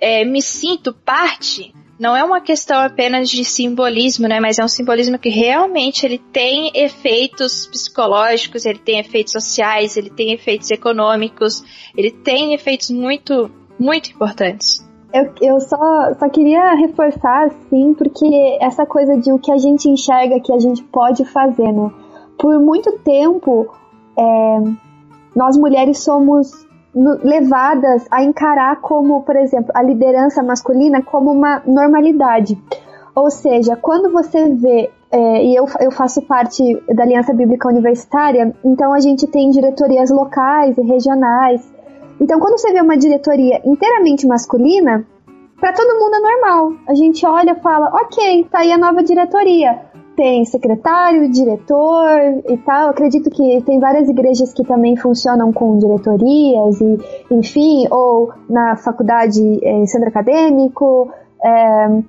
É, 0.00 0.24
me 0.24 0.40
sinto 0.40 0.94
parte 0.94 1.74
não 1.98 2.16
é 2.16 2.24
uma 2.24 2.40
questão 2.40 2.78
apenas 2.80 3.28
de 3.28 3.44
simbolismo, 3.44 4.26
né? 4.26 4.40
Mas 4.40 4.58
é 4.58 4.64
um 4.64 4.68
simbolismo 4.68 5.18
que 5.18 5.28
realmente 5.28 6.04
ele 6.04 6.18
tem 6.18 6.72
efeitos 6.74 7.66
psicológicos, 7.66 8.66
ele 8.66 8.78
tem 8.78 8.98
efeitos 8.98 9.32
sociais, 9.32 9.96
ele 9.96 10.10
tem 10.10 10.32
efeitos 10.32 10.70
econômicos, 10.70 11.62
ele 11.96 12.10
tem 12.10 12.52
efeitos 12.52 12.90
muito, 12.90 13.50
muito 13.78 14.10
importantes. 14.10 14.84
Eu, 15.12 15.32
eu 15.40 15.60
só, 15.60 16.12
só 16.18 16.28
queria 16.28 16.74
reforçar, 16.74 17.46
assim, 17.46 17.94
porque 17.94 18.58
essa 18.60 18.84
coisa 18.84 19.16
de 19.16 19.30
o 19.30 19.38
que 19.38 19.52
a 19.52 19.58
gente 19.58 19.88
enxerga 19.88 20.40
que 20.40 20.52
a 20.52 20.58
gente 20.58 20.82
pode 20.82 21.24
fazer, 21.24 21.70
né? 21.70 21.90
Por 22.36 22.58
muito 22.58 22.98
tempo, 22.98 23.72
é, 24.18 24.58
nós 25.36 25.56
mulheres 25.56 26.02
somos 26.02 26.66
levadas 26.94 28.06
a 28.10 28.22
encarar 28.22 28.80
como, 28.80 29.22
por 29.22 29.36
exemplo, 29.36 29.70
a 29.74 29.82
liderança 29.82 30.42
masculina 30.42 31.02
como 31.02 31.32
uma 31.32 31.62
normalidade. 31.66 32.56
Ou 33.14 33.30
seja, 33.30 33.76
quando 33.76 34.10
você 34.10 34.48
vê, 34.50 34.90
é, 35.10 35.44
e 35.44 35.54
eu, 35.54 35.66
eu 35.80 35.90
faço 35.90 36.22
parte 36.22 36.62
da 36.92 37.02
Aliança 37.02 37.32
Bíblica 37.32 37.68
Universitária, 37.68 38.54
então 38.64 38.92
a 38.92 39.00
gente 39.00 39.26
tem 39.26 39.50
diretorias 39.50 40.10
locais 40.10 40.76
e 40.78 40.82
regionais. 40.82 41.72
Então, 42.20 42.38
quando 42.38 42.58
você 42.58 42.72
vê 42.72 42.80
uma 42.80 42.96
diretoria 42.96 43.60
inteiramente 43.64 44.26
masculina, 44.26 45.04
para 45.60 45.72
todo 45.72 45.98
mundo 45.98 46.16
é 46.16 46.20
normal. 46.20 46.72
A 46.88 46.94
gente 46.94 47.24
olha 47.26 47.52
e 47.52 47.60
fala, 47.60 47.86
ok, 47.94 48.44
tá 48.50 48.60
aí 48.60 48.72
a 48.72 48.78
nova 48.78 49.02
diretoria 49.02 49.93
tem 50.16 50.44
secretário, 50.44 51.30
diretor 51.30 52.08
e 52.48 52.56
tal. 52.58 52.90
Acredito 52.90 53.30
que 53.30 53.62
tem 53.62 53.78
várias 53.78 54.08
igrejas 54.08 54.52
que 54.52 54.64
também 54.64 54.96
funcionam 54.96 55.52
com 55.52 55.78
diretorias 55.78 56.80
e, 56.80 56.98
enfim, 57.30 57.86
ou 57.90 58.32
na 58.48 58.76
faculdade 58.76 59.40
é, 59.62 59.86
centro 59.86 60.08
acadêmico, 60.08 61.10
é, 61.44 62.02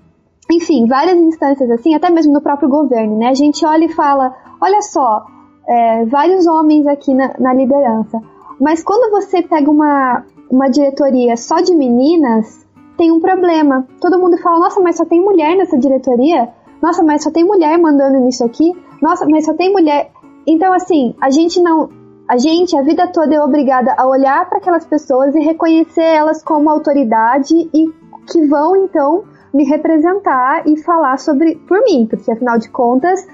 enfim, 0.51 0.87
várias 0.87 1.17
instâncias 1.17 1.69
assim, 1.71 1.95
até 1.95 2.09
mesmo 2.09 2.33
no 2.33 2.41
próprio 2.41 2.69
governo, 2.69 3.17
né? 3.17 3.29
A 3.29 3.33
gente 3.33 3.65
olha 3.65 3.85
e 3.85 3.93
fala, 3.93 4.33
olha 4.61 4.81
só, 4.81 5.25
é, 5.67 6.05
vários 6.05 6.45
homens 6.45 6.85
aqui 6.87 7.13
na, 7.13 7.33
na 7.39 7.53
liderança. 7.53 8.19
Mas 8.59 8.83
quando 8.83 9.11
você 9.11 9.41
pega 9.41 9.69
uma, 9.69 10.23
uma 10.49 10.69
diretoria 10.69 11.35
só 11.35 11.55
de 11.55 11.75
meninas, 11.75 12.65
tem 12.97 13.11
um 13.11 13.19
problema. 13.19 13.87
Todo 13.99 14.19
mundo 14.19 14.37
fala, 14.37 14.59
nossa, 14.59 14.79
mas 14.79 14.95
só 14.95 15.05
tem 15.05 15.19
mulher 15.19 15.57
nessa 15.57 15.77
diretoria? 15.77 16.49
Nossa, 16.81 17.03
mas 17.03 17.23
só 17.23 17.31
tem 17.31 17.43
mulher 17.43 17.77
mandando 17.77 18.19
nisso 18.19 18.43
aqui. 18.43 18.71
Nossa, 19.01 19.25
mas 19.27 19.45
só 19.45 19.53
tem 19.53 19.71
mulher. 19.71 20.11
Então, 20.45 20.73
assim, 20.73 21.15
a 21.21 21.29
gente 21.29 21.61
não. 21.61 21.89
A 22.27 22.37
gente, 22.37 22.75
a 22.75 22.81
vida 22.81 23.07
toda, 23.07 23.35
é 23.35 23.41
obrigada 23.41 23.93
a 23.97 24.07
olhar 24.07 24.49
para 24.49 24.57
aquelas 24.57 24.85
pessoas 24.85 25.35
e 25.35 25.39
reconhecer 25.39 26.01
elas 26.01 26.43
como 26.43 26.69
autoridade 26.69 27.53
e 27.53 27.93
que 28.31 28.47
vão, 28.47 28.75
então, 28.75 29.23
me 29.53 29.63
representar 29.63 30.67
e 30.67 30.75
falar 30.81 31.19
sobre 31.19 31.55
por 31.67 31.83
mim, 31.83 32.07
porque 32.09 32.31
afinal 32.31 32.57
de 32.57 32.69
contas, 32.69 33.25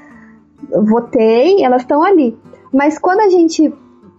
votei, 0.69 1.63
elas 1.63 1.81
estão 1.83 2.03
ali. 2.03 2.37
Mas 2.73 2.99
quando 2.99 3.21
a 3.21 3.29
gente 3.29 3.73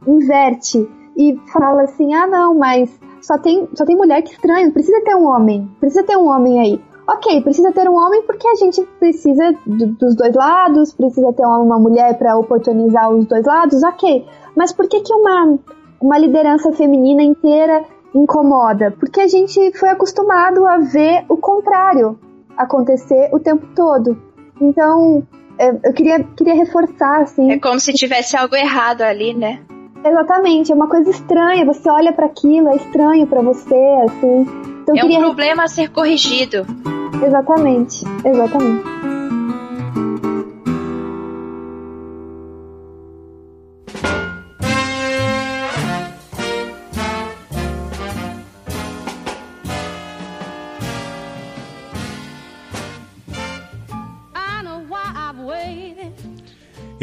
inverte 0.06 0.88
e 1.16 1.38
fala 1.52 1.82
assim, 1.82 2.14
ah 2.14 2.26
não, 2.26 2.54
mas 2.54 2.98
só 3.20 3.38
tem, 3.38 3.68
só 3.74 3.84
tem 3.84 3.96
mulher 3.96 4.22
que 4.22 4.32
estranho, 4.32 4.72
precisa 4.72 5.00
ter 5.04 5.14
um 5.14 5.26
homem, 5.26 5.70
precisa 5.78 6.02
ter 6.02 6.16
um 6.16 6.26
homem 6.26 6.60
aí. 6.60 6.80
Ok, 7.12 7.42
precisa 7.42 7.70
ter 7.72 7.88
um 7.88 7.94
homem 7.94 8.22
porque 8.22 8.48
a 8.48 8.54
gente 8.54 8.80
precisa 8.98 9.54
do, 9.66 9.86
dos 9.88 10.16
dois 10.16 10.34
lados, 10.34 10.94
precisa 10.94 11.30
ter 11.32 11.44
uma, 11.44 11.78
mulher 11.78 12.16
para 12.16 12.38
oportunizar 12.38 13.10
os 13.10 13.26
dois 13.26 13.44
lados, 13.44 13.82
ok. 13.82 14.24
Mas 14.56 14.72
por 14.72 14.88
que, 14.88 15.00
que 15.00 15.12
uma, 15.12 15.58
uma 16.00 16.18
liderança 16.18 16.72
feminina 16.72 17.22
inteira 17.22 17.84
incomoda? 18.14 18.92
Porque 18.98 19.20
a 19.20 19.28
gente 19.28 19.76
foi 19.78 19.90
acostumado 19.90 20.66
a 20.66 20.78
ver 20.78 21.24
o 21.28 21.36
contrário 21.36 22.18
acontecer 22.56 23.28
o 23.32 23.38
tempo 23.38 23.66
todo. 23.74 24.16
Então, 24.58 25.22
eu, 25.58 25.80
eu 25.84 25.92
queria, 25.92 26.24
queria 26.24 26.54
reforçar, 26.54 27.20
assim. 27.20 27.50
É 27.50 27.58
como 27.58 27.78
se 27.78 27.92
tivesse 27.92 28.36
algo 28.36 28.56
errado 28.56 29.02
ali, 29.02 29.34
né? 29.34 29.60
Exatamente, 30.02 30.72
é 30.72 30.74
uma 30.74 30.88
coisa 30.88 31.10
estranha. 31.10 31.66
Você 31.66 31.90
olha 31.90 32.12
para 32.12 32.26
aquilo, 32.26 32.68
é 32.68 32.76
estranho 32.76 33.26
para 33.26 33.42
você, 33.42 33.74
assim. 34.04 34.71
Então, 34.82 34.96
é 34.96 35.04
um 35.04 35.20
problema 35.20 35.64
a 35.64 35.68
ser 35.68 35.90
corrigido. 35.90 36.66
Exatamente, 37.24 38.04
exatamente. 38.24 39.11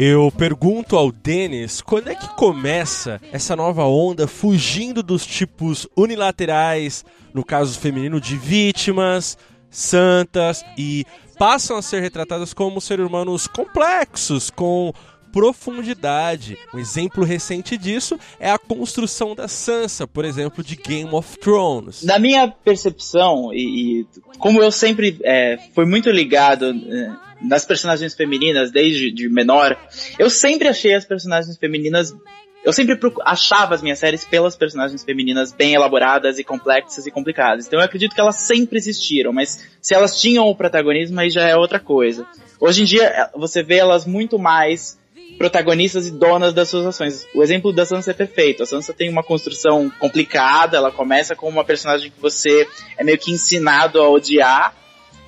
Eu 0.02 0.32
pergunto 0.34 0.96
ao 0.96 1.12
Denis 1.12 1.82
quando 1.82 2.08
é 2.08 2.14
que 2.14 2.26
começa 2.34 3.20
essa 3.30 3.54
nova 3.54 3.84
onda 3.84 4.26
fugindo 4.26 5.02
dos 5.02 5.26
tipos 5.26 5.86
unilaterais, 5.94 7.04
no 7.34 7.44
caso 7.44 7.78
feminino, 7.78 8.18
de 8.18 8.34
vítimas, 8.34 9.36
santas 9.68 10.64
e 10.78 11.04
passam 11.38 11.76
a 11.76 11.82
ser 11.82 12.00
retratadas 12.00 12.54
como 12.54 12.80
seres 12.80 13.04
humanos 13.04 13.46
complexos, 13.46 14.48
com 14.48 14.90
profundidade. 15.30 16.56
Um 16.72 16.78
exemplo 16.78 17.22
recente 17.22 17.76
disso 17.76 18.18
é 18.40 18.50
a 18.50 18.56
construção 18.58 19.34
da 19.34 19.48
Sansa, 19.48 20.06
por 20.06 20.24
exemplo, 20.24 20.64
de 20.64 20.76
Game 20.76 21.10
of 21.12 21.38
Thrones. 21.40 22.04
Na 22.04 22.18
minha 22.18 22.48
percepção, 22.48 23.52
e, 23.52 24.00
e 24.00 24.06
como 24.38 24.62
eu 24.62 24.72
sempre 24.72 25.20
é, 25.22 25.58
fui 25.74 25.84
muito 25.84 26.08
ligado. 26.10 26.70
É, 26.70 27.29
nas 27.40 27.64
personagens 27.64 28.14
femininas 28.14 28.70
desde 28.70 29.10
de 29.10 29.28
menor, 29.28 29.76
eu 30.18 30.28
sempre 30.28 30.68
achei 30.68 30.94
as 30.94 31.04
personagens 31.04 31.56
femininas 31.56 32.14
eu 32.62 32.74
sempre 32.74 32.98
achava 33.22 33.74
as 33.74 33.80
minhas 33.80 33.98
séries 33.98 34.22
pelas 34.24 34.54
personagens 34.54 35.02
femininas 35.02 35.50
bem 35.50 35.72
elaboradas 35.72 36.38
e 36.38 36.44
complexas 36.44 37.06
e 37.06 37.10
complicadas. 37.10 37.66
Então 37.66 37.78
eu 37.78 37.84
acredito 37.84 38.14
que 38.14 38.20
elas 38.20 38.36
sempre 38.36 38.76
existiram, 38.76 39.32
mas 39.32 39.66
se 39.80 39.94
elas 39.94 40.20
tinham 40.20 40.46
o 40.46 40.54
protagonismo 40.54 41.18
aí 41.18 41.30
já 41.30 41.48
é 41.48 41.56
outra 41.56 41.80
coisa. 41.80 42.26
Hoje 42.60 42.82
em 42.82 42.84
dia 42.84 43.04
é, 43.04 43.30
você 43.34 43.62
vê 43.62 43.76
elas 43.76 44.04
muito 44.04 44.38
mais 44.38 44.98
protagonistas 45.38 46.06
e 46.06 46.10
donas 46.10 46.52
das 46.52 46.68
suas 46.68 46.84
ações. 46.84 47.26
O 47.34 47.42
exemplo 47.42 47.72
da 47.72 47.86
Sansa 47.86 48.10
é 48.10 48.14
perfeito. 48.14 48.62
A 48.62 48.66
Sansa 48.66 48.92
tem 48.92 49.08
uma 49.08 49.22
construção 49.22 49.90
complicada, 49.98 50.76
ela 50.76 50.92
começa 50.92 51.34
com 51.34 51.48
uma 51.48 51.64
personagem 51.64 52.10
que 52.10 52.20
você 52.20 52.68
é 52.98 53.02
meio 53.02 53.16
que 53.16 53.32
ensinado 53.32 53.98
a 54.02 54.10
odiar, 54.10 54.76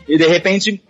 e 0.07 0.19
de 0.19 0.27
repente 0.27 0.83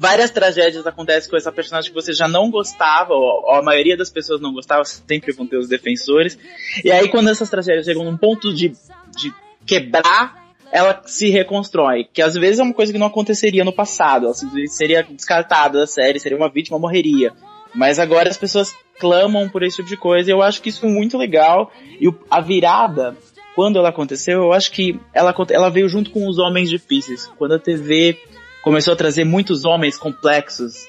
várias 0.00 0.30
tragédias 0.30 0.86
acontecem 0.86 1.28
com 1.28 1.36
essa 1.36 1.52
personagem 1.52 1.90
que 1.90 1.94
você 1.94 2.14
já 2.14 2.26
não 2.26 2.50
gostava, 2.50 3.12
ou, 3.12 3.52
a 3.52 3.62
maioria 3.62 3.98
das 3.98 4.08
pessoas 4.08 4.40
não 4.40 4.50
gostava, 4.50 4.82
sempre 4.82 5.30
vão 5.30 5.46
ter 5.46 5.58
os 5.58 5.68
defensores. 5.68 6.38
E 6.82 6.90
aí 6.90 7.06
quando 7.10 7.28
essas 7.28 7.50
tragédias 7.50 7.84
chegam 7.84 8.02
num 8.02 8.16
ponto 8.16 8.54
de, 8.54 8.70
de 9.14 9.34
quebrar 9.66 10.40
ela 10.72 11.02
se 11.04 11.28
reconstrói, 11.28 12.08
que 12.10 12.22
às 12.22 12.34
vezes 12.34 12.60
é 12.60 12.62
uma 12.62 12.72
coisa 12.72 12.92
que 12.92 12.98
não 12.98 13.08
aconteceria 13.08 13.64
no 13.64 13.72
passado, 13.72 14.26
ela 14.26 14.34
seria 14.68 15.02
descartada 15.02 15.80
da 15.80 15.86
série, 15.86 16.20
seria 16.20 16.38
uma 16.38 16.48
vítima, 16.48 16.78
morreria. 16.78 17.32
Mas 17.74 17.98
agora 17.98 18.30
as 18.30 18.38
pessoas 18.38 18.72
clamam 18.98 19.48
por 19.48 19.64
esse 19.64 19.76
tipo 19.76 19.88
de 19.88 19.96
coisa 19.96 20.30
e 20.30 20.32
eu 20.32 20.40
acho 20.40 20.62
que 20.62 20.68
isso 20.68 20.86
é 20.86 20.88
muito 20.88 21.18
legal. 21.18 21.72
E 22.00 22.08
a 22.30 22.40
virada, 22.40 23.16
quando 23.56 23.80
ela 23.80 23.88
aconteceu, 23.88 24.44
eu 24.44 24.52
acho 24.52 24.70
que 24.70 24.98
ela, 25.12 25.34
ela 25.50 25.70
veio 25.70 25.88
junto 25.88 26.10
com 26.10 26.26
os 26.28 26.38
homens 26.38 26.70
difíceis. 26.70 27.26
Quando 27.36 27.54
a 27.54 27.58
TV 27.58 28.16
começou 28.62 28.94
a 28.94 28.96
trazer 28.96 29.24
muitos 29.24 29.64
homens 29.64 29.96
complexos 29.96 30.86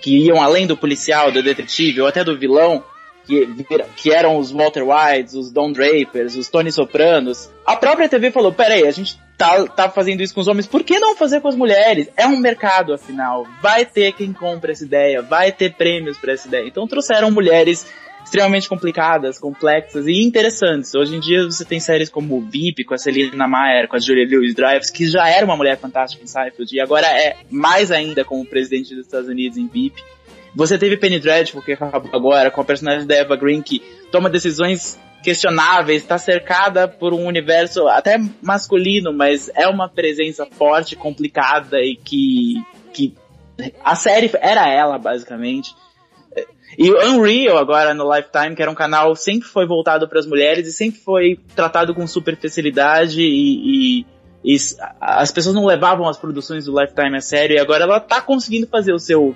que 0.00 0.16
iam 0.26 0.42
além 0.42 0.66
do 0.66 0.76
policial, 0.76 1.30
do 1.30 1.42
detetive 1.42 2.00
ou 2.00 2.08
até 2.08 2.24
do 2.24 2.38
vilão, 2.38 2.82
que, 3.26 3.46
que 3.96 4.12
eram 4.12 4.38
os 4.38 4.50
Walter 4.50 4.82
Whites, 4.82 5.34
os 5.34 5.52
Don 5.52 5.72
Drapers, 5.72 6.36
os 6.36 6.48
Tony 6.48 6.72
Sopranos. 6.72 7.50
A 7.66 7.76
própria 7.76 8.08
TV 8.08 8.30
falou, 8.30 8.52
peraí, 8.52 8.86
a 8.86 8.90
gente 8.90 9.18
tá, 9.36 9.64
tá 9.66 9.88
fazendo 9.88 10.22
isso 10.22 10.34
com 10.34 10.40
os 10.40 10.48
homens, 10.48 10.66
por 10.66 10.82
que 10.82 10.98
não 10.98 11.14
fazer 11.14 11.40
com 11.40 11.48
as 11.48 11.56
mulheres? 11.56 12.08
É 12.16 12.26
um 12.26 12.38
mercado, 12.38 12.92
afinal. 12.92 13.46
Vai 13.62 13.84
ter 13.84 14.12
quem 14.12 14.32
compra 14.32 14.72
essa 14.72 14.84
ideia, 14.84 15.22
vai 15.22 15.52
ter 15.52 15.74
prêmios 15.74 16.18
para 16.18 16.32
essa 16.32 16.48
ideia. 16.48 16.66
Então 16.66 16.86
trouxeram 16.86 17.30
mulheres 17.30 17.86
extremamente 18.24 18.68
complicadas, 18.68 19.38
complexas 19.38 20.06
e 20.06 20.22
interessantes. 20.22 20.94
Hoje 20.94 21.16
em 21.16 21.20
dia 21.20 21.44
você 21.44 21.64
tem 21.64 21.80
séries 21.80 22.08
como 22.08 22.40
VIP, 22.40 22.84
com 22.84 22.94
a 22.94 22.98
Selina 22.98 23.48
Meyer, 23.48 23.88
com 23.88 23.96
a 23.96 23.98
Julia 23.98 24.26
Louis-Dreyfus, 24.26 24.90
que 24.90 25.06
já 25.06 25.28
era 25.28 25.44
uma 25.44 25.56
mulher 25.56 25.78
fantástica 25.78 26.22
em 26.22 26.26
Seinfeld 26.26 26.74
e 26.74 26.80
agora 26.80 27.06
é 27.06 27.36
mais 27.50 27.90
ainda 27.90 28.24
como 28.24 28.44
presidente 28.44 28.94
dos 28.94 29.06
Estados 29.06 29.28
Unidos 29.28 29.58
em 29.58 29.66
VIP. 29.66 30.02
Você 30.54 30.76
teve 30.76 30.96
Penny 30.96 31.18
Dreadful, 31.18 31.62
que 31.62 31.72
acabou 31.72 32.10
agora, 32.12 32.50
com 32.50 32.60
a 32.60 32.64
personagem 32.64 33.06
da 33.06 33.14
Eva 33.14 33.36
Green, 33.36 33.62
que 33.62 33.80
toma 34.10 34.28
decisões 34.28 34.98
questionáveis, 35.22 36.02
está 36.02 36.18
cercada 36.18 36.88
por 36.88 37.12
um 37.12 37.26
universo 37.26 37.86
até 37.88 38.18
masculino, 38.42 39.12
mas 39.12 39.50
é 39.54 39.68
uma 39.68 39.88
presença 39.88 40.46
forte, 40.46 40.96
complicada 40.96 41.78
e 41.80 41.94
que, 41.94 42.54
que 42.92 43.14
a 43.84 43.94
série 43.94 44.30
era 44.40 44.68
ela, 44.68 44.98
basicamente. 44.98 45.74
E 46.78 46.90
o 46.90 46.98
Unreal, 47.10 47.58
agora 47.58 47.94
no 47.94 48.12
Lifetime, 48.14 48.54
que 48.54 48.62
era 48.62 48.70
um 48.70 48.74
canal 48.74 49.14
sempre 49.16 49.48
foi 49.48 49.66
voltado 49.66 50.08
para 50.08 50.18
as 50.18 50.26
mulheres 50.26 50.66
e 50.68 50.72
sempre 50.72 51.00
foi 51.00 51.38
tratado 51.54 51.94
com 51.94 52.06
superficialidade 52.06 53.20
e, 53.20 54.00
e, 54.00 54.06
e, 54.44 54.56
as 55.00 55.30
pessoas 55.32 55.54
não 55.54 55.66
levavam 55.66 56.08
as 56.08 56.16
produções 56.16 56.66
do 56.66 56.78
Lifetime 56.78 57.16
a 57.16 57.20
sério 57.20 57.56
e 57.56 57.58
agora 57.58 57.84
ela 57.84 58.00
tá 58.00 58.20
conseguindo 58.20 58.66
fazer 58.66 58.92
o 58.92 58.98
seu, 58.98 59.34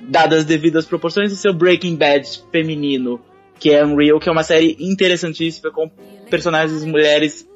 dadas 0.00 0.40
as 0.40 0.44
devidas 0.44 0.84
proporções, 0.84 1.32
o 1.32 1.36
seu 1.36 1.54
Breaking 1.54 1.96
Bad 1.96 2.28
feminino, 2.50 3.20
que 3.58 3.70
é 3.70 3.84
Unreal, 3.84 4.20
que 4.20 4.28
é 4.28 4.32
uma 4.32 4.44
série 4.44 4.76
interessantíssima 4.78 5.70
com 5.70 5.90
personagens 6.28 6.84
mulheres 6.84 7.48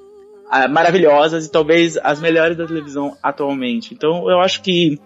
ah, 0.50 0.68
maravilhosas 0.68 1.46
e 1.46 1.50
talvez 1.50 1.98
as 1.98 2.20
melhores 2.20 2.56
da 2.56 2.66
televisão 2.66 3.16
atualmente. 3.22 3.92
Então 3.92 4.30
eu 4.30 4.40
acho 4.40 4.62
que 4.62 4.98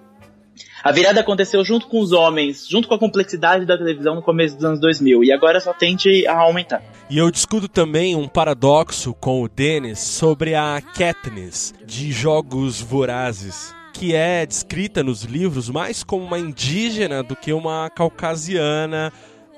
a 0.82 0.92
virada 0.92 1.20
aconteceu 1.20 1.64
junto 1.64 1.86
com 1.86 2.00
os 2.00 2.12
homens, 2.12 2.66
junto 2.66 2.88
com 2.88 2.94
a 2.94 2.98
complexidade 2.98 3.66
da 3.66 3.76
televisão 3.76 4.14
no 4.14 4.22
começo 4.22 4.56
dos 4.56 4.64
anos 4.64 4.80
2000, 4.80 5.24
e 5.24 5.32
agora 5.32 5.60
só 5.60 5.72
tende 5.72 6.26
a 6.26 6.38
aumentar. 6.38 6.82
E 7.08 7.18
eu 7.18 7.30
discuto 7.30 7.68
também 7.68 8.16
um 8.16 8.26
paradoxo 8.26 9.12
com 9.14 9.42
o 9.42 9.48
Dennis 9.48 9.98
sobre 9.98 10.54
a 10.54 10.80
Katniss 10.80 11.74
de 11.84 12.10
Jogos 12.12 12.80
Vorazes, 12.80 13.74
que 13.92 14.14
é 14.14 14.46
descrita 14.46 15.02
nos 15.02 15.24
livros 15.24 15.68
mais 15.68 16.02
como 16.02 16.24
uma 16.24 16.38
indígena 16.38 17.22
do 17.22 17.36
que 17.36 17.52
uma 17.52 17.90
caucasiana 17.90 19.12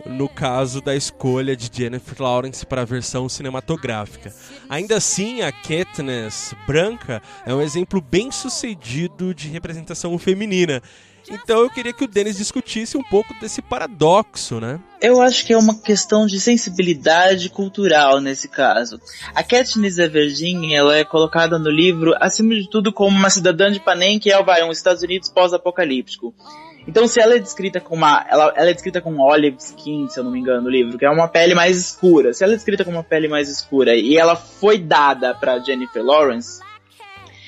no 0.04 0.28
caso 0.28 0.80
da 0.80 0.96
escolha 0.96 1.54
de 1.54 1.70
Jennifer 1.72 2.20
Lawrence 2.20 2.66
para 2.66 2.82
a 2.82 2.84
versão 2.84 3.28
cinematográfica. 3.28 4.32
Ainda 4.68 4.96
assim, 4.96 5.42
a 5.42 5.52
Katniss 5.52 6.54
branca 6.66 7.22
é 7.46 7.54
um 7.54 7.62
exemplo 7.62 8.00
bem 8.00 8.32
sucedido 8.32 9.32
de 9.32 9.48
representação 9.48 10.18
feminina 10.18 10.82
então 11.32 11.60
eu 11.60 11.70
queria 11.70 11.92
que 11.92 12.04
o 12.04 12.08
Denis 12.08 12.36
discutisse 12.36 12.96
um 12.96 13.02
pouco 13.02 13.34
desse 13.40 13.62
paradoxo, 13.62 14.60
né? 14.60 14.78
Eu 15.00 15.20
acho 15.20 15.44
que 15.44 15.52
é 15.52 15.58
uma 15.58 15.74
questão 15.78 16.26
de 16.26 16.38
sensibilidade 16.38 17.48
cultural 17.48 18.20
nesse 18.20 18.48
caso. 18.48 19.00
A 19.34 19.42
Katniss 19.42 19.98
Everdeen, 19.98 20.74
ela 20.74 20.96
é 20.96 21.04
colocada 21.04 21.58
no 21.58 21.70
livro, 21.70 22.14
acima 22.20 22.54
de 22.54 22.68
tudo, 22.68 22.92
como 22.92 23.16
uma 23.16 23.30
cidadã 23.30 23.70
de 23.72 23.80
Panem, 23.80 24.18
que 24.18 24.30
é 24.30 24.42
vai, 24.42 24.62
um 24.62 24.70
Estados 24.70 25.02
Unidos 25.02 25.28
pós-apocalíptico. 25.28 26.34
Então, 26.86 27.06
se 27.06 27.20
ela 27.20 27.36
é 27.36 27.38
descrita 27.38 27.80
com 27.80 27.94
uma, 27.94 28.26
ela, 28.28 28.52
ela 28.56 28.70
é 28.70 28.72
descrita 28.72 29.00
com 29.00 29.20
olive 29.20 29.56
skin, 29.58 30.08
se 30.08 30.18
eu 30.18 30.24
não 30.24 30.32
me 30.32 30.40
engano, 30.40 30.62
no 30.62 30.70
livro, 30.70 30.98
que 30.98 31.04
é 31.04 31.10
uma 31.10 31.28
pele 31.28 31.54
mais 31.54 31.78
escura. 31.78 32.32
Se 32.32 32.42
ela 32.42 32.54
é 32.54 32.56
descrita 32.56 32.84
com 32.84 32.90
uma 32.90 33.04
pele 33.04 33.28
mais 33.28 33.48
escura 33.48 33.94
e 33.94 34.16
ela 34.16 34.34
foi 34.34 34.78
dada 34.78 35.32
para 35.34 35.60
Jennifer 35.60 36.04
Lawrence 36.04 36.60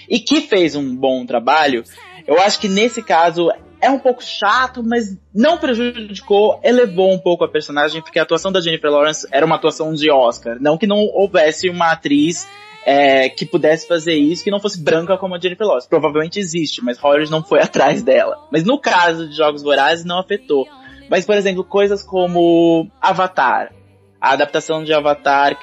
e 0.08 0.20
que 0.20 0.42
fez 0.42 0.76
um 0.76 0.94
bom 0.94 1.26
trabalho, 1.26 1.82
eu 2.26 2.40
acho 2.40 2.60
que 2.60 2.68
nesse 2.68 3.02
caso 3.02 3.50
é 3.84 3.90
um 3.90 3.98
pouco 3.98 4.24
chato, 4.24 4.82
mas 4.82 5.14
não 5.34 5.58
prejudicou, 5.58 6.58
elevou 6.64 7.12
um 7.12 7.18
pouco 7.18 7.44
a 7.44 7.48
personagem, 7.48 8.00
porque 8.00 8.18
a 8.18 8.22
atuação 8.22 8.50
da 8.50 8.60
Jennifer 8.60 8.90
Lawrence 8.90 9.26
era 9.30 9.44
uma 9.44 9.56
atuação 9.56 9.92
de 9.92 10.10
Oscar. 10.10 10.56
Não 10.58 10.78
que 10.78 10.86
não 10.86 10.96
houvesse 10.96 11.68
uma 11.68 11.92
atriz 11.92 12.48
é, 12.86 13.28
que 13.28 13.44
pudesse 13.44 13.86
fazer 13.86 14.14
isso, 14.14 14.42
que 14.42 14.50
não 14.50 14.58
fosse 14.58 14.82
branca 14.82 15.18
como 15.18 15.34
a 15.34 15.38
Jennifer 15.38 15.66
Lawrence. 15.66 15.86
Provavelmente 15.86 16.40
existe, 16.40 16.82
mas 16.82 16.98
Hollywood 16.98 17.30
não 17.30 17.44
foi 17.44 17.60
atrás 17.62 18.02
dela. 18.02 18.48
Mas 18.50 18.64
no 18.64 18.78
caso 18.78 19.28
de 19.28 19.36
Jogos 19.36 19.62
Vorazes, 19.62 20.04
não 20.06 20.18
afetou. 20.18 20.66
Mas, 21.10 21.26
por 21.26 21.34
exemplo, 21.34 21.62
coisas 21.62 22.02
como 22.02 22.90
Avatar, 23.02 23.70
a 24.18 24.32
adaptação 24.32 24.82
de 24.82 24.94
Avatar 24.94 25.58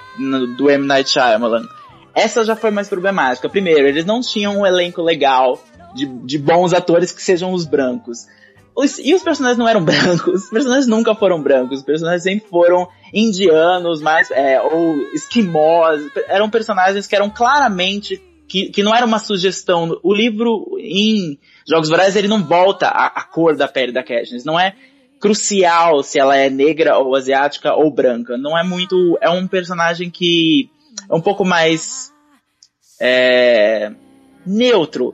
do 0.56 0.70
M. 0.70 0.86
Night 0.86 1.10
Shyamalan. 1.10 1.66
Essa 2.14 2.44
já 2.44 2.56
foi 2.56 2.70
mais 2.70 2.88
problemática. 2.88 3.50
Primeiro, 3.50 3.88
eles 3.88 4.06
não 4.06 4.22
tinham 4.22 4.60
um 4.60 4.66
elenco 4.66 5.02
legal 5.02 5.58
de, 5.94 6.06
de 6.06 6.38
bons 6.38 6.74
atores 6.74 7.12
que 7.12 7.22
sejam 7.22 7.52
os 7.54 7.66
brancos. 7.66 8.26
Os, 8.76 9.00
e 9.00 9.14
os 9.14 9.22
personagens 9.22 9.58
não 9.58 9.68
eram 9.68 9.84
brancos, 9.86 10.44
os 10.44 10.50
personagens 10.50 10.88
nunca 10.88 11.14
foram 11.14 11.42
brancos, 11.42 11.80
os 11.80 11.86
personagens 11.86 12.24
sempre 12.24 12.48
foram 12.50 12.88
indianos, 13.14 14.02
mais, 14.02 14.32
é, 14.32 14.62
ou 14.62 14.98
esquimós, 15.14 16.02
eram 16.28 16.50
personagens 16.50 17.06
que 17.08 17.16
eram 17.16 17.30
claramente, 17.30 18.22
que, 18.48 18.70
que 18.70 18.84
não 18.84 18.96
era 18.96 19.06
uma 19.06 19.20
sugestão. 19.20 20.00
O 20.04 20.14
livro 20.14 20.78
em 20.80 21.38
Jogos 21.68 21.90
Vorazes, 21.90 22.16
ele 22.16 22.28
não 22.28 22.44
volta 22.44 22.88
a 22.88 23.24
cor 23.24 23.56
da 23.56 23.68
pele 23.68 23.92
da 23.92 24.04
Katniss, 24.04 24.46
não 24.46 24.60
é 24.60 24.76
crucial 25.20 26.02
se 26.02 26.18
ela 26.18 26.36
é 26.36 26.50
negra 26.50 26.98
ou 26.98 27.16
asiática 27.16 27.76
ou 27.76 27.92
branca, 27.92 28.38
não 28.38 28.58
é 28.58 28.64
muito, 28.64 29.18
é 29.22 29.30
um 29.30 29.48
personagem 29.48 30.10
que 30.10 30.70
é 31.10 31.14
um 31.14 31.22
pouco 31.22 31.46
mais, 31.46 32.12
é, 33.00 33.92
neutro. 34.46 35.14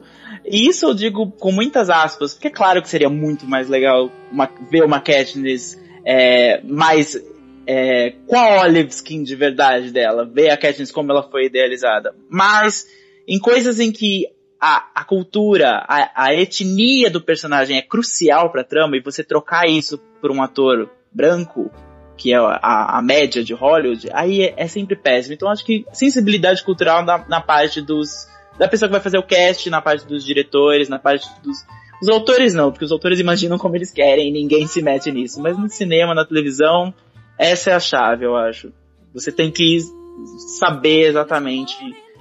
E 0.49 0.67
isso 0.67 0.85
eu 0.85 0.93
digo 0.93 1.29
com 1.31 1.51
muitas 1.51 1.89
aspas, 1.89 2.33
porque 2.33 2.47
é 2.47 2.51
claro 2.51 2.81
que 2.81 2.89
seria 2.89 3.09
muito 3.09 3.45
mais 3.45 3.67
legal 3.67 4.09
uma, 4.31 4.49
ver 4.71 4.83
uma 4.83 5.01
Katniss 5.01 5.77
é, 6.05 6.61
mais 6.63 7.21
é, 7.65 8.13
com 8.25 8.37
a 8.37 8.61
olive 8.61 8.89
skin 8.89 9.23
de 9.23 9.35
verdade 9.35 9.91
dela, 9.91 10.25
ver 10.25 10.49
a 10.49 10.57
Katniss 10.57 10.91
como 10.91 11.11
ela 11.11 11.23
foi 11.23 11.45
idealizada. 11.45 12.15
Mas 12.29 12.87
em 13.27 13.37
coisas 13.37 13.79
em 13.79 13.91
que 13.91 14.25
a, 14.59 14.89
a 14.95 15.03
cultura, 15.03 15.83
a, 15.87 16.27
a 16.27 16.33
etnia 16.33 17.09
do 17.09 17.21
personagem 17.21 17.77
é 17.77 17.81
crucial 17.81 18.49
pra 18.51 18.63
trama 18.63 18.95
e 18.95 19.01
você 19.01 19.23
trocar 19.23 19.67
isso 19.67 19.97
por 20.21 20.31
um 20.31 20.41
ator 20.41 20.89
branco, 21.11 21.69
que 22.17 22.33
é 22.33 22.37
a, 22.37 22.97
a 22.97 23.01
média 23.01 23.43
de 23.43 23.53
Hollywood, 23.53 24.09
aí 24.13 24.43
é, 24.43 24.53
é 24.57 24.67
sempre 24.67 24.95
péssimo. 24.95 25.33
Então 25.33 25.49
acho 25.49 25.65
que 25.65 25.85
sensibilidade 25.91 26.63
cultural 26.63 27.03
na, 27.03 27.27
na 27.27 27.41
parte 27.41 27.81
dos 27.81 28.27
da 28.57 28.67
pessoa 28.67 28.89
que 28.89 28.93
vai 28.93 29.01
fazer 29.01 29.17
o 29.17 29.23
cast, 29.23 29.69
na 29.69 29.81
parte 29.81 30.05
dos 30.05 30.25
diretores, 30.25 30.89
na 30.89 30.99
parte 30.99 31.27
dos. 31.43 31.57
Os 32.01 32.09
autores 32.09 32.53
não, 32.53 32.71
porque 32.71 32.85
os 32.85 32.91
autores 32.91 33.19
imaginam 33.19 33.57
como 33.57 33.75
eles 33.75 33.91
querem 33.91 34.29
e 34.29 34.31
ninguém 34.31 34.67
se 34.67 34.81
mete 34.81 35.11
nisso. 35.11 35.41
Mas 35.41 35.57
no 35.57 35.67
cinema, 35.67 36.13
na 36.13 36.25
televisão, 36.25 36.93
essa 37.39 37.71
é 37.71 37.73
a 37.73 37.79
chave, 37.79 38.25
eu 38.25 38.35
acho. 38.35 38.71
Você 39.13 39.31
tem 39.31 39.51
que 39.51 39.79
saber 40.59 41.07
exatamente 41.07 41.75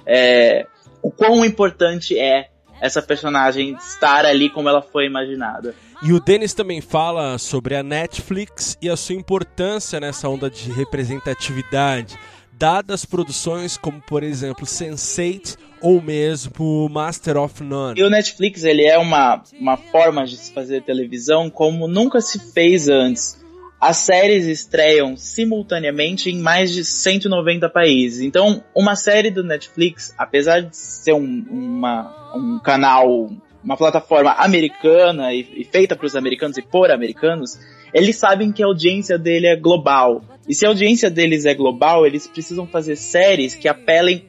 é, 0.05 0.65
o 1.01 1.11
quão 1.11 1.45
importante 1.45 2.17
é 2.17 2.49
essa 2.81 3.01
personagem 3.01 3.75
estar 3.75 4.25
ali 4.25 4.49
como 4.49 4.69
ela 4.69 4.81
foi 4.81 5.05
imaginada. 5.05 5.75
E 6.01 6.13
o 6.13 6.19
Denis 6.19 6.53
também 6.53 6.79
fala 6.79 7.37
sobre 7.37 7.75
a 7.75 7.81
Netflix 7.81 8.77
e 8.81 8.89
a 8.89 8.95
sua 8.95 9.15
importância 9.15 9.99
nessa 9.99 10.29
onda 10.29 10.49
de 10.49 10.71
representatividade 10.71 12.17
dadas 12.57 13.05
produções 13.05 13.77
como, 13.77 14.01
por 14.01 14.23
exemplo, 14.23 14.65
Sense8 14.65 15.57
ou 15.81 16.01
mesmo 16.01 16.89
Master 16.89 17.37
of 17.37 17.63
None. 17.63 17.99
E 17.99 18.03
o 18.03 18.09
Netflix, 18.09 18.63
ele 18.63 18.83
é 18.83 18.97
uma, 18.97 19.41
uma 19.59 19.77
forma 19.77 20.25
de 20.25 20.37
se 20.37 20.51
fazer 20.51 20.83
televisão 20.83 21.49
como 21.49 21.87
nunca 21.87 22.21
se 22.21 22.39
fez 22.53 22.89
antes. 22.89 23.43
As 23.79 23.97
séries 23.97 24.45
estreiam 24.45 25.15
simultaneamente 25.15 26.31
em 26.31 26.39
mais 26.39 26.71
de 26.71 26.83
190 26.83 27.69
países. 27.69 28.21
Então, 28.21 28.63
uma 28.75 28.95
série 28.95 29.29
do 29.29 29.43
Netflix, 29.43 30.13
apesar 30.17 30.61
de 30.61 30.75
ser 30.75 31.13
um, 31.13 31.45
uma, 31.49 32.33
um 32.35 32.59
canal, 32.59 33.29
uma 33.63 33.77
plataforma 33.77 34.31
americana 34.31 35.31
e, 35.31 35.47
e 35.57 35.63
feita 35.63 35.95
para 35.95 36.07
os 36.07 36.15
americanos 36.15 36.57
e 36.57 36.61
por 36.63 36.89
americanos, 36.89 37.59
eles 37.93 38.15
sabem 38.15 38.51
que 38.51 38.63
a 38.63 38.65
audiência 38.65 39.17
dele 39.17 39.45
é 39.45 39.55
global. 39.55 40.23
E 40.47 40.55
se 40.55 40.65
a 40.65 40.69
audiência 40.69 41.09
deles 41.09 41.45
é 41.45 41.53
global, 41.53 42.05
eles 42.05 42.25
precisam 42.25 42.65
fazer 42.65 42.95
séries 42.95 43.53
que 43.53 43.67
apelem 43.67 44.25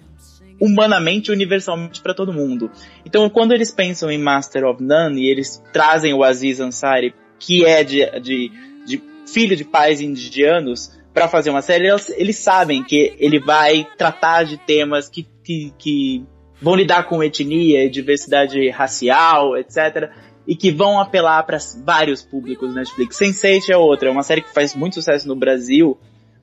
humanamente, 0.61 1.31
universalmente 1.31 2.01
para 2.01 2.15
todo 2.15 2.33
mundo. 2.33 2.71
Então, 3.05 3.29
quando 3.31 3.53
eles 3.53 3.71
pensam 3.71 4.11
em 4.11 4.19
Master 4.19 4.65
of 4.65 4.83
None 4.83 5.23
e 5.23 5.31
eles 5.31 5.63
trazem 5.73 6.13
o 6.13 6.25
Aziz 6.25 6.61
Ansari, 6.61 7.15
que 7.39 7.65
é 7.65 7.85
de, 7.85 8.05
de, 8.21 8.53
de 8.85 9.03
filho 9.27 9.57
de 9.57 9.65
pais 9.65 10.01
indianos, 10.01 10.99
para 11.15 11.29
fazer 11.29 11.51
uma 11.51 11.63
série, 11.63 11.89
eles, 11.89 12.09
eles, 12.11 12.37
sabem 12.37 12.85
que 12.85 13.15
ele 13.19 13.41
vai 13.41 13.87
tratar 13.97 14.45
de 14.45 14.57
temas 14.57 15.09
que, 15.09 15.27
que, 15.43 15.73
que 15.79 16.25
vão 16.61 16.75
lidar 16.75 17.05
com 17.05 17.23
etnia, 17.23 17.89
diversidade 17.91 18.69
racial, 18.71 19.57
etc. 19.57 20.11
E 20.47 20.55
que 20.55 20.71
vão 20.71 21.01
apelar 21.01 21.43
para 21.45 21.59
vários 21.85 22.23
públicos 22.23 22.75
na 22.75 22.81
Netflix. 22.81 23.19
Sense8 23.19 23.71
é 23.71 23.77
outra, 23.77 24.09
é 24.09 24.13
uma 24.13 24.23
série 24.23 24.43
que 24.43 24.53
faz 24.53 24.75
muito 24.75 24.95
sucesso 24.95 25.27
no 25.27 25.35
Brasil, 25.35 25.99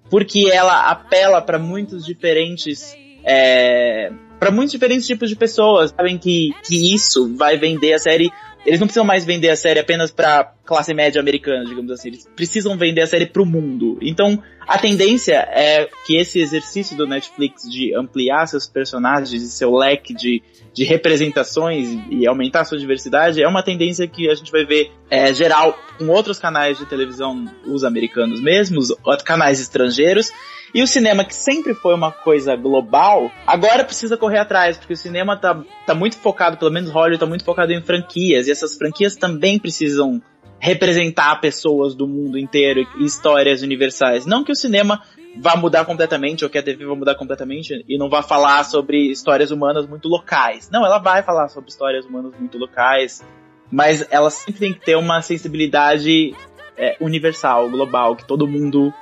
porque 0.09 0.49
ela 0.51 0.89
apela 0.89 1.41
para 1.41 1.57
muitos 1.57 2.05
diferentes 2.05 2.95
é, 3.25 4.11
para 4.39 4.51
muitos 4.51 4.71
diferentes 4.71 5.07
tipos 5.07 5.29
de 5.29 5.35
pessoas. 5.35 5.91
Sabem 5.91 6.17
que, 6.17 6.53
que 6.63 6.93
isso 6.93 7.35
vai 7.35 7.57
vender 7.57 7.93
a 7.93 7.99
série. 7.99 8.31
Eles 8.65 8.79
não 8.79 8.87
precisam 8.87 9.05
mais 9.05 9.25
vender 9.25 9.49
a 9.49 9.55
série 9.55 9.79
apenas 9.79 10.11
pra 10.11 10.53
classe 10.63 10.93
média 10.93 11.19
americana, 11.19 11.65
digamos 11.65 11.91
assim. 11.91 12.09
Eles 12.09 12.29
precisam 12.35 12.77
vender 12.77 13.01
a 13.01 13.07
série 13.07 13.25
pro 13.25 13.45
mundo. 13.45 13.97
Então, 14.01 14.41
a 14.67 14.77
tendência 14.77 15.35
é 15.51 15.87
que 16.05 16.15
esse 16.17 16.39
exercício 16.39 16.97
do 16.97 17.07
Netflix 17.07 17.69
de 17.69 17.95
ampliar 17.95 18.47
seus 18.47 18.67
personagens 18.67 19.41
e 19.41 19.49
seu 19.49 19.75
leque 19.75 20.13
de, 20.13 20.41
de 20.75 20.83
representações 20.83 21.87
e 22.11 22.27
aumentar 22.27 22.65
sua 22.65 22.77
diversidade 22.77 23.41
é 23.41 23.47
uma 23.47 23.63
tendência 23.63 24.05
que 24.05 24.29
a 24.29 24.35
gente 24.35 24.51
vai 24.51 24.65
ver 24.65 24.91
é, 25.09 25.33
geral 25.33 25.79
com 25.97 26.07
outros 26.09 26.37
canais 26.37 26.77
de 26.77 26.85
televisão, 26.85 27.49
os 27.65 27.85
americanos 27.85 28.41
mesmos, 28.41 28.93
canais 29.23 29.61
estrangeiros, 29.61 30.33
e 30.73 30.83
o 30.83 30.87
cinema, 30.87 31.23
que 31.23 31.33
sempre 31.33 31.73
foi 31.73 31.95
uma 31.95 32.11
coisa 32.11 32.57
global, 32.57 33.31
agora 33.47 33.85
precisa 33.85 34.17
correr 34.17 34.39
atrás, 34.39 34.77
porque 34.77 34.91
o 34.91 34.97
cinema 34.97 35.37
tá, 35.37 35.63
tá 35.87 35.95
muito 35.95 36.17
focado, 36.17 36.57
pelo 36.57 36.71
menos 36.71 36.91
Hollywood 36.91 37.19
tá 37.19 37.25
muito 37.25 37.45
focado 37.45 37.71
em 37.71 37.81
franquias, 37.81 38.45
e 38.47 38.51
essas 38.51 38.75
franquias 38.75 39.15
também 39.15 39.57
precisam 39.57 40.21
representar 40.59 41.39
pessoas 41.39 41.95
do 41.95 42.05
mundo 42.05 42.37
inteiro 42.37 42.85
e 42.99 43.05
histórias 43.05 43.61
universais. 43.61 44.25
Não 44.25 44.43
que 44.43 44.51
o 44.51 44.55
cinema 44.55 45.01
vá 45.37 45.55
mudar 45.55 45.85
completamente, 45.85 46.43
ou 46.43 46.49
que 46.49 46.57
a 46.57 46.63
TV 46.63 46.85
vá 46.85 46.95
mudar 46.95 47.15
completamente, 47.15 47.83
e 47.87 47.97
não 47.97 48.09
vá 48.09 48.21
falar 48.21 48.63
sobre 48.63 49.11
histórias 49.11 49.51
humanas 49.51 49.87
muito 49.87 50.07
locais. 50.07 50.69
Não, 50.71 50.85
ela 50.85 50.97
vai 50.97 51.23
falar 51.23 51.49
sobre 51.49 51.69
histórias 51.69 52.05
humanas 52.05 52.33
muito 52.39 52.57
locais, 52.57 53.23
mas 53.71 54.05
ela 54.09 54.29
sempre 54.29 54.59
tem 54.59 54.73
que 54.73 54.79
ter 54.79 54.95
uma 54.95 55.21
sensibilidade 55.21 56.35
é, 56.77 56.97
universal, 56.99 57.69
global, 57.69 58.15
que 58.15 58.25
todo 58.25 58.47
mundo 58.47 58.93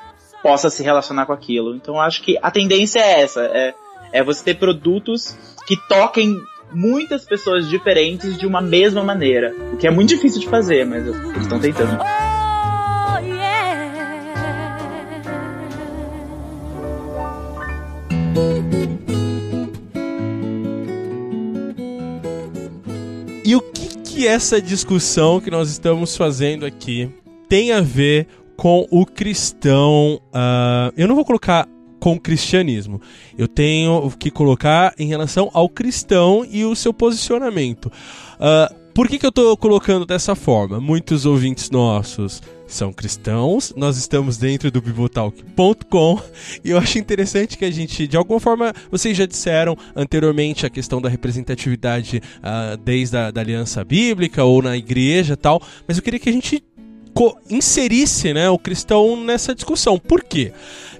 possa 0.41 0.69
se 0.69 0.83
relacionar 0.83 1.25
com 1.25 1.33
aquilo. 1.33 1.75
Então 1.75 1.99
acho 1.99 2.21
que 2.21 2.37
a 2.41 2.51
tendência 2.51 2.99
é 2.99 3.21
essa, 3.21 3.41
é, 3.45 3.73
é 4.11 4.23
você 4.23 4.43
ter 4.43 4.55
produtos 4.55 5.37
que 5.65 5.77
toquem 5.87 6.37
muitas 6.71 7.23
pessoas 7.23 7.69
diferentes 7.69 8.37
de 8.37 8.45
uma 8.45 8.61
mesma 8.61 9.03
maneira. 9.03 9.55
O 9.71 9.77
que 9.77 9.87
é 9.87 9.91
muito 9.91 10.09
difícil 10.09 10.41
de 10.41 10.49
fazer, 10.49 10.85
mas 10.85 11.05
eles 11.07 11.37
estão 11.37 11.59
tentando. 11.59 11.97
E 23.53 23.55
o 23.55 23.61
que, 23.61 23.97
que 23.99 24.27
essa 24.27 24.59
discussão 24.59 25.39
que 25.39 25.51
nós 25.51 25.69
estamos 25.69 26.17
fazendo 26.17 26.65
aqui 26.65 27.07
tem 27.47 27.71
a 27.71 27.81
ver 27.81 28.25
com 28.57 28.87
o 28.89 29.05
cristão. 29.05 30.19
Uh, 30.29 30.91
eu 30.97 31.07
não 31.07 31.13
vou 31.13 31.23
colocar 31.23 31.69
com 31.99 32.13
o 32.13 32.19
cristianismo. 32.19 32.99
Eu 33.37 33.47
tenho 33.47 34.09
que 34.17 34.31
colocar 34.31 34.95
em 34.97 35.05
relação 35.05 35.51
ao 35.53 35.69
cristão 35.69 36.43
e 36.49 36.65
o 36.65 36.75
seu 36.75 36.91
posicionamento. 36.91 37.91
Uh, 38.39 38.82
por 38.93 39.07
que, 39.07 39.17
que 39.17 39.25
eu 39.25 39.29
estou 39.29 39.57
colocando 39.57 40.05
dessa 40.05 40.35
forma? 40.35 40.79
Muitos 40.79 41.25
ouvintes 41.25 41.69
nossos 41.71 42.41
são 42.67 42.93
cristãos, 42.93 43.73
nós 43.75 43.97
estamos 43.97 44.37
dentro 44.37 44.71
do 44.71 44.81
bibotalk.com 44.81 46.21
e 46.63 46.71
eu 46.71 46.77
acho 46.77 46.97
interessante 46.97 47.57
que 47.57 47.65
a 47.65 47.71
gente, 47.71 48.07
de 48.07 48.17
alguma 48.17 48.39
forma, 48.39 48.73
vocês 48.91 49.15
já 49.17 49.25
disseram 49.25 49.77
anteriormente 49.95 50.65
a 50.65 50.69
questão 50.69 51.01
da 51.01 51.09
representatividade 51.09 52.21
uh, 52.39 52.77
desde 52.77 53.17
a 53.17 53.31
da 53.31 53.41
aliança 53.41 53.83
bíblica 53.83 54.43
ou 54.43 54.61
na 54.61 54.77
igreja 54.77 55.35
tal, 55.35 55.61
mas 55.87 55.97
eu 55.97 56.03
queria 56.03 56.19
que 56.19 56.29
a 56.29 56.33
gente 56.33 56.63
inserisse 57.49 58.33
né, 58.33 58.49
o 58.49 58.57
cristão 58.57 59.23
nessa 59.23 59.53
discussão. 59.53 59.99
Por 59.99 60.23
quê? 60.23 60.51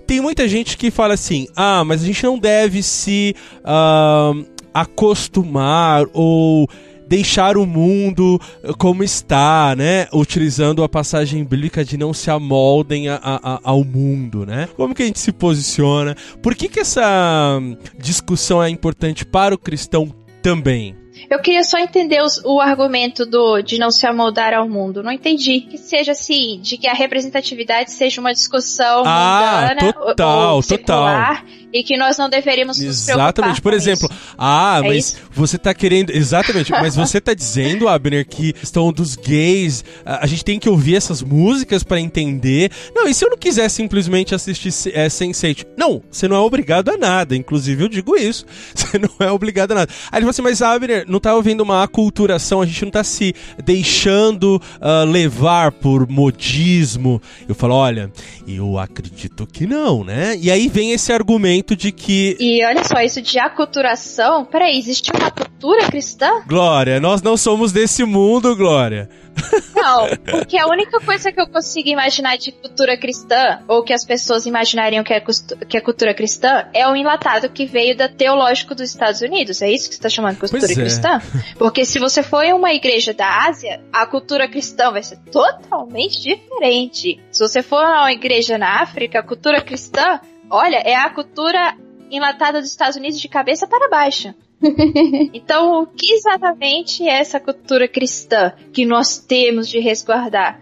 Tem 0.06 0.22
muita 0.22 0.48
gente 0.48 0.78
que 0.78 0.92
fala 0.92 1.14
assim: 1.14 1.48
ah, 1.56 1.84
mas 1.84 2.04
a 2.04 2.06
gente 2.06 2.24
não 2.24 2.38
deve 2.38 2.84
se 2.84 3.36
uh, 3.60 4.46
acostumar 4.74 6.06
ou 6.14 6.68
deixar 7.14 7.58
o 7.58 7.66
mundo 7.66 8.42
como 8.80 9.04
está, 9.04 9.76
né? 9.78 10.08
Utilizando 10.12 10.84
a 10.84 10.90
passagem 10.90 11.44
bíblica 11.44 11.86
de 11.86 11.96
não 11.96 12.12
se 12.12 12.32
amoldem 12.32 13.08
a, 13.08 13.20
a, 13.22 13.60
ao 13.64 13.84
mundo, 13.84 14.48
né? 14.48 14.68
Como 14.76 14.96
que 14.96 15.04
a 15.04 15.06
gente 15.06 15.20
se 15.20 15.32
posiciona? 15.32 16.16
Por 16.42 16.56
que, 16.56 16.68
que 16.68 16.80
essa 16.80 17.62
discussão 18.00 18.64
é 18.64 18.70
importante 18.70 19.26
para 19.26 19.54
o 19.54 19.60
cristão 19.60 20.12
também? 20.42 20.96
Eu 21.30 21.40
queria 21.40 21.64
só 21.64 21.78
entender 21.78 22.22
os, 22.22 22.42
o 22.44 22.60
argumento 22.60 23.26
do 23.26 23.62
de 23.62 23.78
não 23.78 23.92
se 23.92 24.06
amoldar 24.08 24.54
ao 24.54 24.68
mundo. 24.68 25.04
Não 25.04 25.12
entendi. 25.12 25.62
Que 25.62 25.78
seja 25.78 26.14
assim, 26.14 26.60
de 26.62 26.78
que 26.78 26.88
a 26.88 26.94
representatividade 26.94 27.92
seja 27.92 28.20
uma 28.20 28.34
discussão 28.34 29.04
ah, 29.06 29.68
mundana 29.70 29.94
total, 29.94 30.56
ou 30.56 30.62
secular, 30.64 31.44
total. 31.44 31.63
E 31.74 31.84
que 31.84 31.98
nós 31.98 32.18
não 32.18 32.30
deveríamos 32.30 32.80
Exatamente. 32.80 33.60
Por 33.60 33.74
exemplo, 33.74 34.08
isso. 34.10 34.36
ah, 34.38 34.80
é 34.84 34.88
mas 34.88 35.06
isso? 35.08 35.18
você 35.32 35.58
tá 35.58 35.74
querendo, 35.74 36.12
exatamente, 36.12 36.70
mas 36.72 36.96
você 36.96 37.20
tá 37.20 37.34
dizendo, 37.34 37.88
Abner, 37.88 38.28
que 38.28 38.54
estão 38.62 38.94
dos 38.94 39.16
gays, 39.16 39.84
a, 40.06 40.24
a, 40.24 40.28
gente 40.28 40.46
tem 40.46 40.60
que 40.60 40.70
ouvir 40.70 40.96
essas 40.96 41.24
músicas 41.24 41.84
para 41.84 42.00
entender. 42.00 42.72
Não, 42.94 43.08
e 43.08 43.14
se 43.14 43.26
eu 43.26 43.30
não 43.32 43.38
quiser 43.38 43.68
simplesmente 43.70 44.36
assistir 44.36 44.70
é, 44.94 45.08
Sense8? 45.08 45.66
Não, 45.76 46.04
você 46.12 46.28
não 46.28 46.36
é 46.36 46.40
obrigado 46.40 46.90
a 46.90 46.98
nada, 46.98 47.36
inclusive 47.36 47.84
eu 47.84 47.90
digo 47.90 48.16
isso. 48.16 48.46
Você 48.74 49.00
não 49.00 49.10
é 49.20 49.32
obrigado 49.32 49.72
a 49.72 49.76
nada. 49.76 49.94
Aí 50.12 50.22
ele 50.22 50.30
assim, 50.30 50.42
mas 50.42 50.62
Abner, 50.62 51.06
não 51.08 51.20
tá 51.20 51.34
ouvindo 51.34 51.62
uma 51.62 51.84
aculturação, 51.84 52.62
a 52.62 52.66
gente 52.66 52.84
não 52.84 52.92
tá 52.92 53.04
se 53.04 53.34
deixando 53.64 54.62
uh, 54.78 55.10
levar 55.10 55.72
por 55.72 56.08
modismo. 56.08 57.22
Eu 57.48 57.56
falo, 57.56 57.76
olha, 57.76 58.12
eu 58.48 58.78
acredito 58.78 59.48
que 59.48 59.66
não, 59.66 60.04
né? 60.04 60.38
E 60.40 60.52
aí 60.52 60.68
vem 60.68 60.92
esse 60.92 61.12
argumento 61.12 61.63
de 61.64 61.92
que. 61.92 62.36
E 62.40 62.64
olha 62.66 62.84
só, 62.84 63.00
isso 63.02 63.22
de 63.22 63.40
aculturação, 63.40 64.46
peraí, 64.46 64.78
existe 64.78 65.12
uma 65.12 65.32
cultura 65.32 65.88
cristã? 65.88 66.44
Glória, 66.48 67.00
nós 67.00 67.22
não 67.22 67.38
somos 67.38 67.72
desse 67.72 68.04
mundo, 68.04 68.56
Glória. 68.56 69.10
Não, 69.76 70.08
porque 70.30 70.58
a 70.58 70.68
única 70.68 71.00
coisa 71.00 71.32
que 71.32 71.42
eu 71.42 71.48
consigo 71.48 71.90
imaginar 71.90 72.38
de 72.38 72.52
cultura 72.52 72.98
cristã, 72.98 73.60
ou 73.68 73.84
que 73.84 73.94
as 73.94 74.06
pessoas 74.06 74.46
imaginariam 74.46 75.04
que 75.04 75.14
é, 75.14 75.20
que 75.68 75.78
é 75.78 75.82
cultura 75.82 76.14
cristã, 76.14 76.68
é 76.74 76.88
o 76.88 76.96
enlatado 76.96 77.50
que 77.50 77.66
veio 77.66 77.96
da 77.96 78.08
Teológico 78.08 78.76
dos 78.76 78.90
Estados 78.90 79.22
Unidos. 79.22 79.62
É 79.62 79.70
isso 79.70 79.90
que 79.90 79.96
você 79.96 80.00
está 80.00 80.10
chamando 80.10 80.36
de 80.36 80.40
cultura 80.40 80.72
é. 80.72 80.76
cristã? 80.76 81.22
Porque 81.58 81.86
se 81.86 82.00
você 82.00 82.24
for 82.24 82.44
em 82.44 82.54
uma 82.54 82.74
igreja 82.74 83.14
da 83.14 83.48
Ásia, 83.48 83.82
a 83.92 84.06
cultura 84.06 84.48
cristã 84.48 84.92
vai 84.92 85.04
ser 85.04 85.18
totalmente 85.32 86.22
diferente. 86.22 87.20
Se 87.32 87.40
você 87.40 87.62
for 87.62 87.84
a 87.84 88.02
uma 88.02 88.14
igreja 88.14 88.58
na 88.58 88.82
África, 88.82 89.20
a 89.20 89.24
cultura 89.24 89.62
cristã, 89.62 90.20
olha, 90.54 90.78
é 90.78 90.96
a 90.96 91.10
cultura 91.10 91.76
enlatada 92.12 92.62
dos 92.62 92.70
Estados 92.70 92.96
Unidos 92.96 93.20
de 93.20 93.28
cabeça 93.28 93.68
para 93.68 93.90
baixo. 93.90 94.34
então, 95.34 95.82
o 95.82 95.88
que 95.88 96.14
exatamente 96.14 97.08
é 97.08 97.20
essa 97.20 97.40
cultura 97.40 97.88
cristã 97.88 98.54
que 98.72 98.86
nós 98.86 99.18
temos 99.18 99.68
de 99.68 99.80
resguardar? 99.80 100.62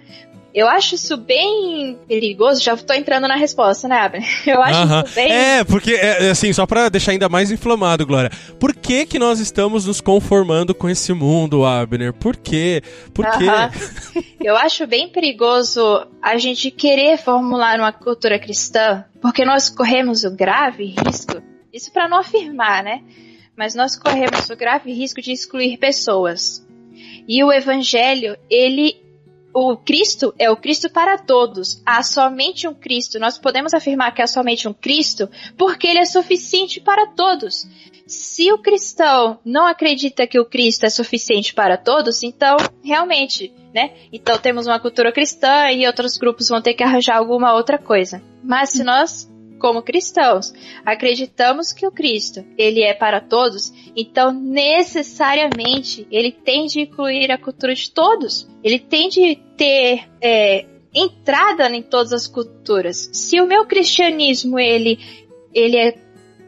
Eu 0.54 0.68
acho 0.68 0.96
isso 0.96 1.18
bem 1.18 1.98
perigoso. 2.08 2.62
Já 2.62 2.76
tô 2.76 2.94
entrando 2.94 3.28
na 3.28 3.36
resposta, 3.36 3.88
né, 3.88 3.98
Abner? 3.98 4.28
Eu 4.46 4.62
acho 4.62 4.82
uh 4.82 4.86
-huh. 4.86 5.06
isso 5.06 5.16
bem. 5.16 5.32
É, 5.32 5.64
porque, 5.64 5.94
é, 5.94 6.30
assim, 6.30 6.52
só 6.52 6.66
pra 6.66 6.90
deixar 6.90 7.12
ainda 7.12 7.30
mais 7.30 7.52
inflamado, 7.52 8.06
Glória. 8.06 8.32
Por 8.60 8.74
que 8.76 9.06
que 9.06 9.18
nós 9.18 9.40
estamos 9.40 9.86
nos 9.86 10.02
conformando 10.02 10.76
com 10.76 10.90
esse 10.90 11.14
mundo, 11.14 11.66
Abner? 11.66 12.14
Por 12.14 12.36
quê? 12.36 12.82
Por 13.14 13.26
uh 13.26 13.30
-huh. 13.30 13.72
quê? 13.72 14.26
Eu 14.42 14.58
acho 14.58 14.88
bem 14.88 15.08
perigoso 15.08 16.08
a 16.22 16.38
gente 16.38 16.72
querer 16.72 17.18
formular 17.18 17.80
uma 17.80 17.92
cultura 17.92 18.40
cristã, 18.40 19.06
porque 19.22 19.46
nós 19.46 19.70
corremos 19.70 20.24
o 20.24 20.32
grave 20.32 20.96
risco. 21.06 21.42
Isso 21.72 21.92
para 21.94 22.10
não 22.10 22.18
afirmar, 22.18 22.84
né? 22.84 23.02
mas 23.56 23.76
nós 23.76 23.96
corremos 23.96 24.50
o 24.50 24.56
grave 24.56 24.92
risco 24.92 25.22
de 25.22 25.32
excluir 25.32 25.78
pessoas. 25.78 26.66
E 27.28 27.44
o 27.44 27.52
evangelho, 27.52 28.36
ele 28.50 28.96
o 29.54 29.78
Cristo 29.78 30.34
é 30.38 30.50
o 30.50 30.58
Cristo 30.58 30.90
para 30.90 31.18
todos. 31.18 31.82
Há 31.86 32.04
somente 32.04 32.68
um 32.68 32.74
Cristo. 32.74 33.20
Nós 33.20 33.38
podemos 33.38 33.74
afirmar 33.74 34.14
que 34.14 34.22
há 34.22 34.28
somente 34.28 34.68
um 34.68 34.74
Cristo 34.74 35.30
porque 35.58 35.88
ele 35.88 36.00
é 36.00 36.06
suficiente 36.06 36.80
para 36.80 37.08
todos. 37.08 37.68
Se 38.08 38.52
o 38.52 38.58
cristão 38.58 39.40
não 39.46 39.66
acredita 39.66 40.28
que 40.28 40.40
o 40.40 40.46
Cristo 40.46 40.86
é 40.86 40.90
suficiente 40.90 41.54
para 41.54 41.78
todos, 41.78 42.24
então 42.24 42.58
realmente, 42.84 43.54
né? 43.74 43.94
Então 44.12 44.38
temos 44.38 44.68
uma 44.68 44.80
cultura 44.80 45.14
cristã 45.14 45.72
e 45.72 45.88
outros 45.88 46.18
grupos 46.18 46.50
vão 46.50 46.62
ter 46.62 46.74
que 46.74 46.84
arranjar 46.84 47.18
alguma 47.18 47.54
outra 47.54 47.78
coisa. 47.78 48.22
Mas 48.44 48.72
se 48.72 48.84
nós 48.84 49.31
como 49.62 49.84
cristãos, 49.84 50.52
acreditamos 50.84 51.72
que 51.72 51.86
o 51.86 51.92
Cristo, 51.92 52.44
ele 52.58 52.82
é 52.82 52.94
para 52.94 53.22
todos, 53.22 53.72
então 53.96 54.34
necessariamente 54.34 56.08
ele 56.12 56.32
tem 56.32 56.66
de 56.66 56.82
incluir 56.82 57.32
a 57.32 57.38
cultura 57.38 57.76
de 57.76 57.92
todos. 57.92 58.50
Ele 58.64 58.80
tem 58.80 59.08
de 59.08 59.36
ter 59.56 60.10
é, 60.20 60.66
entrada 60.94 61.70
em 61.70 61.84
todas 61.84 62.12
as 62.12 62.28
culturas. 62.28 63.10
Se 63.14 63.40
o 63.40 63.46
meu 63.46 63.66
cristianismo 63.66 64.60
ele, 64.60 64.98
ele 65.54 65.78
é 65.78 65.96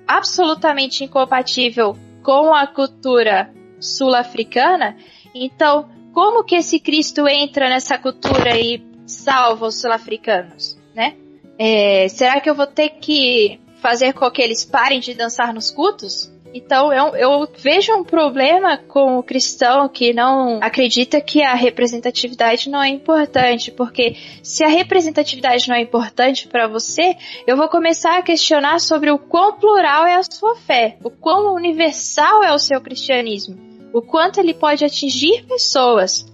absolutamente 0.08 1.04
incompatível 1.04 1.96
com 2.24 2.54
a 2.54 2.66
cultura 2.66 3.54
sul-africana, 3.80 4.98
então 5.36 5.90
como 6.14 6.44
que 6.44 6.56
esse 6.56 6.80
Cristo 6.80 7.28
entra 7.28 7.70
nessa 7.70 7.98
cultura 7.98 8.58
e 8.58 8.84
salva 9.06 9.68
os 9.68 9.80
sul-africanos, 9.82 10.78
né? 10.96 11.18
É, 11.58 12.08
será 12.10 12.40
que 12.40 12.50
eu 12.50 12.56
vou 12.56 12.68
ter 12.68 12.90
que 12.90 13.60
fazer 13.82 14.14
com 14.14 14.30
que 14.32 14.42
eles 14.42 14.64
parem 14.66 15.00
de 15.00 15.14
dançar 15.14 15.54
nos 15.54 15.70
cultos? 15.70 16.32
Então 16.54 16.94
eu, 16.94 17.16
eu, 17.16 17.50
vejo 17.58 17.92
um 17.94 18.04
problema 18.04 18.78
com 18.78 19.18
o 19.18 19.24
cristão 19.24 19.90
que 19.90 20.14
não 20.14 20.60
acredita 20.62 21.20
que 21.20 21.42
a 21.42 21.56
representatividade 21.56 22.70
não 22.70 22.82
é 22.82 22.90
importante, 22.90 23.72
porque 23.72 24.16
se 24.44 24.64
a 24.64 24.68
representatividade 24.68 25.68
não 25.68 25.76
é 25.76 25.82
importante 25.82 26.48
para 26.48 26.68
você, 26.68 27.16
eu 27.48 27.58
vou 27.58 27.68
começar 27.68 28.20
a 28.20 28.22
questionar 28.22 28.80
sobre 28.80 29.10
o 29.10 29.18
quão 29.18 29.58
plural 29.58 30.06
é 30.06 30.16
a 30.16 30.24
sua 30.24 30.56
fé, 30.56 30.98
o 31.04 31.10
quão 31.10 31.56
universal 31.56 32.44
é 32.44 32.54
o 32.54 32.60
seu 32.60 32.80
cristianismo, 32.80 33.58
o 33.92 34.02
quanto 34.02 34.40
ele 34.40 34.54
pode 34.54 34.86
atingir 34.86 35.44
pessoas, 35.48 36.32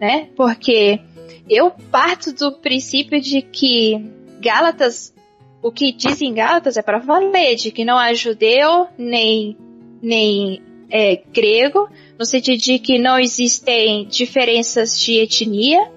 né? 0.00 0.28
Porque 0.36 1.00
eu 1.48 1.72
parto 1.90 2.32
do 2.32 2.52
princípio 2.52 3.20
de 3.20 3.42
que 3.42 4.19
Gálatas, 4.40 5.14
o 5.62 5.70
que 5.70 5.92
diz 5.92 6.20
em 6.22 6.32
Gálatas 6.32 6.76
é 6.76 6.82
para 6.82 6.98
valer, 6.98 7.56
de 7.56 7.70
que 7.70 7.84
não 7.84 7.98
há 7.98 8.12
judeu 8.14 8.88
nem, 8.96 9.56
nem 10.02 10.62
é, 10.90 11.16
grego, 11.32 11.88
no 12.18 12.24
sentido 12.24 12.58
de 12.58 12.78
que 12.78 12.98
não 12.98 13.18
existem 13.18 14.06
diferenças 14.06 14.98
de 14.98 15.18
etnia, 15.18 15.90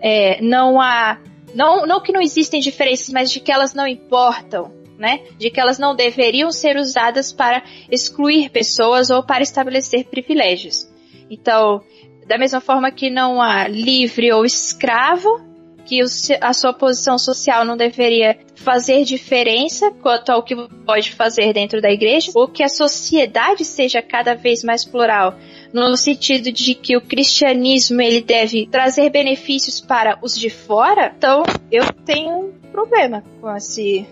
é, 0.00 0.40
não 0.40 0.80
há. 0.80 1.18
Não, 1.54 1.86
não 1.86 2.00
que 2.00 2.12
não 2.12 2.20
existem 2.20 2.60
diferenças, 2.60 3.10
mas 3.10 3.30
de 3.30 3.38
que 3.38 3.52
elas 3.52 3.74
não 3.74 3.86
importam, 3.86 4.72
né? 4.98 5.20
De 5.38 5.50
que 5.50 5.60
elas 5.60 5.78
não 5.78 5.94
deveriam 5.94 6.50
ser 6.50 6.76
usadas 6.76 7.32
para 7.32 7.62
excluir 7.90 8.50
pessoas 8.50 9.08
ou 9.08 9.22
para 9.22 9.42
estabelecer 9.42 10.04
privilégios. 10.06 10.88
Então, 11.30 11.80
da 12.26 12.36
mesma 12.38 12.60
forma 12.60 12.90
que 12.90 13.08
não 13.08 13.40
há 13.40 13.68
livre 13.68 14.32
ou 14.32 14.44
escravo, 14.44 15.53
que 15.84 16.00
a 16.40 16.52
sua 16.52 16.72
posição 16.72 17.18
social 17.18 17.64
não 17.64 17.76
deveria 17.76 18.36
fazer 18.54 19.04
diferença 19.04 19.90
quanto 19.90 20.30
ao 20.30 20.42
que 20.42 20.56
pode 20.86 21.12
fazer 21.12 21.52
dentro 21.52 21.80
da 21.80 21.90
igreja, 21.90 22.32
ou 22.34 22.48
que 22.48 22.62
a 22.62 22.68
sociedade 22.68 23.64
seja 23.64 24.00
cada 24.00 24.34
vez 24.34 24.64
mais 24.64 24.84
plural, 24.84 25.34
no 25.72 25.96
sentido 25.96 26.50
de 26.50 26.74
que 26.74 26.96
o 26.96 27.00
cristianismo 27.00 28.00
ele 28.00 28.22
deve 28.22 28.66
trazer 28.66 29.10
benefícios 29.10 29.80
para 29.80 30.18
os 30.22 30.36
de 30.36 30.50
fora. 30.50 31.12
Então, 31.16 31.42
eu 31.70 31.84
tenho 32.04 32.30
um 32.30 32.52
problema 32.72 33.22
com 33.40 33.54
esse, 33.54 34.06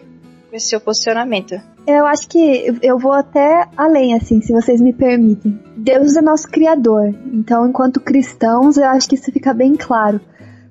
com 0.50 0.56
esse 0.56 0.68
seu 0.68 0.80
posicionamento. 0.80 1.60
Eu 1.86 2.06
acho 2.06 2.28
que 2.28 2.78
eu 2.80 2.96
vou 2.96 3.12
até 3.12 3.66
além, 3.76 4.14
assim, 4.14 4.40
se 4.40 4.52
vocês 4.52 4.80
me 4.80 4.92
permitem. 4.92 5.58
Deus 5.76 6.14
é 6.14 6.22
nosso 6.22 6.48
Criador. 6.48 7.12
Então, 7.32 7.66
enquanto 7.66 7.98
cristãos, 7.98 8.76
eu 8.76 8.84
acho 8.84 9.08
que 9.08 9.16
isso 9.16 9.32
fica 9.32 9.52
bem 9.52 9.74
claro 9.74 10.20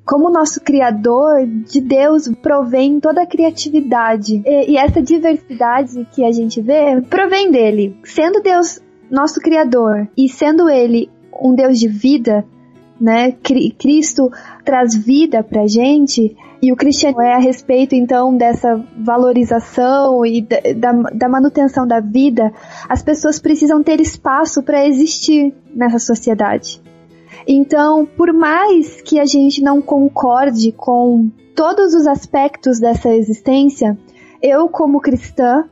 como 0.05 0.29
nosso 0.29 0.61
Criador, 0.61 1.45
de 1.45 1.79
Deus, 1.79 2.27
provém 2.41 2.99
toda 2.99 3.21
a 3.21 3.25
criatividade. 3.25 4.41
E, 4.45 4.71
e, 4.71 4.77
essa 4.77 5.01
diversidade 5.01 6.07
que 6.11 6.23
a 6.23 6.31
gente 6.31 6.61
vê 6.61 7.01
provém 7.09 7.51
dele. 7.51 7.97
Sendo 8.03 8.41
Deus 8.41 8.81
nosso 9.09 9.39
Criador 9.39 10.07
e 10.17 10.27
sendo 10.27 10.69
Ele 10.69 11.09
um 11.41 11.53
Deus 11.53 11.79
de 11.79 11.87
vida, 11.87 12.45
né? 12.99 13.31
Cristo 13.77 14.31
traz 14.63 14.95
vida 14.95 15.43
pra 15.43 15.67
gente. 15.67 16.35
E 16.61 16.71
o 16.71 16.75
cristianismo 16.75 17.23
é 17.23 17.33
a 17.33 17.39
respeito, 17.39 17.95
então, 17.95 18.37
dessa 18.37 18.83
valorização 18.95 20.23
e 20.23 20.41
da, 20.41 20.91
da 20.91 21.27
manutenção 21.27 21.87
da 21.87 21.99
vida. 21.99 22.53
As 22.87 23.01
pessoas 23.01 23.39
precisam 23.39 23.81
ter 23.81 23.99
espaço 23.99 24.61
para 24.61 24.85
existir 24.85 25.55
nessa 25.73 25.97
sociedade. 25.97 26.79
Então, 27.47 28.05
por 28.05 28.31
mais 28.33 29.01
que 29.01 29.19
a 29.19 29.25
gente 29.25 29.61
não 29.61 29.81
concorde 29.81 30.71
com 30.71 31.29
todos 31.55 31.93
os 31.93 32.07
aspectos 32.07 32.79
dessa 32.79 33.09
existência, 33.13 33.97
eu, 34.41 34.67
como 34.69 35.01
cristã, 35.01 35.65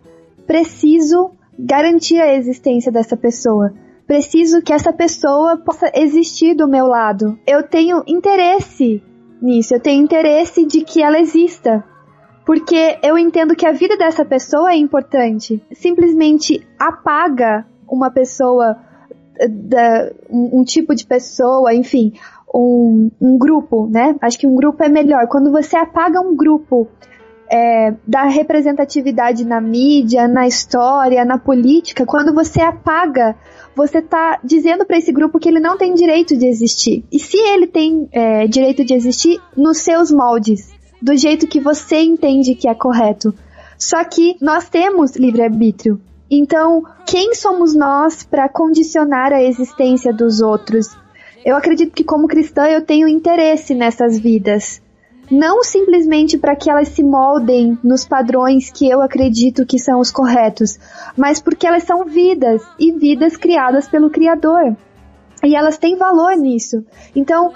preciso 0.46 1.32
garantir 1.58 2.20
a 2.20 2.34
existência 2.34 2.92
dessa 2.92 3.18
pessoa. 3.18 3.74
Preciso 4.08 4.62
que 4.62 4.74
essa 4.74 4.92
pessoa 4.92 5.58
possa 5.58 5.92
existir 5.94 6.56
do 6.56 6.68
meu 6.68 6.88
lado. 6.88 7.38
Eu 7.46 7.64
tenho 7.64 8.04
interesse 8.08 9.04
nisso, 9.42 9.76
eu 9.76 9.80
tenho 9.80 10.04
interesse 10.04 10.66
de 10.66 10.82
que 10.82 11.02
ela 11.02 11.20
exista. 11.20 11.84
Porque 12.46 12.98
eu 13.04 13.18
entendo 13.18 13.56
que 13.56 13.68
a 13.68 13.72
vida 13.72 13.96
dessa 13.96 14.26
pessoa 14.26 14.72
é 14.72 14.76
importante. 14.76 15.64
Simplesmente 15.72 16.68
apaga 16.80 17.66
uma 17.88 18.10
pessoa 18.10 18.76
da, 19.48 20.12
um, 20.30 20.60
um, 20.60 20.64
tipo 20.64 20.94
de 20.94 21.06
pessoa, 21.06 21.74
enfim, 21.74 22.14
um, 22.54 23.10
um 23.22 23.38
grupo, 23.38 23.88
né? 23.88 24.16
Acho 24.22 24.38
que 24.38 24.48
um 24.48 24.56
grupo 24.56 24.84
é 24.84 24.90
melhor. 24.90 25.28
Quando 25.28 25.52
você 25.52 25.78
apaga 25.78 26.20
um 26.20 26.36
grupo 26.36 26.88
é, 27.52 27.94
da 28.06 28.26
representatividade 28.26 29.44
na 29.44 29.60
mídia, 29.60 30.28
na 30.28 30.48
história, 30.48 31.26
na 31.26 31.38
política, 31.38 32.06
quando 32.06 32.34
você 32.34 32.62
apaga, 32.62 33.36
você 33.76 34.00
está 34.00 34.40
dizendo 34.44 34.86
para 34.86 34.98
esse 34.98 35.12
grupo 35.12 35.40
que 35.40 35.50
ele 35.50 35.60
não 35.60 35.78
tem 35.78 35.94
direito 35.94 36.38
de 36.38 36.46
existir. 36.46 37.04
E 37.12 37.20
se 37.20 37.38
ele 37.38 37.68
tem 37.68 38.08
é, 38.12 38.48
direito 38.48 38.86
de 38.86 38.94
existir, 38.94 39.42
nos 39.58 39.80
seus 39.80 40.12
moldes, 40.12 40.70
do 41.02 41.16
jeito 41.18 41.48
que 41.48 41.60
você 41.60 42.02
entende 42.02 42.56
que 42.56 42.68
é 42.68 42.76
correto. 42.76 43.34
Só 43.78 44.04
que 44.04 44.36
nós 44.42 44.70
temos 44.70 45.16
livre-arbítrio. 45.16 46.00
Então, 46.30 46.84
quem 47.06 47.34
somos 47.34 47.74
nós 47.76 48.24
para 48.24 48.48
condicionar 48.48 49.34
a 49.34 49.42
existência 49.42 50.14
dos 50.14 50.42
outros? 50.42 50.96
Eu 51.44 51.56
acredito 51.56 51.94
que, 51.94 52.04
como 52.04 52.28
cristã, 52.28 52.68
eu 52.68 52.86
tenho 52.86 53.08
interesse 53.08 53.74
nessas 53.74 54.20
vidas. 54.20 54.82
Não 55.32 55.64
simplesmente 55.64 56.38
para 56.38 56.56
que 56.56 56.70
elas 56.70 56.90
se 56.90 57.04
moldem 57.04 57.78
nos 57.84 58.06
padrões 58.06 58.72
que 58.72 58.90
eu 58.90 59.02
acredito 59.02 59.66
que 59.66 59.78
são 59.78 60.00
os 60.00 60.12
corretos, 60.12 60.80
mas 61.16 61.40
porque 61.40 61.68
elas 61.68 61.84
são 61.84 62.06
vidas 62.06 62.64
e 62.80 62.92
vidas 62.92 63.38
criadas 63.38 63.88
pelo 63.88 64.10
Criador. 64.10 64.76
E 65.44 65.56
elas 65.56 65.78
têm 65.78 65.96
valor 65.96 66.36
nisso. 66.36 66.84
Então, 67.16 67.54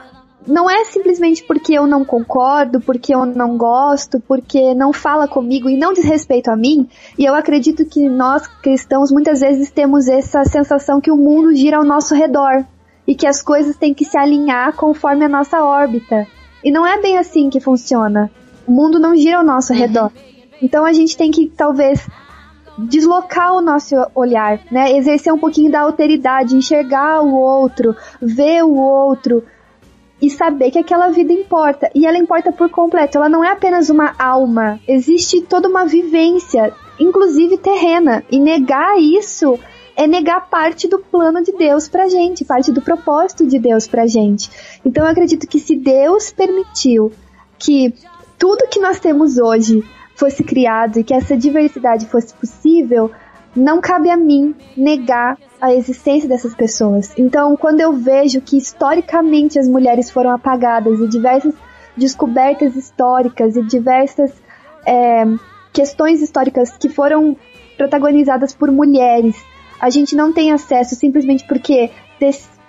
não 0.48 0.70
é 0.70 0.86
simplesmente 0.86 1.44
porque 1.44 1.74
eu 1.74 1.88
não 1.88 2.04
concordo, 2.04 2.80
porque 2.82 3.14
eu 3.14 3.26
não 3.26 3.58
gosto, 3.58 4.20
porque 4.20 4.74
não 4.74 4.92
fala 4.92 5.28
comigo 5.28 5.70
e 5.70 5.78
não 5.78 5.94
diz 5.94 6.06
respeito 6.06 6.50
a 6.50 6.56
mim. 6.56 6.88
E 7.18 7.26
eu 7.26 7.34
acredito 7.34 7.86
que 7.86 8.08
nós 8.10 8.46
cristãos 8.62 9.12
muitas 9.12 9.40
vezes 9.40 9.72
temos 9.72 10.08
essa 10.08 10.44
sensação 10.46 11.00
que 11.00 11.12
o 11.12 11.18
mundo 11.18 11.56
gira 11.56 11.78
ao 11.78 11.84
nosso 11.84 12.14
redor 12.14 12.66
e 13.08 13.16
que 13.16 13.28
as 13.28 13.42
coisas 13.42 13.76
têm 13.78 13.94
que 13.94 14.06
se 14.06 14.18
alinhar 14.18 14.74
conforme 14.76 15.26
a 15.26 15.30
nossa 15.30 15.64
órbita. 15.64 16.28
E 16.64 16.72
não 16.72 16.86
é 16.86 17.02
bem 17.02 17.18
assim 17.18 17.50
que 17.50 17.60
funciona. 17.60 18.32
O 18.66 18.72
mundo 18.72 19.00
não 19.00 19.16
gira 19.16 19.38
ao 19.38 19.44
nosso 19.44 19.74
redor. 19.74 20.12
Então 20.62 20.86
a 20.86 20.94
gente 20.94 21.18
tem 21.18 21.30
que 21.30 21.48
talvez 21.48 22.08
deslocar 22.78 23.54
o 23.54 23.62
nosso 23.62 23.96
olhar, 24.16 24.60
né? 24.72 24.96
Exercer 24.98 25.32
um 25.34 25.38
pouquinho 25.38 25.72
da 25.72 25.82
alteridade, 25.82 26.56
enxergar 26.56 27.22
o 27.22 27.36
outro, 27.36 27.96
ver 28.22 28.64
o 28.64 28.76
outro, 28.76 29.44
e 30.24 30.30
saber 30.30 30.72
que 30.72 30.80
aquela 30.80 31.10
vida 31.10 31.34
importa. 31.34 31.92
E 31.94 32.08
ela 32.08 32.18
importa 32.18 32.50
por 32.50 32.70
completo. 32.70 33.18
Ela 33.18 33.28
não 33.28 33.44
é 33.44 33.52
apenas 33.52 33.90
uma 33.90 34.16
alma. 34.18 34.80
Existe 34.88 35.42
toda 35.42 35.68
uma 35.68 35.86
vivência, 35.86 36.74
inclusive 36.98 37.58
terrena. 37.58 38.24
E 38.32 38.40
negar 38.40 38.98
isso 38.98 39.60
é 39.98 40.08
negar 40.08 40.50
parte 40.50 40.88
do 40.88 40.98
plano 40.98 41.44
de 41.44 41.52
Deus 41.52 41.90
pra 41.90 42.08
gente, 42.08 42.46
parte 42.46 42.72
do 42.72 42.82
propósito 42.82 43.46
de 43.46 43.60
Deus 43.60 43.86
pra 43.86 44.08
gente. 44.08 44.50
Então 44.86 45.04
eu 45.04 45.12
acredito 45.12 45.46
que 45.46 45.60
se 45.60 45.76
Deus 45.76 46.32
permitiu 46.32 47.12
que 47.60 47.94
tudo 48.40 48.70
que 48.70 48.80
nós 48.80 49.02
temos 49.02 49.38
hoje 49.38 49.84
fosse 50.16 50.42
criado 50.42 51.00
e 51.00 51.04
que 51.04 51.14
essa 51.14 51.36
diversidade 51.36 52.06
fosse 52.06 52.34
possível, 52.34 53.12
não 53.54 53.82
cabe 53.82 54.10
a 54.10 54.16
mim 54.16 54.56
negar 54.78 55.38
a 55.64 55.74
existência 55.74 56.28
dessas 56.28 56.54
pessoas. 56.54 57.14
Então, 57.18 57.56
quando 57.56 57.80
eu 57.80 57.94
vejo 57.94 58.42
que 58.42 58.58
historicamente 58.58 59.58
as 59.58 59.66
mulheres 59.66 60.12
foram 60.12 60.32
apagadas 60.32 61.00
e 61.00 61.08
diversas 61.08 61.56
descobertas 61.96 62.76
históricas 62.76 63.56
e 63.56 63.64
diversas 63.64 64.34
é, 64.86 65.24
questões 65.72 66.22
históricas 66.22 66.76
que 66.76 66.90
foram 66.90 67.38
protagonizadas 67.78 68.54
por 68.54 68.70
mulheres, 68.70 69.38
a 69.80 69.90
gente 69.90 70.18
não 70.18 70.34
tem 70.34 70.52
acesso 70.52 70.96
simplesmente 70.96 71.48
porque 71.48 71.92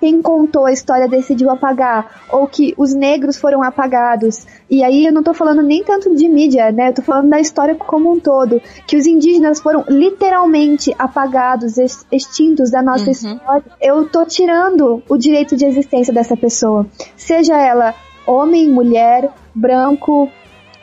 quem 0.05 0.21
contou 0.21 0.67
a 0.67 0.73
história 0.73 1.09
decidiu 1.09 1.49
apagar, 1.49 2.27
ou 2.31 2.47
que 2.47 2.75
os 2.77 2.93
negros 2.93 3.39
foram 3.39 3.63
apagados. 3.63 4.47
E 4.69 4.85
aí 4.85 5.07
eu 5.07 5.13
não 5.15 5.23
tô 5.23 5.33
falando 5.33 5.63
nem 5.63 5.83
tanto 5.83 6.15
de 6.15 6.29
mídia, 6.29 6.71
né? 6.71 6.91
Eu 6.91 6.93
tô 6.93 7.01
falando 7.01 7.31
da 7.31 7.41
história 7.41 7.75
como 7.75 8.13
um 8.13 8.21
todo, 8.21 8.61
que 8.87 8.99
os 8.99 9.07
indígenas 9.07 9.63
foram 9.63 9.83
literalmente 9.89 10.95
apagados, 10.99 11.79
extintos 12.13 12.71
da 12.71 12.83
nossa 12.83 13.07
uhum. 13.07 13.11
história. 13.13 13.65
Eu 13.81 14.07
tô 14.07 14.27
tirando 14.27 15.03
o 15.09 15.17
direito 15.17 15.57
de 15.57 15.65
existência 15.65 16.13
dessa 16.13 16.37
pessoa, 16.37 16.87
seja 17.17 17.57
ela 17.57 17.95
homem, 18.27 18.69
mulher, 18.69 19.33
branco, 19.55 20.29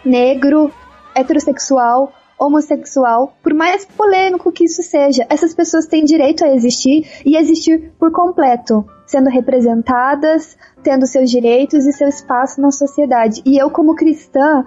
negro, 0.03 0.71
heterossexual, 1.13 2.11
homossexual, 2.41 3.37
por 3.43 3.53
mais 3.53 3.85
polêmico 3.85 4.51
que 4.51 4.65
isso 4.65 4.81
seja, 4.81 5.27
essas 5.29 5.53
pessoas 5.53 5.85
têm 5.85 6.03
direito 6.03 6.43
a 6.43 6.55
existir 6.55 7.07
e 7.23 7.37
existir 7.37 7.91
por 7.99 8.11
completo, 8.11 8.83
sendo 9.11 9.29
representadas, 9.29 10.57
tendo 10.81 11.05
seus 11.05 11.29
direitos 11.29 11.85
e 11.85 11.91
seu 11.91 12.07
espaço 12.07 12.61
na 12.61 12.71
sociedade. 12.71 13.41
E 13.45 13.61
eu, 13.61 13.69
como 13.69 13.93
cristã, 13.93 14.65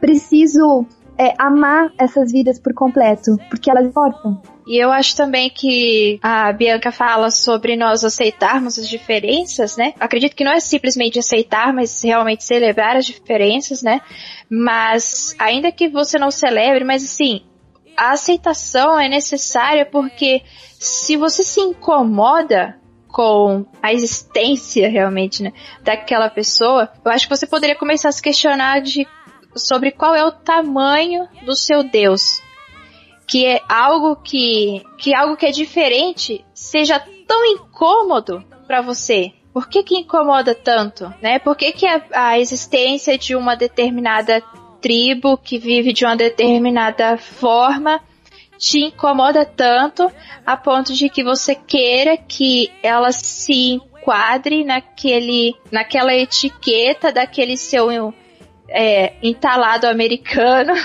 preciso 0.00 0.84
é, 1.16 1.32
amar 1.38 1.92
essas 1.96 2.32
vidas 2.32 2.58
por 2.58 2.74
completo, 2.74 3.36
porque 3.48 3.70
elas 3.70 3.86
importam. 3.86 4.42
E 4.66 4.82
eu 4.82 4.90
acho 4.90 5.16
também 5.16 5.48
que 5.48 6.18
a 6.20 6.52
Bianca 6.52 6.90
fala 6.90 7.30
sobre 7.30 7.76
nós 7.76 8.02
aceitarmos 8.02 8.80
as 8.80 8.88
diferenças, 8.88 9.76
né? 9.76 9.94
Acredito 10.00 10.34
que 10.34 10.42
não 10.42 10.52
é 10.52 10.58
simplesmente 10.58 11.20
aceitar, 11.20 11.72
mas 11.72 12.02
realmente 12.02 12.42
celebrar 12.42 12.96
as 12.96 13.06
diferenças, 13.06 13.80
né? 13.80 14.00
Mas 14.50 15.36
ainda 15.38 15.70
que 15.70 15.86
você 15.86 16.18
não 16.18 16.32
celebre, 16.32 16.82
mas 16.82 17.04
assim, 17.04 17.42
a 17.96 18.10
aceitação 18.10 18.98
é 18.98 19.08
necessária 19.08 19.86
porque 19.86 20.42
se 20.80 21.16
você 21.16 21.44
se 21.44 21.60
incomoda 21.60 22.82
com 23.14 23.64
a 23.80 23.92
existência 23.92 24.88
realmente, 24.88 25.40
né, 25.40 25.52
daquela 25.82 26.28
pessoa, 26.28 26.90
eu 27.04 27.12
acho 27.12 27.28
que 27.28 27.36
você 27.36 27.46
poderia 27.46 27.76
começar 27.76 28.08
a 28.08 28.12
se 28.12 28.20
questionar 28.20 28.80
de 28.80 29.06
sobre 29.54 29.92
qual 29.92 30.16
é 30.16 30.24
o 30.24 30.32
tamanho 30.32 31.28
do 31.46 31.54
seu 31.54 31.84
Deus, 31.84 32.42
que 33.24 33.46
é 33.46 33.60
algo 33.68 34.16
que 34.16 34.82
que 34.98 35.14
algo 35.14 35.36
que 35.36 35.46
é 35.46 35.52
diferente 35.52 36.44
seja 36.52 36.98
tão 37.28 37.46
incômodo 37.46 38.44
para 38.66 38.80
você. 38.80 39.32
Por 39.52 39.68
que 39.68 39.84
que 39.84 39.96
incomoda 39.96 40.52
tanto, 40.52 41.14
né? 41.22 41.38
Por 41.38 41.56
que 41.56 41.70
que 41.70 41.86
a, 41.86 42.02
a 42.12 42.40
existência 42.40 43.16
de 43.16 43.36
uma 43.36 43.54
determinada 43.54 44.42
tribo 44.80 45.38
que 45.38 45.56
vive 45.56 45.92
de 45.92 46.04
uma 46.04 46.16
determinada 46.16 47.16
forma 47.16 48.00
te 48.64 48.78
incomoda 48.78 49.44
tanto 49.44 50.10
a 50.44 50.56
ponto 50.56 50.92
de 50.94 51.08
que 51.08 51.22
você 51.22 51.54
queira 51.54 52.16
que 52.16 52.72
ela 52.82 53.12
se 53.12 53.72
enquadre 53.74 54.64
naquele, 54.64 55.54
naquela 55.70 56.14
etiqueta 56.14 57.12
daquele 57.12 57.56
seu 57.56 58.14
é, 58.68 59.14
entalado 59.22 59.86
americano 59.86 60.72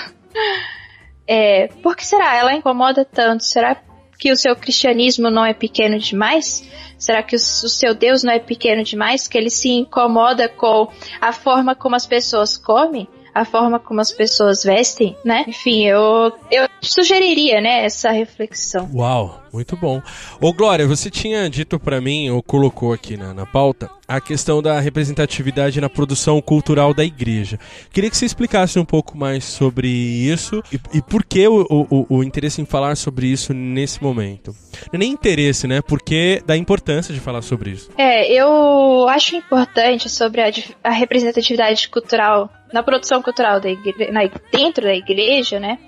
É, 1.32 1.68
por 1.80 1.94
que 1.94 2.04
será? 2.04 2.34
Ela 2.34 2.54
incomoda 2.54 3.04
tanto? 3.04 3.44
Será 3.44 3.80
que 4.18 4.32
o 4.32 4.36
seu 4.36 4.56
cristianismo 4.56 5.30
não 5.30 5.46
é 5.46 5.54
pequeno 5.54 5.96
demais? 5.96 6.68
Será 6.98 7.22
que 7.22 7.36
o, 7.36 7.38
o 7.38 7.40
seu 7.40 7.94
Deus 7.94 8.24
não 8.24 8.32
é 8.32 8.40
pequeno 8.40 8.82
demais? 8.82 9.28
Que 9.28 9.38
ele 9.38 9.48
se 9.48 9.68
incomoda 9.68 10.48
com 10.48 10.88
a 11.20 11.32
forma 11.32 11.76
como 11.76 11.94
as 11.94 12.04
pessoas 12.04 12.56
comem? 12.56 13.06
A 13.34 13.44
forma 13.44 13.78
como 13.78 14.00
as 14.00 14.12
pessoas 14.12 14.62
vestem, 14.62 15.16
né? 15.24 15.44
Enfim, 15.48 15.86
eu, 15.86 16.32
eu 16.50 16.68
sugeriria, 16.80 17.60
né, 17.60 17.84
essa 17.84 18.10
reflexão. 18.10 18.88
Uau, 18.94 19.42
muito 19.52 19.76
bom. 19.76 20.00
Ô 20.40 20.52
Glória, 20.52 20.86
você 20.86 21.10
tinha 21.10 21.48
dito 21.48 21.78
para 21.78 22.00
mim, 22.00 22.30
ou 22.30 22.42
colocou 22.42 22.92
aqui 22.92 23.16
na, 23.16 23.34
na 23.34 23.46
pauta, 23.46 23.90
a 24.06 24.20
questão 24.20 24.60
da 24.60 24.80
representatividade 24.80 25.80
na 25.80 25.88
produção 25.88 26.40
cultural 26.40 26.92
da 26.92 27.04
igreja. 27.04 27.58
Queria 27.92 28.10
que 28.10 28.16
você 28.16 28.26
explicasse 28.26 28.78
um 28.78 28.84
pouco 28.84 29.16
mais 29.16 29.44
sobre 29.44 29.88
isso 29.88 30.62
e, 30.72 30.98
e 30.98 31.02
por 31.02 31.24
que 31.24 31.46
o, 31.46 31.64
o, 31.68 32.06
o, 32.08 32.24
interesse 32.24 32.60
em 32.60 32.64
falar 32.64 32.96
sobre 32.96 33.28
isso 33.28 33.54
nesse 33.54 34.02
momento. 34.02 34.54
Não 34.86 34.94
é 34.94 34.98
nem 34.98 35.12
interesse, 35.12 35.68
né? 35.68 35.80
Porque 35.80 36.42
da 36.44 36.56
importância 36.56 37.14
de 37.14 37.20
falar 37.20 37.42
sobre 37.42 37.70
isso. 37.70 37.90
É, 37.96 38.32
eu 38.32 39.08
acho 39.08 39.36
importante 39.36 40.08
sobre 40.08 40.40
a, 40.40 40.50
a 40.82 40.90
representatividade 40.90 41.88
cultural 41.88 42.50
na 42.72 42.82
produção 42.82 43.22
cultural 43.22 43.60
da 43.60 43.70
igre... 43.70 44.10
na, 44.10 44.20
dentro 44.50 44.84
da 44.84 44.94
igreja, 44.94 45.58
né? 45.58 45.78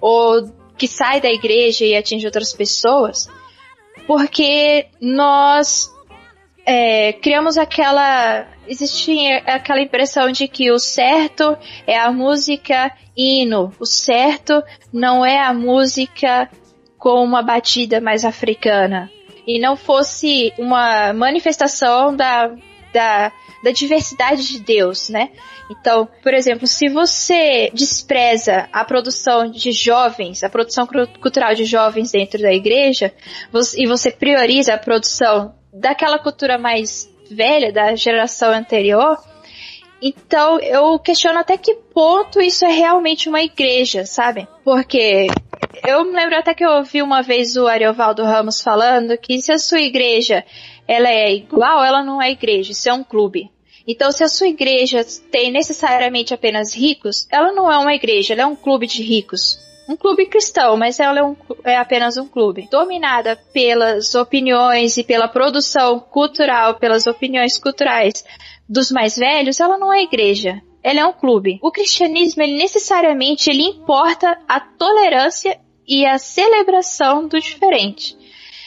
Ou 0.00 0.42
que 0.76 0.88
sai 0.88 1.20
da 1.20 1.30
igreja 1.30 1.84
e 1.84 1.96
atinge 1.96 2.26
outras 2.26 2.52
pessoas, 2.52 3.28
porque 4.06 4.86
nós 5.00 5.90
é, 6.66 7.12
criamos 7.14 7.58
aquela. 7.58 8.46
Existia 8.66 9.38
aquela 9.38 9.80
impressão 9.80 10.30
de 10.30 10.46
que 10.46 10.70
o 10.70 10.78
certo 10.78 11.56
é 11.86 11.98
a 11.98 12.12
música 12.12 12.92
hino, 13.16 13.72
o 13.80 13.84
certo 13.84 14.62
não 14.92 15.26
é 15.26 15.40
a 15.40 15.52
música 15.52 16.48
com 16.96 17.22
uma 17.24 17.42
batida 17.42 18.00
mais 18.00 18.24
africana. 18.24 19.10
E 19.44 19.58
não 19.58 19.76
fosse 19.76 20.52
uma 20.56 21.12
manifestação 21.12 22.14
da, 22.14 22.54
da, 22.92 23.32
da 23.64 23.72
diversidade 23.72 24.46
de 24.46 24.60
Deus, 24.60 25.08
né? 25.08 25.30
Então, 25.78 26.08
por 26.22 26.34
exemplo, 26.34 26.66
se 26.66 26.88
você 26.88 27.70
despreza 27.72 28.68
a 28.72 28.84
produção 28.84 29.50
de 29.50 29.72
jovens, 29.72 30.44
a 30.44 30.50
produção 30.50 30.86
cultural 30.86 31.54
de 31.54 31.64
jovens 31.64 32.12
dentro 32.12 32.40
da 32.40 32.52
igreja, 32.52 33.12
e 33.76 33.86
você 33.86 34.10
prioriza 34.10 34.74
a 34.74 34.78
produção 34.78 35.54
daquela 35.72 36.18
cultura 36.18 36.58
mais 36.58 37.10
velha, 37.30 37.72
da 37.72 37.94
geração 37.96 38.50
anterior, 38.50 39.16
então 40.00 40.58
eu 40.58 40.98
questiono 40.98 41.38
até 41.38 41.56
que 41.56 41.74
ponto 41.74 42.40
isso 42.40 42.64
é 42.66 42.70
realmente 42.70 43.28
uma 43.28 43.40
igreja, 43.40 44.04
sabe? 44.04 44.46
Porque 44.64 45.28
eu 45.86 46.04
me 46.04 46.12
lembro 46.12 46.36
até 46.36 46.52
que 46.52 46.64
eu 46.64 46.70
ouvi 46.70 47.00
uma 47.00 47.22
vez 47.22 47.56
o 47.56 47.66
Ariovaldo 47.66 48.24
Ramos 48.24 48.60
falando 48.60 49.16
que 49.16 49.40
se 49.40 49.52
a 49.52 49.58
sua 49.58 49.80
igreja 49.80 50.44
ela 50.86 51.08
é 51.08 51.32
igual, 51.32 51.82
ela 51.84 52.02
não 52.02 52.20
é 52.20 52.30
igreja, 52.30 52.72
isso 52.72 52.88
é 52.88 52.92
um 52.92 53.04
clube. 53.04 53.50
Então, 53.86 54.12
se 54.12 54.22
a 54.22 54.28
sua 54.28 54.48
igreja 54.48 55.04
tem 55.30 55.50
necessariamente 55.50 56.32
apenas 56.32 56.74
ricos, 56.74 57.26
ela 57.30 57.52
não 57.52 57.70
é 57.70 57.78
uma 57.78 57.94
igreja, 57.94 58.34
ela 58.34 58.42
é 58.42 58.46
um 58.46 58.56
clube 58.56 58.86
de 58.86 59.02
ricos. 59.02 59.60
Um 59.88 59.96
clube 59.96 60.26
cristão, 60.26 60.76
mas 60.76 61.00
ela 61.00 61.18
é, 61.18 61.22
um, 61.22 61.36
é 61.64 61.76
apenas 61.76 62.16
um 62.16 62.26
clube. 62.26 62.68
Dominada 62.70 63.36
pelas 63.52 64.14
opiniões 64.14 64.96
e 64.96 65.02
pela 65.02 65.26
produção 65.26 65.98
cultural, 65.98 66.76
pelas 66.76 67.06
opiniões 67.06 67.58
culturais 67.58 68.24
dos 68.68 68.90
mais 68.90 69.16
velhos, 69.16 69.58
ela 69.58 69.76
não 69.76 69.92
é 69.92 70.02
igreja. 70.02 70.62
Ela 70.82 71.00
é 71.00 71.06
um 71.06 71.12
clube. 71.12 71.58
O 71.62 71.70
cristianismo, 71.70 72.42
ele 72.42 72.56
necessariamente, 72.56 73.50
ele 73.50 73.62
importa 73.62 74.38
a 74.48 74.60
tolerância 74.60 75.60
e 75.86 76.06
a 76.06 76.16
celebração 76.18 77.26
do 77.26 77.40
diferente. 77.40 78.16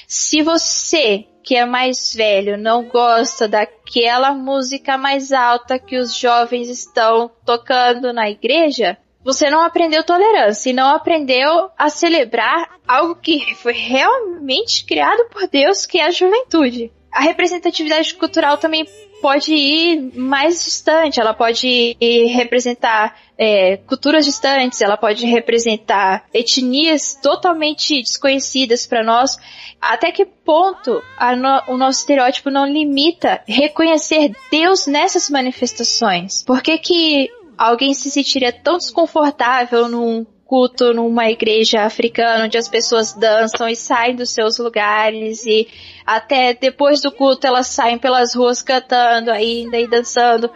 Se 0.07 0.41
você 0.41 1.26
que 1.45 1.55
é 1.55 1.66
mais 1.66 2.13
velho 2.13 2.57
não 2.57 2.84
gosta 2.86 3.47
daquela 3.86 4.33
música 4.33 4.97
mais 4.97 5.31
alta 5.31 5.77
que 5.77 5.97
os 5.97 6.15
jovens 6.15 6.67
estão 6.69 7.29
tocando 7.45 8.11
na 8.11 8.29
igreja, 8.29 8.97
você 9.23 9.49
não 9.49 9.61
aprendeu 9.61 10.03
tolerância 10.03 10.69
e 10.69 10.73
não 10.73 10.89
aprendeu 10.89 11.69
a 11.77 11.89
celebrar 11.89 12.77
algo 12.88 13.15
que 13.15 13.55
foi 13.55 13.73
realmente 13.73 14.83
criado 14.86 15.29
por 15.29 15.47
Deus, 15.47 15.86
que 15.86 15.99
é 15.99 16.05
a 16.05 16.11
juventude. 16.11 16.91
A 17.11 17.21
representatividade 17.21 18.13
cultural 18.15 18.57
também 18.57 18.86
pode 19.22 19.53
ir 19.53 20.11
mais 20.16 20.63
distante, 20.63 21.20
ela 21.20 21.34
pode 21.34 21.97
representar 22.34 23.18
é, 23.38 23.78
culturas 23.78 24.26
distantes, 24.26 24.82
ela 24.82 24.97
pode 24.97 25.26
representar 25.26 26.26
etnias 26.34 27.16
totalmente 27.22 28.01
desconhecidas 28.01 28.86
para 28.86 29.03
nós. 29.03 29.38
Até 29.82 30.11
que 30.11 30.26
ponto 30.26 31.01
no, 31.38 31.74
o 31.74 31.78
nosso 31.78 31.99
estereótipo 31.99 32.49
não 32.49 32.66
limita 32.66 33.41
reconhecer 33.47 34.32
Deus 34.49 34.88
nessas 34.88 35.30
manifestações? 35.30 36.43
Por 36.43 36.61
que, 36.61 36.78
que 36.78 37.30
alguém 37.57 37.93
se 37.93 38.09
sentiria 38.09 38.51
tão 38.51 38.78
desconfortável 38.78 39.88
num 39.88 40.26
culto 40.55 40.93
numa 40.93 41.29
igreja 41.29 41.81
africana 41.81 42.45
onde 42.45 42.57
as 42.57 42.69
pessoas 42.69 43.11
dançam 43.11 43.67
e 43.67 43.75
saem 43.75 44.15
dos 44.15 44.29
seus 44.29 44.57
lugares 44.57 45.45
e 45.45 45.67
até 46.05 46.53
depois 46.53 47.01
do 47.01 47.11
culto 47.11 47.45
elas 47.45 47.67
saem 47.67 47.97
pelas 47.97 48.33
ruas 48.33 48.61
cantando 48.61 49.31
ainda 49.31 49.77
e 49.77 49.85
dançando 49.85 50.49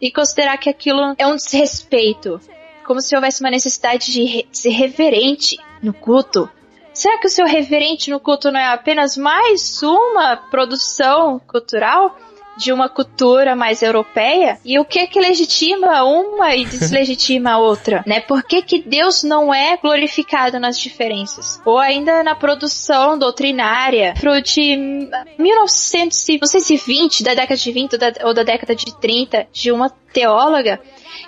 e 0.00 0.10
considerar 0.10 0.56
que 0.56 0.70
aquilo 0.70 1.14
é 1.18 1.26
um 1.26 1.36
desrespeito, 1.36 2.40
como 2.86 3.02
se 3.02 3.14
houvesse 3.14 3.42
uma 3.42 3.50
necessidade 3.50 4.10
de 4.10 4.46
ser 4.50 4.70
reverente 4.70 5.58
no 5.82 5.92
culto. 5.92 6.48
Será 6.94 7.18
que 7.18 7.26
o 7.26 7.30
seu 7.30 7.44
reverente 7.44 8.10
no 8.10 8.18
culto 8.18 8.50
não 8.50 8.58
é 8.58 8.68
apenas 8.68 9.18
mais 9.18 9.82
uma 9.82 10.34
produção 10.34 11.38
cultural? 11.40 12.16
De 12.62 12.72
uma 12.72 12.88
cultura 12.88 13.56
mais 13.56 13.82
europeia 13.82 14.58
e 14.64 14.78
o 14.78 14.84
que 14.84 15.06
que 15.06 15.20
legitima 15.20 16.04
uma 16.04 16.54
e 16.54 16.64
deslegitima 16.64 17.52
a 17.52 17.58
outra, 17.58 18.04
né? 18.06 18.20
Por 18.20 18.42
que 18.44 18.62
que 18.62 18.80
Deus 18.80 19.22
não 19.22 19.52
é 19.52 19.76
glorificado 19.76 20.60
nas 20.60 20.78
diferenças? 20.78 21.60
Ou 21.64 21.78
ainda 21.78 22.22
na 22.22 22.34
produção 22.34 23.18
doutrinária 23.18 24.14
pro 24.18 24.40
de 24.40 25.08
1920, 25.38 27.24
da 27.24 27.34
década 27.34 27.56
de 27.56 27.72
20 27.72 27.92
ou 28.24 28.34
da, 28.34 28.42
década 28.42 28.74
de 28.74 28.94
30, 28.98 29.46
de 29.52 29.72
uma 29.72 29.90
teóloga 30.12 30.80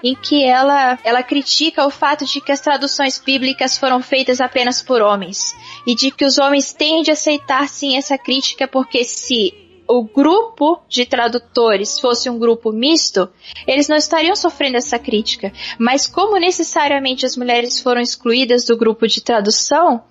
em 0.02 0.14
que 0.14 0.44
ela, 0.44 0.98
ela 1.02 1.22
critica 1.22 1.86
o 1.86 1.90
fato 1.90 2.24
de 2.26 2.40
que 2.40 2.52
as 2.52 2.60
traduções 2.60 3.18
bíblicas 3.18 3.78
foram 3.78 4.02
feitas 4.02 4.40
apenas 4.40 4.82
por 4.82 5.00
homens 5.00 5.54
e 5.86 5.94
de 5.94 6.10
que 6.10 6.24
os 6.24 6.38
homens 6.38 6.72
têm 6.72 7.02
de 7.02 7.10
aceitar 7.10 7.68
sim 7.68 7.96
essa 7.96 8.18
crítica 8.18 8.68
porque 8.68 9.02
se 9.04 9.63
o 9.88 10.02
grupo 10.02 10.80
de 10.88 11.04
tradutores 11.04 11.98
fosse 11.98 12.28
um 12.30 12.38
grupo 12.38 12.72
misto, 12.72 13.28
eles 13.66 13.88
não 13.88 13.96
estariam 13.96 14.34
sofrendo 14.34 14.76
essa 14.76 14.98
crítica. 14.98 15.52
Mas 15.78 16.06
como 16.06 16.38
necessariamente 16.38 17.26
as 17.26 17.36
mulheres 17.36 17.80
foram 17.80 18.00
excluídas 18.00 18.64
do 18.64 18.76
grupo 18.76 19.06
de 19.06 19.20
tradução, 19.20 20.02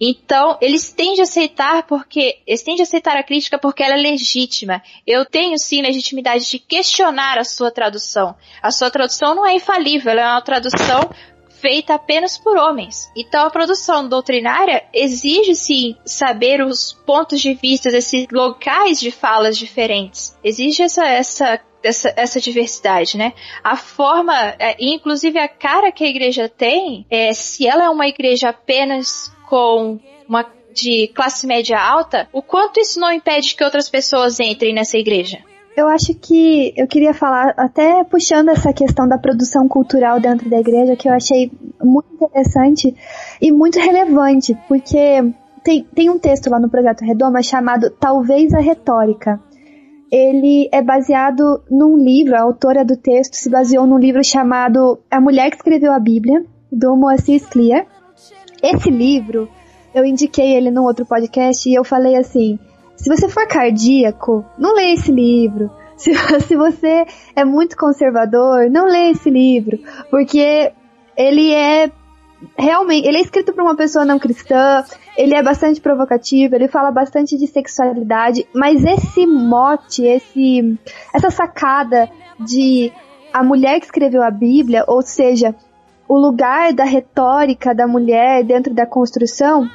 então, 0.00 0.56
eles 0.60 0.92
têm 0.92 1.14
de 1.14 1.22
aceitar 1.22 1.82
porque 1.84 2.38
eles 2.46 2.62
têm 2.62 2.76
de 2.76 2.82
aceitar 2.82 3.16
a 3.16 3.22
crítica 3.22 3.58
porque 3.58 3.82
ela 3.82 3.94
é 3.94 3.96
legítima. 3.96 4.82
Eu 5.06 5.24
tenho 5.24 5.58
sim 5.58 5.82
legitimidade 5.82 6.48
de 6.48 6.58
questionar 6.58 7.38
a 7.38 7.44
sua 7.44 7.70
tradução. 7.70 8.34
A 8.62 8.70
sua 8.70 8.90
tradução 8.90 9.34
não 9.34 9.46
é 9.46 9.54
infalível, 9.54 10.12
ela 10.12 10.22
é 10.22 10.26
uma 10.26 10.42
tradução 10.42 11.10
feita 11.60 11.94
apenas 11.94 12.38
por 12.38 12.56
homens. 12.56 13.10
Então 13.16 13.46
a 13.46 13.50
produção 13.50 14.08
doutrinária 14.08 14.84
exige 14.92 15.54
sim 15.54 15.96
saber 16.04 16.62
os 16.62 16.92
pontos 17.06 17.40
de 17.40 17.54
vista 17.54 17.90
desses 17.90 18.26
locais 18.32 19.00
de 19.00 19.10
falas 19.10 19.56
diferentes. 19.56 20.36
Exige 20.42 20.82
essa 20.82 21.04
essa 21.06 21.60
essa, 21.80 22.12
essa 22.16 22.40
diversidade, 22.40 23.16
né? 23.16 23.32
A 23.62 23.76
forma, 23.76 24.34
é, 24.58 24.76
inclusive 24.80 25.38
a 25.38 25.46
cara 25.46 25.92
que 25.92 26.02
a 26.02 26.08
igreja 26.08 26.48
tem, 26.48 27.06
é, 27.08 27.32
se 27.32 27.68
ela 27.68 27.84
é 27.84 27.88
uma 27.88 28.08
igreja 28.08 28.48
apenas 28.48 29.32
com 29.48 30.00
uma 30.28 30.44
de 30.72 31.08
classe 31.08 31.46
média 31.46 31.80
alta, 31.80 32.28
o 32.32 32.42
quanto 32.42 32.80
isso 32.80 33.00
não 33.00 33.12
impede 33.12 33.54
que 33.54 33.64
outras 33.64 33.88
pessoas 33.88 34.38
entrem 34.38 34.72
nessa 34.72 34.96
igreja? 34.96 35.42
Eu 35.78 35.86
acho 35.86 36.12
que 36.12 36.74
eu 36.76 36.88
queria 36.88 37.14
falar, 37.14 37.54
até 37.56 38.02
puxando 38.02 38.48
essa 38.48 38.72
questão 38.72 39.06
da 39.06 39.16
produção 39.16 39.68
cultural 39.68 40.18
dentro 40.18 40.50
da 40.50 40.58
igreja, 40.58 40.96
que 40.96 41.08
eu 41.08 41.12
achei 41.12 41.52
muito 41.80 42.12
interessante 42.14 42.92
e 43.40 43.52
muito 43.52 43.78
relevante, 43.78 44.58
porque 44.66 45.22
tem, 45.62 45.84
tem 45.94 46.10
um 46.10 46.18
texto 46.18 46.50
lá 46.50 46.58
no 46.58 46.68
Projeto 46.68 47.04
Redoma 47.04 47.44
chamado 47.44 47.90
Talvez 47.90 48.52
a 48.54 48.58
Retórica. 48.58 49.38
Ele 50.10 50.68
é 50.72 50.82
baseado 50.82 51.62
num 51.70 51.96
livro, 51.96 52.34
a 52.34 52.42
autora 52.42 52.84
do 52.84 52.96
texto 52.96 53.34
se 53.34 53.48
baseou 53.48 53.86
num 53.86 53.98
livro 53.98 54.24
chamado 54.24 54.98
A 55.08 55.20
Mulher 55.20 55.48
que 55.48 55.58
Escreveu 55.58 55.92
a 55.92 56.00
Bíblia, 56.00 56.44
do 56.72 56.96
Moacir 56.96 57.48
Clear. 57.48 57.86
Esse 58.60 58.90
livro, 58.90 59.48
eu 59.94 60.04
indiquei 60.04 60.56
ele 60.56 60.72
num 60.72 60.82
outro 60.82 61.06
podcast 61.06 61.70
e 61.70 61.74
eu 61.74 61.84
falei 61.84 62.16
assim: 62.16 62.58
se 62.98 63.08
você 63.08 63.28
for 63.28 63.46
cardíaco, 63.46 64.44
não 64.58 64.74
lê 64.74 64.92
esse 64.92 65.10
livro. 65.10 65.70
Se, 65.98 66.14
se 66.42 66.54
você 66.54 67.04
é 67.34 67.44
muito 67.44 67.76
conservador, 67.76 68.70
não 68.70 68.86
lê 68.86 69.10
esse 69.10 69.28
livro, 69.28 69.80
porque 70.08 70.72
ele 71.16 71.52
é 71.52 71.90
realmente, 72.56 73.04
ele 73.04 73.18
é 73.18 73.20
escrito 73.20 73.52
por 73.52 73.62
uma 73.62 73.74
pessoa 73.74 74.04
não 74.04 74.16
cristã, 74.16 74.84
ele 75.16 75.34
é 75.34 75.42
bastante 75.42 75.80
provocativo, 75.80 76.54
ele 76.54 76.68
fala 76.68 76.92
bastante 76.92 77.36
de 77.36 77.48
sexualidade, 77.48 78.46
mas 78.54 78.84
esse 78.84 79.26
mote, 79.26 80.04
esse 80.04 80.78
essa 81.12 81.30
sacada 81.30 82.08
de 82.38 82.92
a 83.32 83.42
mulher 83.42 83.80
que 83.80 83.86
escreveu 83.86 84.22
a 84.22 84.30
Bíblia, 84.30 84.84
ou 84.86 85.02
seja, 85.02 85.52
o 86.08 86.16
lugar 86.16 86.72
da 86.72 86.84
retórica 86.84 87.74
da 87.74 87.86
mulher 87.86 88.44
dentro 88.44 88.72
da 88.72 88.86
construção, 88.86 89.68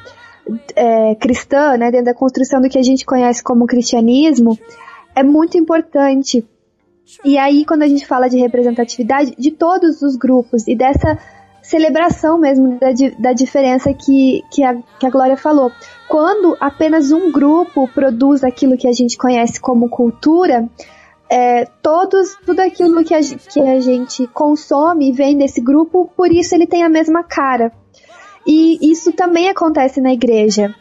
é, 0.74 1.14
cristã, 1.14 1.76
né, 1.76 1.90
dentro 1.90 2.06
da 2.06 2.14
construção 2.14 2.60
do 2.60 2.68
que 2.68 2.78
a 2.78 2.82
gente 2.82 3.04
conhece 3.04 3.42
como 3.42 3.66
cristianismo, 3.66 4.58
é 5.14 5.22
muito 5.22 5.56
importante. 5.56 6.44
E 7.24 7.36
aí, 7.36 7.64
quando 7.64 7.82
a 7.82 7.88
gente 7.88 8.06
fala 8.06 8.28
de 8.28 8.38
representatividade 8.38 9.34
de 9.38 9.50
todos 9.50 10.02
os 10.02 10.16
grupos 10.16 10.66
e 10.66 10.74
dessa 10.74 11.18
celebração 11.64 12.38
mesmo 12.38 12.78
da, 12.78 12.88
da 13.18 13.32
diferença 13.32 13.92
que, 13.94 14.42
que, 14.50 14.62
a, 14.62 14.76
que 14.98 15.06
a 15.06 15.10
Glória 15.10 15.36
falou. 15.36 15.72
Quando 16.06 16.56
apenas 16.60 17.10
um 17.10 17.32
grupo 17.32 17.88
produz 17.88 18.44
aquilo 18.44 18.76
que 18.76 18.86
a 18.86 18.92
gente 18.92 19.16
conhece 19.16 19.58
como 19.58 19.88
cultura, 19.88 20.68
é, 21.28 21.64
todos, 21.82 22.36
tudo 22.44 22.60
aquilo 22.60 23.02
que 23.02 23.14
a, 23.14 23.20
que 23.20 23.60
a 23.60 23.80
gente 23.80 24.26
consome 24.28 25.10
vem 25.10 25.38
desse 25.38 25.60
grupo, 25.60 26.10
por 26.14 26.30
isso 26.30 26.54
ele 26.54 26.66
tem 26.66 26.82
a 26.82 26.88
mesma 26.88 27.24
cara. 27.24 27.72
E 28.46 28.90
isso 28.90 29.12
também 29.12 29.48
acontece 29.48 30.00
na 30.00 30.12
igreja. 30.12 30.74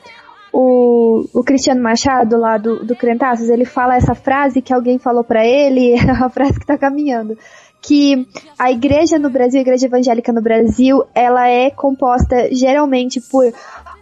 O, 0.52 1.26
o 1.34 1.44
Cristiano 1.44 1.82
Machado, 1.82 2.38
lá 2.38 2.58
do, 2.58 2.86
do 2.86 2.96
Crentaços, 2.96 3.50
ele 3.50 3.66
fala 3.66 3.96
essa 3.96 4.14
frase 4.14 4.62
que 4.62 4.74
alguém 4.74 5.00
falou 5.00 5.24
para 5.24 5.46
ele, 5.46 5.94
é 5.94 6.12
a 6.12 6.30
frase 6.30 6.60
que 6.60 6.66
tá 6.66 6.78
caminhando, 6.78 7.36
que 7.82 8.28
a 8.60 8.72
igreja 8.72 9.18
no 9.18 9.30
Brasil, 9.30 9.60
a 9.60 9.62
igreja 9.62 9.88
evangélica 9.88 10.32
no 10.32 10.42
Brasil, 10.42 11.04
ela 11.16 11.48
é 11.48 11.72
composta 11.72 12.54
geralmente 12.54 13.20
por 13.20 13.52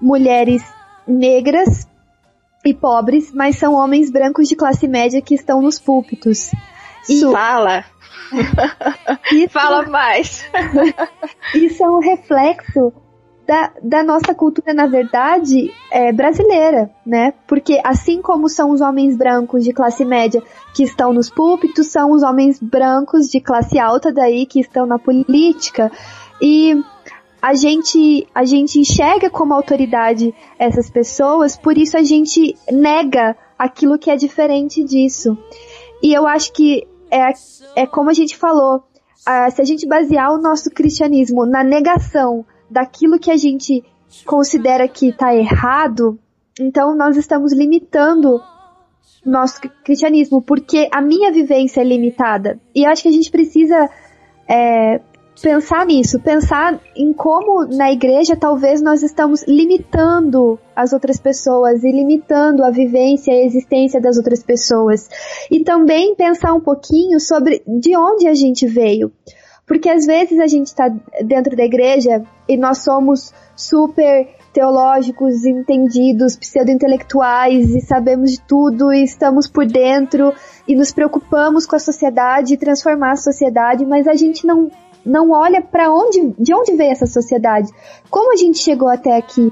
mulheres 0.01 0.61
negras 1.07 1.87
e 2.65 2.73
pobres, 2.73 3.31
mas 3.33 3.57
são 3.57 3.73
homens 3.73 4.11
brancos 4.11 4.47
de 4.47 4.55
classe 4.55 4.87
média 4.87 5.21
que 5.21 5.33
estão 5.33 5.61
nos 5.61 5.79
púlpitos. 5.79 6.51
E 7.09 7.21
Fala! 7.31 7.85
Isso, 9.31 9.49
Fala 9.53 9.83
mais! 9.87 10.43
isso 11.55 11.83
é 11.83 11.89
um 11.89 11.99
reflexo 11.99 12.93
da, 13.51 13.69
da 13.83 14.01
nossa 14.01 14.33
cultura, 14.33 14.73
na 14.73 14.87
verdade, 14.87 15.73
é, 15.91 16.13
brasileira, 16.13 16.89
né? 17.05 17.33
Porque 17.45 17.81
assim 17.83 18.21
como 18.21 18.47
são 18.47 18.71
os 18.71 18.79
homens 18.79 19.17
brancos 19.17 19.65
de 19.65 19.73
classe 19.73 20.05
média 20.05 20.41
que 20.73 20.83
estão 20.83 21.11
nos 21.11 21.29
púlpitos, 21.29 21.87
são 21.87 22.11
os 22.11 22.23
homens 22.23 22.61
brancos 22.61 23.29
de 23.29 23.41
classe 23.41 23.77
alta 23.77 24.09
daí 24.09 24.45
que 24.45 24.61
estão 24.61 24.85
na 24.85 24.97
política. 24.97 25.91
E 26.41 26.81
a 27.41 27.53
gente, 27.53 28.25
a 28.33 28.45
gente 28.45 28.79
enxerga 28.79 29.29
como 29.29 29.53
autoridade 29.53 30.33
essas 30.57 30.89
pessoas, 30.89 31.57
por 31.57 31.77
isso 31.77 31.97
a 31.97 32.03
gente 32.03 32.55
nega 32.71 33.35
aquilo 33.59 33.99
que 33.99 34.09
é 34.09 34.15
diferente 34.15 34.81
disso. 34.81 35.37
E 36.01 36.13
eu 36.13 36.25
acho 36.25 36.53
que 36.53 36.87
é, 37.11 37.33
é 37.75 37.85
como 37.85 38.09
a 38.09 38.13
gente 38.13 38.37
falou, 38.37 38.81
se 39.53 39.61
a 39.61 39.65
gente 39.65 39.85
basear 39.85 40.31
o 40.31 40.41
nosso 40.41 40.69
cristianismo 40.69 41.45
na 41.45 41.65
negação 41.65 42.45
daquilo 42.71 43.19
que 43.19 43.29
a 43.29 43.37
gente 43.37 43.83
considera 44.25 44.87
que 44.87 45.09
está 45.09 45.35
errado, 45.35 46.17
então 46.59 46.95
nós 46.95 47.17
estamos 47.17 47.53
limitando 47.53 48.41
nosso 49.25 49.61
cristianismo, 49.83 50.41
porque 50.41 50.89
a 50.91 51.01
minha 51.01 51.31
vivência 51.31 51.81
é 51.81 51.83
limitada. 51.83 52.59
E 52.73 52.83
eu 52.85 52.89
acho 52.89 53.03
que 53.03 53.09
a 53.09 53.11
gente 53.11 53.29
precisa 53.29 53.89
é, 54.49 54.99
pensar 55.41 55.85
nisso, 55.85 56.19
pensar 56.19 56.79
em 56.95 57.13
como 57.13 57.65
na 57.65 57.91
igreja 57.91 58.35
talvez 58.35 58.81
nós 58.81 59.03
estamos 59.03 59.43
limitando 59.47 60.59
as 60.75 60.93
outras 60.93 61.19
pessoas 61.19 61.83
e 61.83 61.91
limitando 61.91 62.63
a 62.63 62.71
vivência 62.71 63.31
e 63.31 63.41
a 63.41 63.45
existência 63.45 64.01
das 64.01 64.17
outras 64.17 64.43
pessoas. 64.43 65.07
E 65.49 65.63
também 65.63 66.15
pensar 66.15 66.53
um 66.53 66.61
pouquinho 66.61 67.19
sobre 67.19 67.61
de 67.67 67.95
onde 67.95 68.27
a 68.27 68.33
gente 68.33 68.65
veio. 68.65 69.11
Porque 69.65 69.89
às 69.89 70.05
vezes 70.05 70.39
a 70.39 70.47
gente 70.47 70.67
está 70.67 70.89
dentro 71.23 71.55
da 71.55 71.63
igreja 71.63 72.23
e 72.47 72.57
nós 72.57 72.79
somos 72.79 73.33
super 73.55 74.27
teológicos, 74.53 75.45
entendidos, 75.45 76.35
pseudo-intelectuais 76.35 77.73
e 77.73 77.81
sabemos 77.81 78.31
de 78.31 78.41
tudo 78.41 78.91
e 78.91 79.03
estamos 79.03 79.47
por 79.47 79.65
dentro 79.65 80.33
e 80.67 80.75
nos 80.75 80.91
preocupamos 80.91 81.65
com 81.65 81.75
a 81.75 81.79
sociedade 81.79 82.53
e 82.53 82.57
transformar 82.57 83.11
a 83.11 83.15
sociedade, 83.15 83.85
mas 83.85 84.07
a 84.07 84.13
gente 84.13 84.45
não, 84.45 84.69
não 85.05 85.31
olha 85.31 85.61
para 85.61 85.91
onde, 85.91 86.33
de 86.37 86.53
onde 86.53 86.75
veio 86.75 86.91
essa 86.91 87.05
sociedade, 87.05 87.71
como 88.09 88.33
a 88.33 88.35
gente 88.35 88.59
chegou 88.59 88.89
até 88.89 89.15
aqui, 89.15 89.51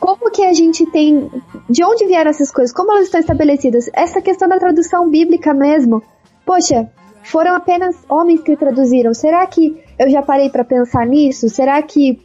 como 0.00 0.30
que 0.30 0.44
a 0.44 0.52
gente 0.52 0.84
tem, 0.90 1.30
de 1.70 1.84
onde 1.84 2.06
vieram 2.06 2.30
essas 2.30 2.50
coisas, 2.50 2.74
como 2.74 2.92
elas 2.92 3.04
estão 3.04 3.20
estabelecidas, 3.20 3.88
essa 3.92 4.20
questão 4.20 4.48
da 4.48 4.58
tradução 4.58 5.08
bíblica 5.08 5.54
mesmo. 5.54 6.02
Poxa, 6.44 6.90
foram 7.24 7.54
apenas 7.54 7.96
homens 8.08 8.42
que 8.42 8.56
traduziram. 8.56 9.12
Será 9.14 9.46
que 9.46 9.82
eu 9.98 10.08
já 10.10 10.22
parei 10.22 10.50
para 10.50 10.64
pensar 10.64 11.06
nisso? 11.06 11.48
Será 11.48 11.82
que 11.82 12.20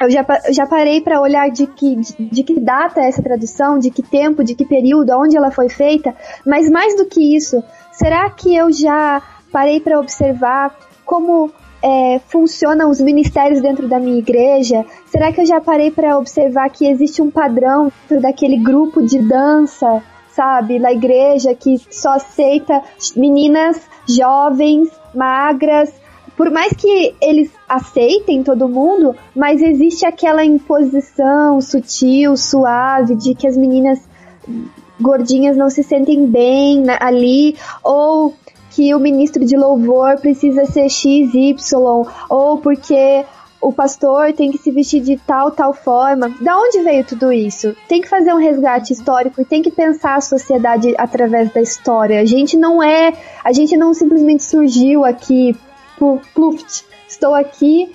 eu 0.00 0.10
já, 0.10 0.24
já 0.50 0.66
parei 0.66 1.00
para 1.00 1.20
olhar 1.20 1.50
de 1.50 1.66
que, 1.66 1.96
de, 1.96 2.14
de, 2.30 2.42
que 2.42 2.60
data 2.60 3.00
é 3.00 3.08
essa 3.08 3.22
tradução, 3.22 3.78
de 3.78 3.90
que 3.90 4.02
tempo, 4.02 4.44
de 4.44 4.54
que 4.54 4.64
período, 4.64 5.12
onde 5.18 5.36
ela 5.36 5.50
foi 5.50 5.68
feita? 5.68 6.14
Mas 6.46 6.70
mais 6.70 6.96
do 6.96 7.06
que 7.06 7.34
isso, 7.34 7.62
será 7.92 8.28
que 8.30 8.54
eu 8.54 8.70
já 8.70 9.22
parei 9.50 9.80
para 9.80 9.98
observar 9.98 10.76
como 11.04 11.50
é, 11.82 12.20
funcionam 12.28 12.90
os 12.90 13.00
ministérios 13.00 13.62
dentro 13.62 13.88
da 13.88 13.98
minha 13.98 14.18
igreja? 14.18 14.84
Será 15.06 15.32
que 15.32 15.40
eu 15.40 15.46
já 15.46 15.60
parei 15.60 15.90
para 15.90 16.18
observar 16.18 16.68
que 16.68 16.86
existe 16.86 17.22
um 17.22 17.30
padrão 17.30 17.90
dentro 18.02 18.20
daquele 18.20 18.58
grupo 18.58 19.02
de 19.02 19.18
dança? 19.18 20.02
Sabe? 20.36 20.78
Na 20.78 20.92
igreja 20.92 21.54
que 21.54 21.80
só 21.90 22.10
aceita 22.10 22.82
meninas 23.16 23.80
jovens, 24.06 24.90
magras. 25.14 25.92
Por 26.36 26.50
mais 26.50 26.72
que 26.74 27.14
eles 27.20 27.50
aceitem 27.66 28.42
todo 28.42 28.68
mundo, 28.68 29.16
mas 29.34 29.62
existe 29.62 30.04
aquela 30.04 30.44
imposição 30.44 31.62
sutil, 31.62 32.36
suave, 32.36 33.16
de 33.16 33.34
que 33.34 33.48
as 33.48 33.56
meninas 33.56 33.98
gordinhas 35.00 35.56
não 35.56 35.70
se 35.70 35.82
sentem 35.82 36.26
bem 36.26 36.84
ali, 37.00 37.56
ou 37.82 38.34
que 38.70 38.94
o 38.94 39.00
ministro 39.00 39.42
de 39.46 39.56
louvor 39.56 40.20
precisa 40.20 40.66
ser 40.66 40.90
XY, 40.90 41.56
ou 42.28 42.58
porque 42.58 43.24
o 43.60 43.72
pastor 43.72 44.32
tem 44.32 44.50
que 44.50 44.58
se 44.58 44.70
vestir 44.70 45.00
de 45.00 45.16
tal, 45.16 45.50
tal 45.50 45.72
forma. 45.72 46.32
Da 46.40 46.56
onde 46.58 46.80
veio 46.82 47.04
tudo 47.04 47.32
isso? 47.32 47.74
Tem 47.88 48.00
que 48.00 48.08
fazer 48.08 48.32
um 48.32 48.38
resgate 48.38 48.92
histórico 48.92 49.40
e 49.40 49.44
tem 49.44 49.62
que 49.62 49.70
pensar 49.70 50.16
a 50.16 50.20
sociedade 50.20 50.94
através 50.98 51.52
da 51.52 51.60
história. 51.60 52.20
A 52.20 52.24
gente 52.24 52.56
não 52.56 52.82
é, 52.82 53.12
a 53.42 53.52
gente 53.52 53.76
não 53.76 53.94
simplesmente 53.94 54.42
surgiu 54.42 55.04
aqui 55.04 55.56
por 55.98 56.20
pluft, 56.34 56.84
estou 57.08 57.34
aqui 57.34 57.92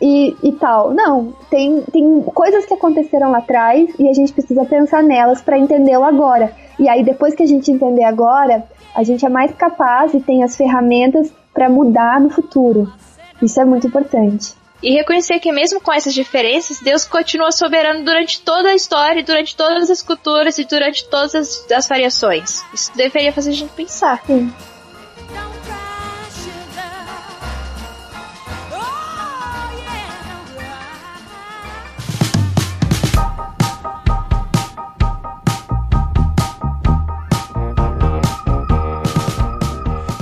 e, 0.00 0.36
e 0.42 0.52
tal. 0.52 0.92
Não, 0.92 1.32
tem, 1.48 1.82
tem 1.82 2.22
coisas 2.22 2.66
que 2.66 2.74
aconteceram 2.74 3.30
lá 3.30 3.38
atrás 3.38 3.88
e 3.98 4.08
a 4.08 4.12
gente 4.12 4.32
precisa 4.32 4.64
pensar 4.64 5.02
nelas 5.02 5.40
para 5.40 5.58
entendê-lo 5.58 6.04
agora. 6.04 6.52
E 6.78 6.88
aí 6.88 7.04
depois 7.04 7.34
que 7.34 7.42
a 7.42 7.46
gente 7.46 7.70
entender 7.70 8.04
agora, 8.04 8.64
a 8.94 9.02
gente 9.04 9.24
é 9.24 9.28
mais 9.28 9.52
capaz 9.52 10.12
e 10.12 10.20
tem 10.20 10.42
as 10.42 10.56
ferramentas 10.56 11.32
para 11.52 11.68
mudar 11.68 12.20
no 12.20 12.30
futuro. 12.30 12.92
Isso 13.40 13.60
é 13.60 13.64
muito 13.64 13.86
importante 13.86 14.63
e 14.84 14.92
reconhecer 14.92 15.40
que 15.40 15.50
mesmo 15.50 15.80
com 15.80 15.90
essas 15.90 16.12
diferenças, 16.12 16.78
Deus 16.78 17.06
continua 17.06 17.50
soberano 17.50 18.04
durante 18.04 18.40
toda 18.42 18.68
a 18.68 18.74
história, 18.74 19.24
durante 19.24 19.56
todas 19.56 19.90
as 19.90 20.02
culturas 20.02 20.58
e 20.58 20.64
durante 20.64 21.08
todas 21.08 21.34
as, 21.34 21.72
as 21.72 21.88
variações. 21.88 22.62
Isso 22.72 22.94
deveria 22.94 23.32
fazer 23.32 23.50
a 23.50 23.54
gente 23.54 23.72
pensar. 23.72 24.22
Sim. 24.26 24.52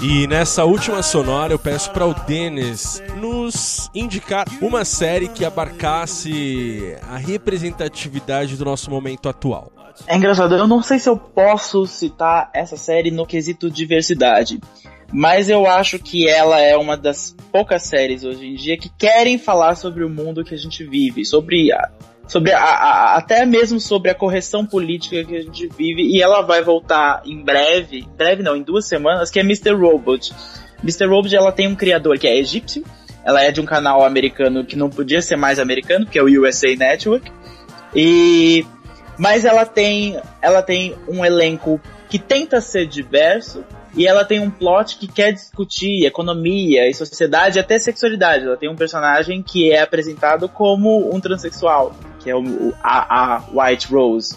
E 0.02 0.26
nessa 0.26 0.64
última 0.64 1.00
sonora 1.00 1.52
eu 1.52 1.58
peço 1.60 1.92
para 1.92 2.04
o 2.04 2.12
Denis 2.12 3.00
nos 3.20 3.88
indicar 3.94 4.48
uma 4.60 4.84
série 4.84 5.28
que 5.28 5.44
abarcasse 5.44 6.96
a 7.08 7.16
representatividade 7.16 8.56
do 8.56 8.64
nosso 8.64 8.90
momento 8.90 9.28
atual. 9.28 9.70
É 10.08 10.16
engraçado, 10.16 10.56
eu 10.56 10.66
não 10.66 10.82
sei 10.82 10.98
se 10.98 11.08
eu 11.08 11.16
posso 11.16 11.86
citar 11.86 12.50
essa 12.52 12.76
série 12.76 13.12
no 13.12 13.24
quesito 13.24 13.70
diversidade, 13.70 14.60
mas 15.12 15.48
eu 15.48 15.68
acho 15.68 16.00
que 16.00 16.28
ela 16.28 16.60
é 16.60 16.76
uma 16.76 16.96
das 16.96 17.36
poucas 17.52 17.84
séries 17.84 18.24
hoje 18.24 18.44
em 18.44 18.54
dia 18.56 18.76
que 18.76 18.88
querem 18.88 19.38
falar 19.38 19.76
sobre 19.76 20.02
o 20.02 20.10
mundo 20.10 20.44
que 20.44 20.54
a 20.54 20.58
gente 20.58 20.82
vive, 20.82 21.24
sobre 21.24 21.70
a, 21.70 21.88
sobre 22.32 22.50
a, 22.50 22.64
a, 22.64 23.16
até 23.18 23.44
mesmo 23.44 23.78
sobre 23.78 24.10
a 24.10 24.14
correção 24.14 24.64
política 24.64 25.22
que 25.22 25.36
a 25.36 25.42
gente 25.42 25.68
vive 25.68 26.00
e 26.00 26.22
ela 26.22 26.40
vai 26.40 26.62
voltar 26.62 27.20
em 27.26 27.44
breve, 27.44 28.08
breve 28.16 28.42
não, 28.42 28.56
em 28.56 28.62
duas 28.62 28.86
semanas, 28.86 29.30
que 29.30 29.38
é 29.38 29.42
Mr. 29.42 29.74
Robot. 29.74 30.32
Mr. 30.82 31.04
Robot 31.04 31.36
ela 31.36 31.52
tem 31.52 31.68
um 31.68 31.76
criador 31.76 32.18
que 32.18 32.26
é 32.26 32.38
egípcio, 32.38 32.82
ela 33.22 33.42
é 33.42 33.52
de 33.52 33.60
um 33.60 33.66
canal 33.66 34.02
americano 34.02 34.64
que 34.64 34.76
não 34.76 34.88
podia 34.88 35.20
ser 35.20 35.36
mais 35.36 35.58
americano, 35.58 36.06
que 36.06 36.18
é 36.18 36.22
o 36.22 36.42
USA 36.42 36.74
Network. 36.74 37.30
E 37.94 38.64
mas 39.18 39.44
ela 39.44 39.66
tem 39.66 40.18
ela 40.40 40.62
tem 40.62 40.96
um 41.06 41.22
elenco 41.22 41.78
que 42.08 42.18
tenta 42.18 42.62
ser 42.62 42.86
diverso 42.86 43.62
e 43.94 44.06
ela 44.06 44.24
tem 44.24 44.40
um 44.40 44.50
plot 44.50 44.96
que 44.96 45.06
quer 45.06 45.32
discutir 45.32 46.06
economia 46.06 46.88
e 46.88 46.94
sociedade 46.94 47.58
até 47.58 47.78
sexualidade. 47.78 48.46
Ela 48.46 48.56
tem 48.56 48.68
um 48.68 48.76
personagem 48.76 49.42
que 49.42 49.70
é 49.70 49.82
apresentado 49.82 50.48
como 50.48 51.14
um 51.14 51.20
transexual 51.20 51.94
que 52.22 52.30
é 52.30 52.36
o, 52.36 52.72
a, 52.82 53.34
a 53.34 53.42
White 53.52 53.92
Rose. 53.92 54.36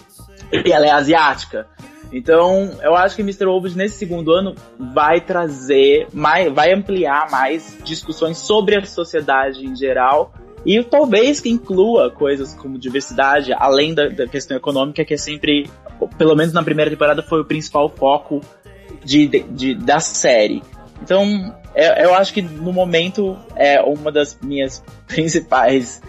E 0.64 0.72
ela 0.72 0.86
é 0.86 0.90
asiática. 0.90 1.66
Então, 2.12 2.78
eu 2.82 2.94
acho 2.94 3.16
que 3.16 3.22
Mr. 3.22 3.46
Obed 3.46 3.76
nesse 3.76 3.98
segundo 3.98 4.32
ano 4.32 4.54
vai 4.78 5.20
trazer 5.20 6.06
mais, 6.12 6.52
vai 6.52 6.72
ampliar 6.72 7.30
mais 7.30 7.76
discussões 7.84 8.38
sobre 8.38 8.76
a 8.76 8.84
sociedade 8.84 9.66
em 9.66 9.74
geral 9.74 10.32
e 10.64 10.82
talvez 10.82 11.40
que 11.40 11.48
inclua 11.48 12.10
coisas 12.10 12.54
como 12.54 12.78
diversidade, 12.78 13.52
além 13.52 13.94
da, 13.94 14.08
da 14.08 14.26
questão 14.26 14.56
econômica, 14.56 15.04
que 15.04 15.14
é 15.14 15.16
sempre, 15.16 15.68
pelo 16.16 16.34
menos 16.34 16.52
na 16.52 16.62
primeira 16.62 16.90
temporada, 16.90 17.22
foi 17.22 17.40
o 17.40 17.44
principal 17.44 17.88
foco 17.88 18.40
de, 19.06 19.26
de, 19.26 19.42
de 19.42 19.74
da 19.74 20.00
série. 20.00 20.62
Então, 21.02 21.54
eu, 21.74 21.92
eu 21.92 22.14
acho 22.14 22.32
que 22.32 22.42
no 22.42 22.72
momento 22.72 23.38
é 23.54 23.80
uma 23.80 24.10
das 24.10 24.36
minhas 24.42 24.82
principais 25.06 26.02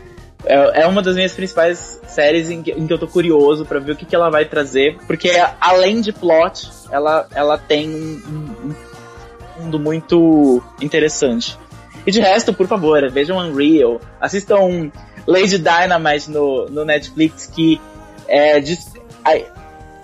é, 0.45 0.83
é 0.83 0.87
uma 0.87 1.01
das 1.01 1.15
minhas 1.15 1.33
principais 1.33 1.99
séries 2.07 2.49
em 2.49 2.61
que, 2.61 2.71
em 2.71 2.85
que 2.87 2.93
eu 2.93 2.97
tô 2.97 3.07
curioso 3.07 3.65
para 3.65 3.79
ver 3.79 3.93
o 3.93 3.95
que, 3.95 4.05
que 4.05 4.15
ela 4.15 4.29
vai 4.29 4.45
trazer, 4.45 4.97
porque 5.07 5.31
além 5.59 5.99
de 5.99 6.13
plot, 6.13 6.69
ela, 6.91 7.27
ela 7.33 7.57
tem 7.57 7.89
um, 7.89 8.73
um 9.59 9.63
mundo 9.63 9.79
muito 9.79 10.61
interessante. 10.81 11.57
E 12.05 12.11
de 12.11 12.21
resto, 12.21 12.53
por 12.53 12.67
favor, 12.67 13.09
vejam 13.11 13.37
Unreal, 13.37 13.99
assistam 14.21 14.91
Lady 15.25 15.57
Dynamite 15.57 16.31
no, 16.31 16.67
no 16.67 16.85
Netflix, 16.85 17.47
que 17.47 17.81
é, 18.27 18.59
diz, 18.61 18.93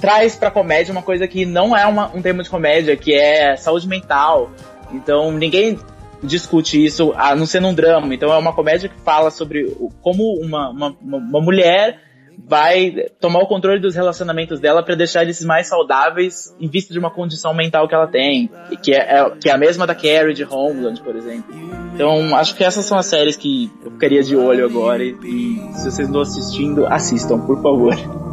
traz 0.03 0.35
pra 0.35 0.51
comédia 0.51 0.91
uma 0.91 1.01
coisa 1.01 1.25
que 1.29 1.45
não 1.45 1.73
é 1.73 1.85
uma, 1.85 2.13
um 2.13 2.21
tema 2.21 2.43
de 2.43 2.49
comédia, 2.49 2.97
que 2.97 3.13
é 3.13 3.55
saúde 3.55 3.87
mental. 3.87 4.51
Então, 4.91 5.31
ninguém 5.31 5.79
discute 6.21 6.83
isso 6.83 7.13
a 7.15 7.33
não 7.33 7.45
ser 7.45 7.61
num 7.61 7.73
drama. 7.73 8.13
Então 8.13 8.29
é 8.33 8.37
uma 8.37 8.51
comédia 8.51 8.89
que 8.89 8.99
fala 8.99 9.31
sobre 9.31 9.65
como 10.01 10.37
uma, 10.41 10.71
uma, 10.71 10.97
uma 11.01 11.39
mulher 11.39 12.01
vai 12.45 12.93
tomar 13.17 13.39
o 13.39 13.47
controle 13.47 13.79
dos 13.79 13.95
relacionamentos 13.95 14.59
dela 14.59 14.83
para 14.83 14.95
deixar 14.95 15.21
eles 15.21 15.41
mais 15.45 15.67
saudáveis 15.67 16.53
em 16.59 16.67
vista 16.67 16.91
de 16.91 16.99
uma 16.99 17.09
condição 17.09 17.53
mental 17.53 17.87
que 17.87 17.95
ela 17.95 18.07
tem, 18.07 18.51
que 18.81 18.93
é, 18.93 19.19
é, 19.19 19.29
que 19.39 19.47
é 19.47 19.53
a 19.53 19.57
mesma 19.57 19.87
da 19.87 19.95
Carrie 19.95 20.33
de 20.33 20.43
Homeland, 20.43 21.01
por 21.01 21.15
exemplo. 21.15 21.55
Então, 21.95 22.35
acho 22.35 22.55
que 22.55 22.63
essas 22.65 22.83
são 22.83 22.97
as 22.97 23.05
séries 23.05 23.37
que 23.37 23.71
eu 23.85 23.91
ficaria 23.91 24.21
de 24.21 24.35
olho 24.35 24.65
agora 24.65 25.01
e, 25.01 25.11
e 25.23 25.73
se 25.75 25.89
vocês 25.89 26.09
não 26.09 26.19
assistindo, 26.19 26.85
assistam, 26.87 27.39
por 27.39 27.61
favor. 27.61 28.32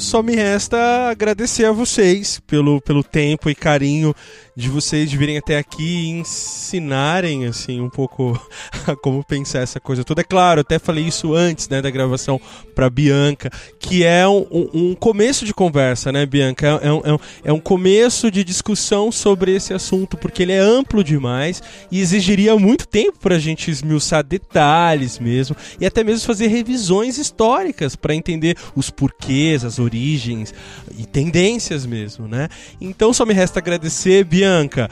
Só 0.00 0.22
me 0.22 0.34
resta 0.34 1.08
agradecer 1.08 1.64
a 1.64 1.72
vocês 1.72 2.40
pelo, 2.46 2.80
pelo 2.80 3.02
tempo 3.02 3.48
e 3.48 3.54
carinho 3.54 4.14
de 4.56 4.68
vocês 4.68 5.12
virem 5.12 5.36
até 5.36 5.58
aqui 5.58 5.82
e 5.82 6.10
ensinarem, 6.10 7.46
assim, 7.46 7.80
um 7.80 7.90
pouco 7.90 8.40
como 9.02 9.24
pensar 9.24 9.60
essa 9.60 9.80
coisa 9.80 10.04
toda. 10.04 10.20
É 10.20 10.24
claro, 10.24 10.60
até 10.60 10.78
falei 10.78 11.04
isso 11.04 11.34
antes, 11.34 11.68
né, 11.68 11.82
da 11.82 11.90
gravação 11.90 12.40
para 12.74 12.88
Bianca, 12.88 13.50
que 13.80 14.04
é 14.04 14.26
um, 14.28 14.46
um, 14.72 14.94
começo 14.94 15.44
de 15.44 15.52
conversa, 15.52 16.12
né, 16.12 16.24
Bianca? 16.24 16.80
É, 16.80 16.86
é, 16.86 16.92
um, 16.92 17.18
é 17.44 17.52
um 17.52 17.58
começo 17.58 18.30
de 18.30 18.44
discussão 18.44 19.10
sobre 19.10 19.52
esse 19.54 19.74
assunto, 19.74 20.16
porque 20.16 20.42
ele 20.42 20.52
é 20.52 20.60
amplo 20.60 21.02
demais 21.02 21.60
e 21.90 22.00
exigiria 22.00 22.56
muito 22.56 22.86
tempo 22.86 23.18
para 23.18 23.34
a 23.34 23.40
gente 23.40 23.70
esmiuçar 23.70 24.22
detalhes 24.22 25.18
mesmo 25.18 25.56
e 25.80 25.86
até 25.86 26.04
mesmo 26.04 26.26
fazer 26.26 26.46
revisões 26.46 27.18
históricas 27.18 27.96
para 27.96 28.14
entender 28.14 28.56
os 28.76 28.88
porquês, 28.88 29.64
as 29.64 29.80
origens 29.80 30.54
e 30.96 31.04
tendências 31.04 31.84
mesmo, 31.84 32.28
né? 32.28 32.48
Então 32.80 33.12
só 33.12 33.26
me 33.26 33.34
resta 33.34 33.58
agradecer, 33.58 34.24
Bianca 34.24 34.43
Bianca. 34.44 34.90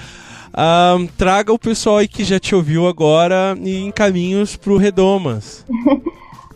Traga 1.19 1.53
o 1.53 1.59
pessoal 1.59 1.99
aí 1.99 2.09
que 2.09 2.25
já 2.25 2.41
te 2.41 2.55
ouviu 2.55 2.87
agora 2.87 3.55
e 3.61 3.85
em 3.85 3.93
caminhos 3.93 4.57
pro 4.57 4.79
Redomas. 4.79 5.65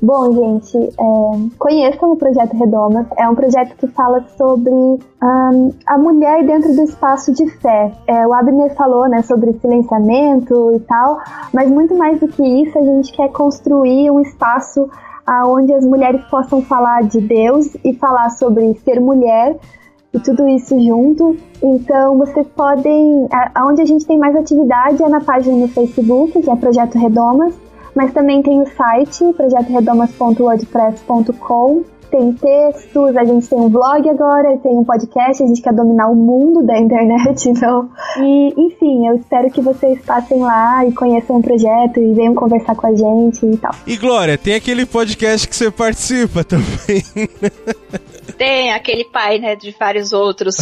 Bom, 0.01 0.31
gente, 0.31 0.77
é, 0.77 1.57
conheçam 1.59 2.13
o 2.13 2.17
Projeto 2.17 2.55
Redomas. 2.55 3.07
É 3.17 3.27
um 3.29 3.35
projeto 3.35 3.75
que 3.79 3.87
fala 3.87 4.23
sobre 4.37 4.71
um, 4.71 5.73
a 5.87 5.97
mulher 5.97 6.45
dentro 6.45 6.75
do 6.75 6.83
espaço 6.83 7.33
de 7.33 7.49
fé. 7.59 7.93
É, 8.07 8.27
o 8.27 8.35
Abner 8.35 8.75
falou 8.75 9.09
né, 9.09 9.23
sobre 9.23 9.55
silenciamento 9.55 10.71
e 10.77 10.81
tal, 10.81 11.19
mas 11.53 11.71
muito 11.71 11.97
mais 11.97 12.21
do 12.21 12.29
que 12.29 12.43
isso, 12.43 12.79
a 12.79 12.83
gente 12.83 13.11
quer 13.13 13.33
construir 13.33 14.11
um 14.11 14.21
espaço 14.21 14.89
onde 15.47 15.73
as 15.73 15.85
mulheres 15.85 16.23
possam 16.27 16.63
falar 16.63 17.03
de 17.03 17.21
Deus 17.21 17.75
e 17.83 17.95
falar 17.95 18.31
sobre 18.31 18.75
ser 18.85 19.01
mulher 19.01 19.57
e 20.17 20.21
tudo 20.21 20.49
isso 20.49 20.77
junto. 20.81 21.37
Então 21.63 22.19
vocês 22.19 22.47
podem. 22.49 23.29
Onde 23.65 23.83
a 23.83 23.85
gente 23.85 24.05
tem 24.07 24.19
mais 24.19 24.35
atividade 24.35 25.01
é 25.03 25.09
na 25.09 25.21
página 25.21 25.57
no 25.57 25.69
Facebook, 25.69 26.41
que 26.41 26.51
é 26.51 26.57
Projeto 26.57 26.99
Redomas, 26.99 27.55
mas 27.95 28.13
também 28.13 28.43
tem 28.43 28.61
o 28.61 28.67
site 28.67 29.33
projetoredomas.wordpress.com 29.35 31.96
tem 32.11 32.33
textos, 32.33 33.17
a 33.17 33.25
gente 33.25 33.49
tem 33.49 33.59
um 33.59 33.69
blog 33.69 34.09
agora, 34.09 34.57
tem 34.59 34.73
um 34.73 34.85
podcast, 34.85 35.43
a 35.43 35.47
gente 35.47 35.61
quer 35.61 35.73
dominar 35.73 36.09
o 36.09 36.15
mundo 36.15 36.65
da 36.65 36.79
internet, 36.79 37.49
então. 37.49 37.89
E, 38.19 38.55
enfim, 38.57 39.07
eu 39.07 39.17
espero 39.17 39.51
que 39.51 39.61
vocês 39.61 40.01
passem 40.03 40.41
lá 40.41 40.87
e 40.87 40.93
conheçam 40.93 41.37
o 41.37 41.43
projeto 41.43 42.01
e 42.01 42.13
venham 42.15 42.35
conversar 42.35 42.75
com 42.75 42.87
a 42.87 42.95
gente 42.95 43.45
e 43.45 43.57
tal. 43.57 43.75
E 43.87 43.97
Glória, 43.97 44.39
tem 44.39 44.55
aquele 44.55 44.87
podcast 44.87 45.49
que 45.49 45.57
você 45.57 45.71
participa 45.71 46.45
também. 46.45 47.03
Tem 48.37 48.73
aquele 48.73 49.05
pai, 49.05 49.39
né, 49.39 49.57
de 49.57 49.75
vários 49.79 50.13
outros. 50.13 50.57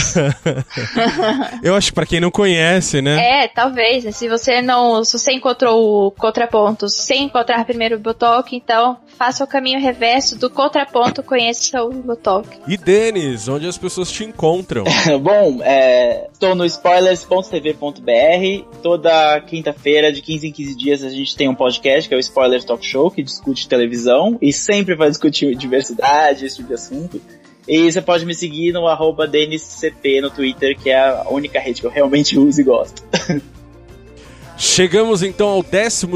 eu 1.62 1.74
acho 1.74 1.88
que 1.88 1.94
pra 1.94 2.06
quem 2.06 2.20
não 2.20 2.30
conhece, 2.30 3.02
né? 3.02 3.44
É, 3.44 3.48
talvez. 3.48 4.04
Né? 4.04 4.12
Se 4.12 4.28
você 4.28 4.62
não. 4.62 5.04
Se 5.04 5.18
você 5.18 5.32
encontrou 5.32 6.06
o 6.06 6.10
contraponto 6.10 6.88
sem 6.88 7.24
encontrar 7.24 7.64
primeiro 7.64 7.96
o 7.96 7.98
Botok, 7.98 8.54
então 8.54 8.98
faça 9.18 9.42
o 9.42 9.46
caminho 9.46 9.80
reverso 9.80 10.38
do 10.38 10.50
contraponto, 10.50 11.22
conheça 11.34 11.82
o 11.82 11.90
Botok. 11.90 12.48
E 12.68 12.76
Denis, 12.76 13.48
onde 13.48 13.66
as 13.66 13.76
pessoas 13.76 14.12
te 14.12 14.22
encontram? 14.22 14.84
Bom, 15.20 15.58
é, 15.62 16.28
estou 16.32 16.54
no 16.54 16.64
spoilers.tv.br. 16.64 18.78
Toda 18.80 19.40
quinta-feira, 19.40 20.12
de 20.12 20.22
15 20.22 20.46
em 20.46 20.52
15 20.52 20.76
dias, 20.76 21.02
a 21.02 21.10
gente 21.10 21.34
tem 21.34 21.48
um 21.48 21.54
podcast 21.54 22.08
que 22.08 22.14
é 22.14 22.16
o 22.16 22.20
Spoilers 22.20 22.64
Talk 22.64 22.86
Show, 22.86 23.10
que 23.10 23.20
discute 23.20 23.68
televisão 23.68 24.38
e 24.40 24.52
sempre 24.52 24.94
vai 24.94 25.10
discutir 25.10 25.56
diversidade, 25.56 26.46
esse 26.46 26.56
tipo 26.56 26.68
de 26.68 26.74
assunto. 26.74 27.20
E 27.66 27.90
você 27.90 28.00
pode 28.00 28.24
me 28.24 28.34
seguir 28.34 28.72
no 28.72 28.86
arroba 28.86 29.26
DenisCP 29.26 30.20
no 30.20 30.30
Twitter, 30.30 30.78
que 30.78 30.90
é 30.90 31.00
a 31.00 31.26
única 31.30 31.58
rede 31.58 31.80
que 31.80 31.86
eu 31.86 31.90
realmente 31.90 32.38
uso 32.38 32.60
e 32.60 32.64
gosto. 32.64 33.02
Chegamos 34.56 35.22
então 35.22 35.48
ao 35.48 35.62
12 35.62 36.06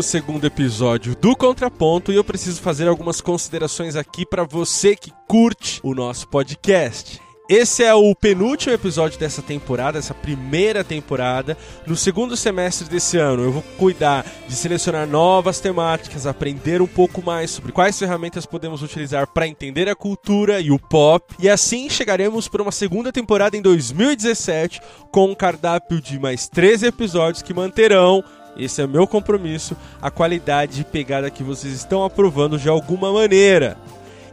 episódio 0.47 1.16
do 1.16 1.35
Contraponto 1.35 2.12
e 2.12 2.16
eu 2.16 2.23
preciso 2.23 2.60
fazer 2.60 2.86
algumas 2.86 3.20
considerações 3.20 3.97
aqui 3.97 4.24
para 4.24 4.44
você 4.44 4.94
que 4.94 5.12
curte 5.27 5.81
o 5.82 5.93
nosso 5.93 6.28
podcast. 6.28 7.20
Esse 7.49 7.83
é 7.83 7.95
o 7.95 8.15
penúltimo 8.15 8.75
episódio 8.75 9.19
dessa 9.19 9.41
temporada, 9.41 9.99
essa 9.99 10.12
primeira 10.12 10.85
temporada. 10.85 11.57
No 11.87 11.97
segundo 11.97 12.37
semestre 12.37 12.87
desse 12.87 13.16
ano, 13.16 13.43
eu 13.43 13.51
vou 13.51 13.62
cuidar 13.79 14.27
de 14.47 14.55
selecionar 14.55 15.07
novas 15.07 15.59
temáticas, 15.59 16.27
aprender 16.27 16.83
um 16.83 16.87
pouco 16.87 17.25
mais 17.25 17.51
sobre 17.51 17.73
quais 17.73 17.99
ferramentas 17.99 18.45
podemos 18.45 18.83
utilizar 18.83 19.27
para 19.29 19.49
entender 19.49 19.89
a 19.89 19.97
cultura 19.97 20.61
e 20.61 20.70
o 20.70 20.79
pop. 20.79 21.25
E 21.39 21.49
assim 21.49 21.89
chegaremos 21.89 22.49
para 22.49 22.61
uma 22.61 22.70
segunda 22.70 23.11
temporada 23.11 23.57
em 23.57 23.62
2017 23.62 24.83
com 25.11 25.31
um 25.31 25.35
cardápio 25.35 26.03
de 26.03 26.19
mais 26.19 26.49
13 26.49 26.89
episódios 26.89 27.41
que 27.41 27.55
manterão 27.55 28.23
esse 28.59 28.83
é 28.83 28.87
meu 28.89 29.07
compromisso, 29.07 29.77
a 30.03 30.11
qualidade 30.11 30.81
e 30.81 30.85
pegada 30.85 31.31
que 31.31 31.45
vocês 31.45 31.73
estão 31.73 32.03
aprovando 32.03 32.59
de 32.59 32.69
alguma 32.69 33.12
maneira. 33.12 33.77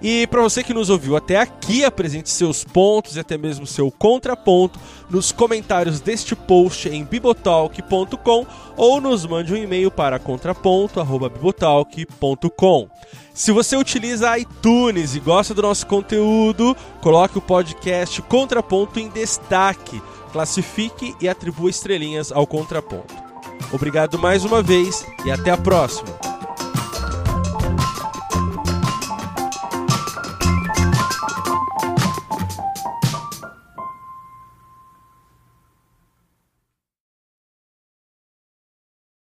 E 0.08 0.28
para 0.28 0.44
você 0.44 0.64
que 0.64 0.72
nos 0.72 0.92
ouviu 0.92 1.16
até 1.16 1.38
aqui, 1.38 1.84
apresente 1.84 2.30
seus 2.30 2.64
pontos 2.64 3.16
e 3.16 3.20
até 3.20 3.40
mesmo 3.40 3.66
seu 3.66 3.90
contraponto 3.90 4.80
nos 5.10 5.32
comentários 5.32 6.00
deste 6.00 6.36
post 6.36 6.88
em 6.88 7.04
bibotalk.com 7.04 8.46
ou 8.78 9.02
nos 9.02 9.26
mande 9.26 9.52
um 9.52 9.58
e-mail 9.58 9.90
para 9.90 10.20
contraponto@bibotalk.com. 10.20 12.88
Se 13.34 13.52
você 13.52 13.76
utiliza 13.76 14.38
iTunes 14.38 15.16
e 15.16 15.20
gosta 15.20 15.56
do 15.56 15.64
nosso 15.64 15.88
conteúdo, 15.88 16.78
coloque 17.02 17.40
o 17.40 17.42
podcast 17.42 18.22
Contraponto 18.22 19.00
em 19.00 19.10
destaque, 19.10 20.00
classifique 20.32 21.16
e 21.20 21.28
atribua 21.28 21.72
estrelinhas 21.72 22.32
ao 22.32 22.46
contraponto. 22.46 23.16
Obrigado 23.74 24.20
mais 24.20 24.46
uma 24.46 24.62
vez 24.62 25.04
e 25.26 25.32
até 25.32 25.50
a 25.50 25.58
próxima. 25.58 26.35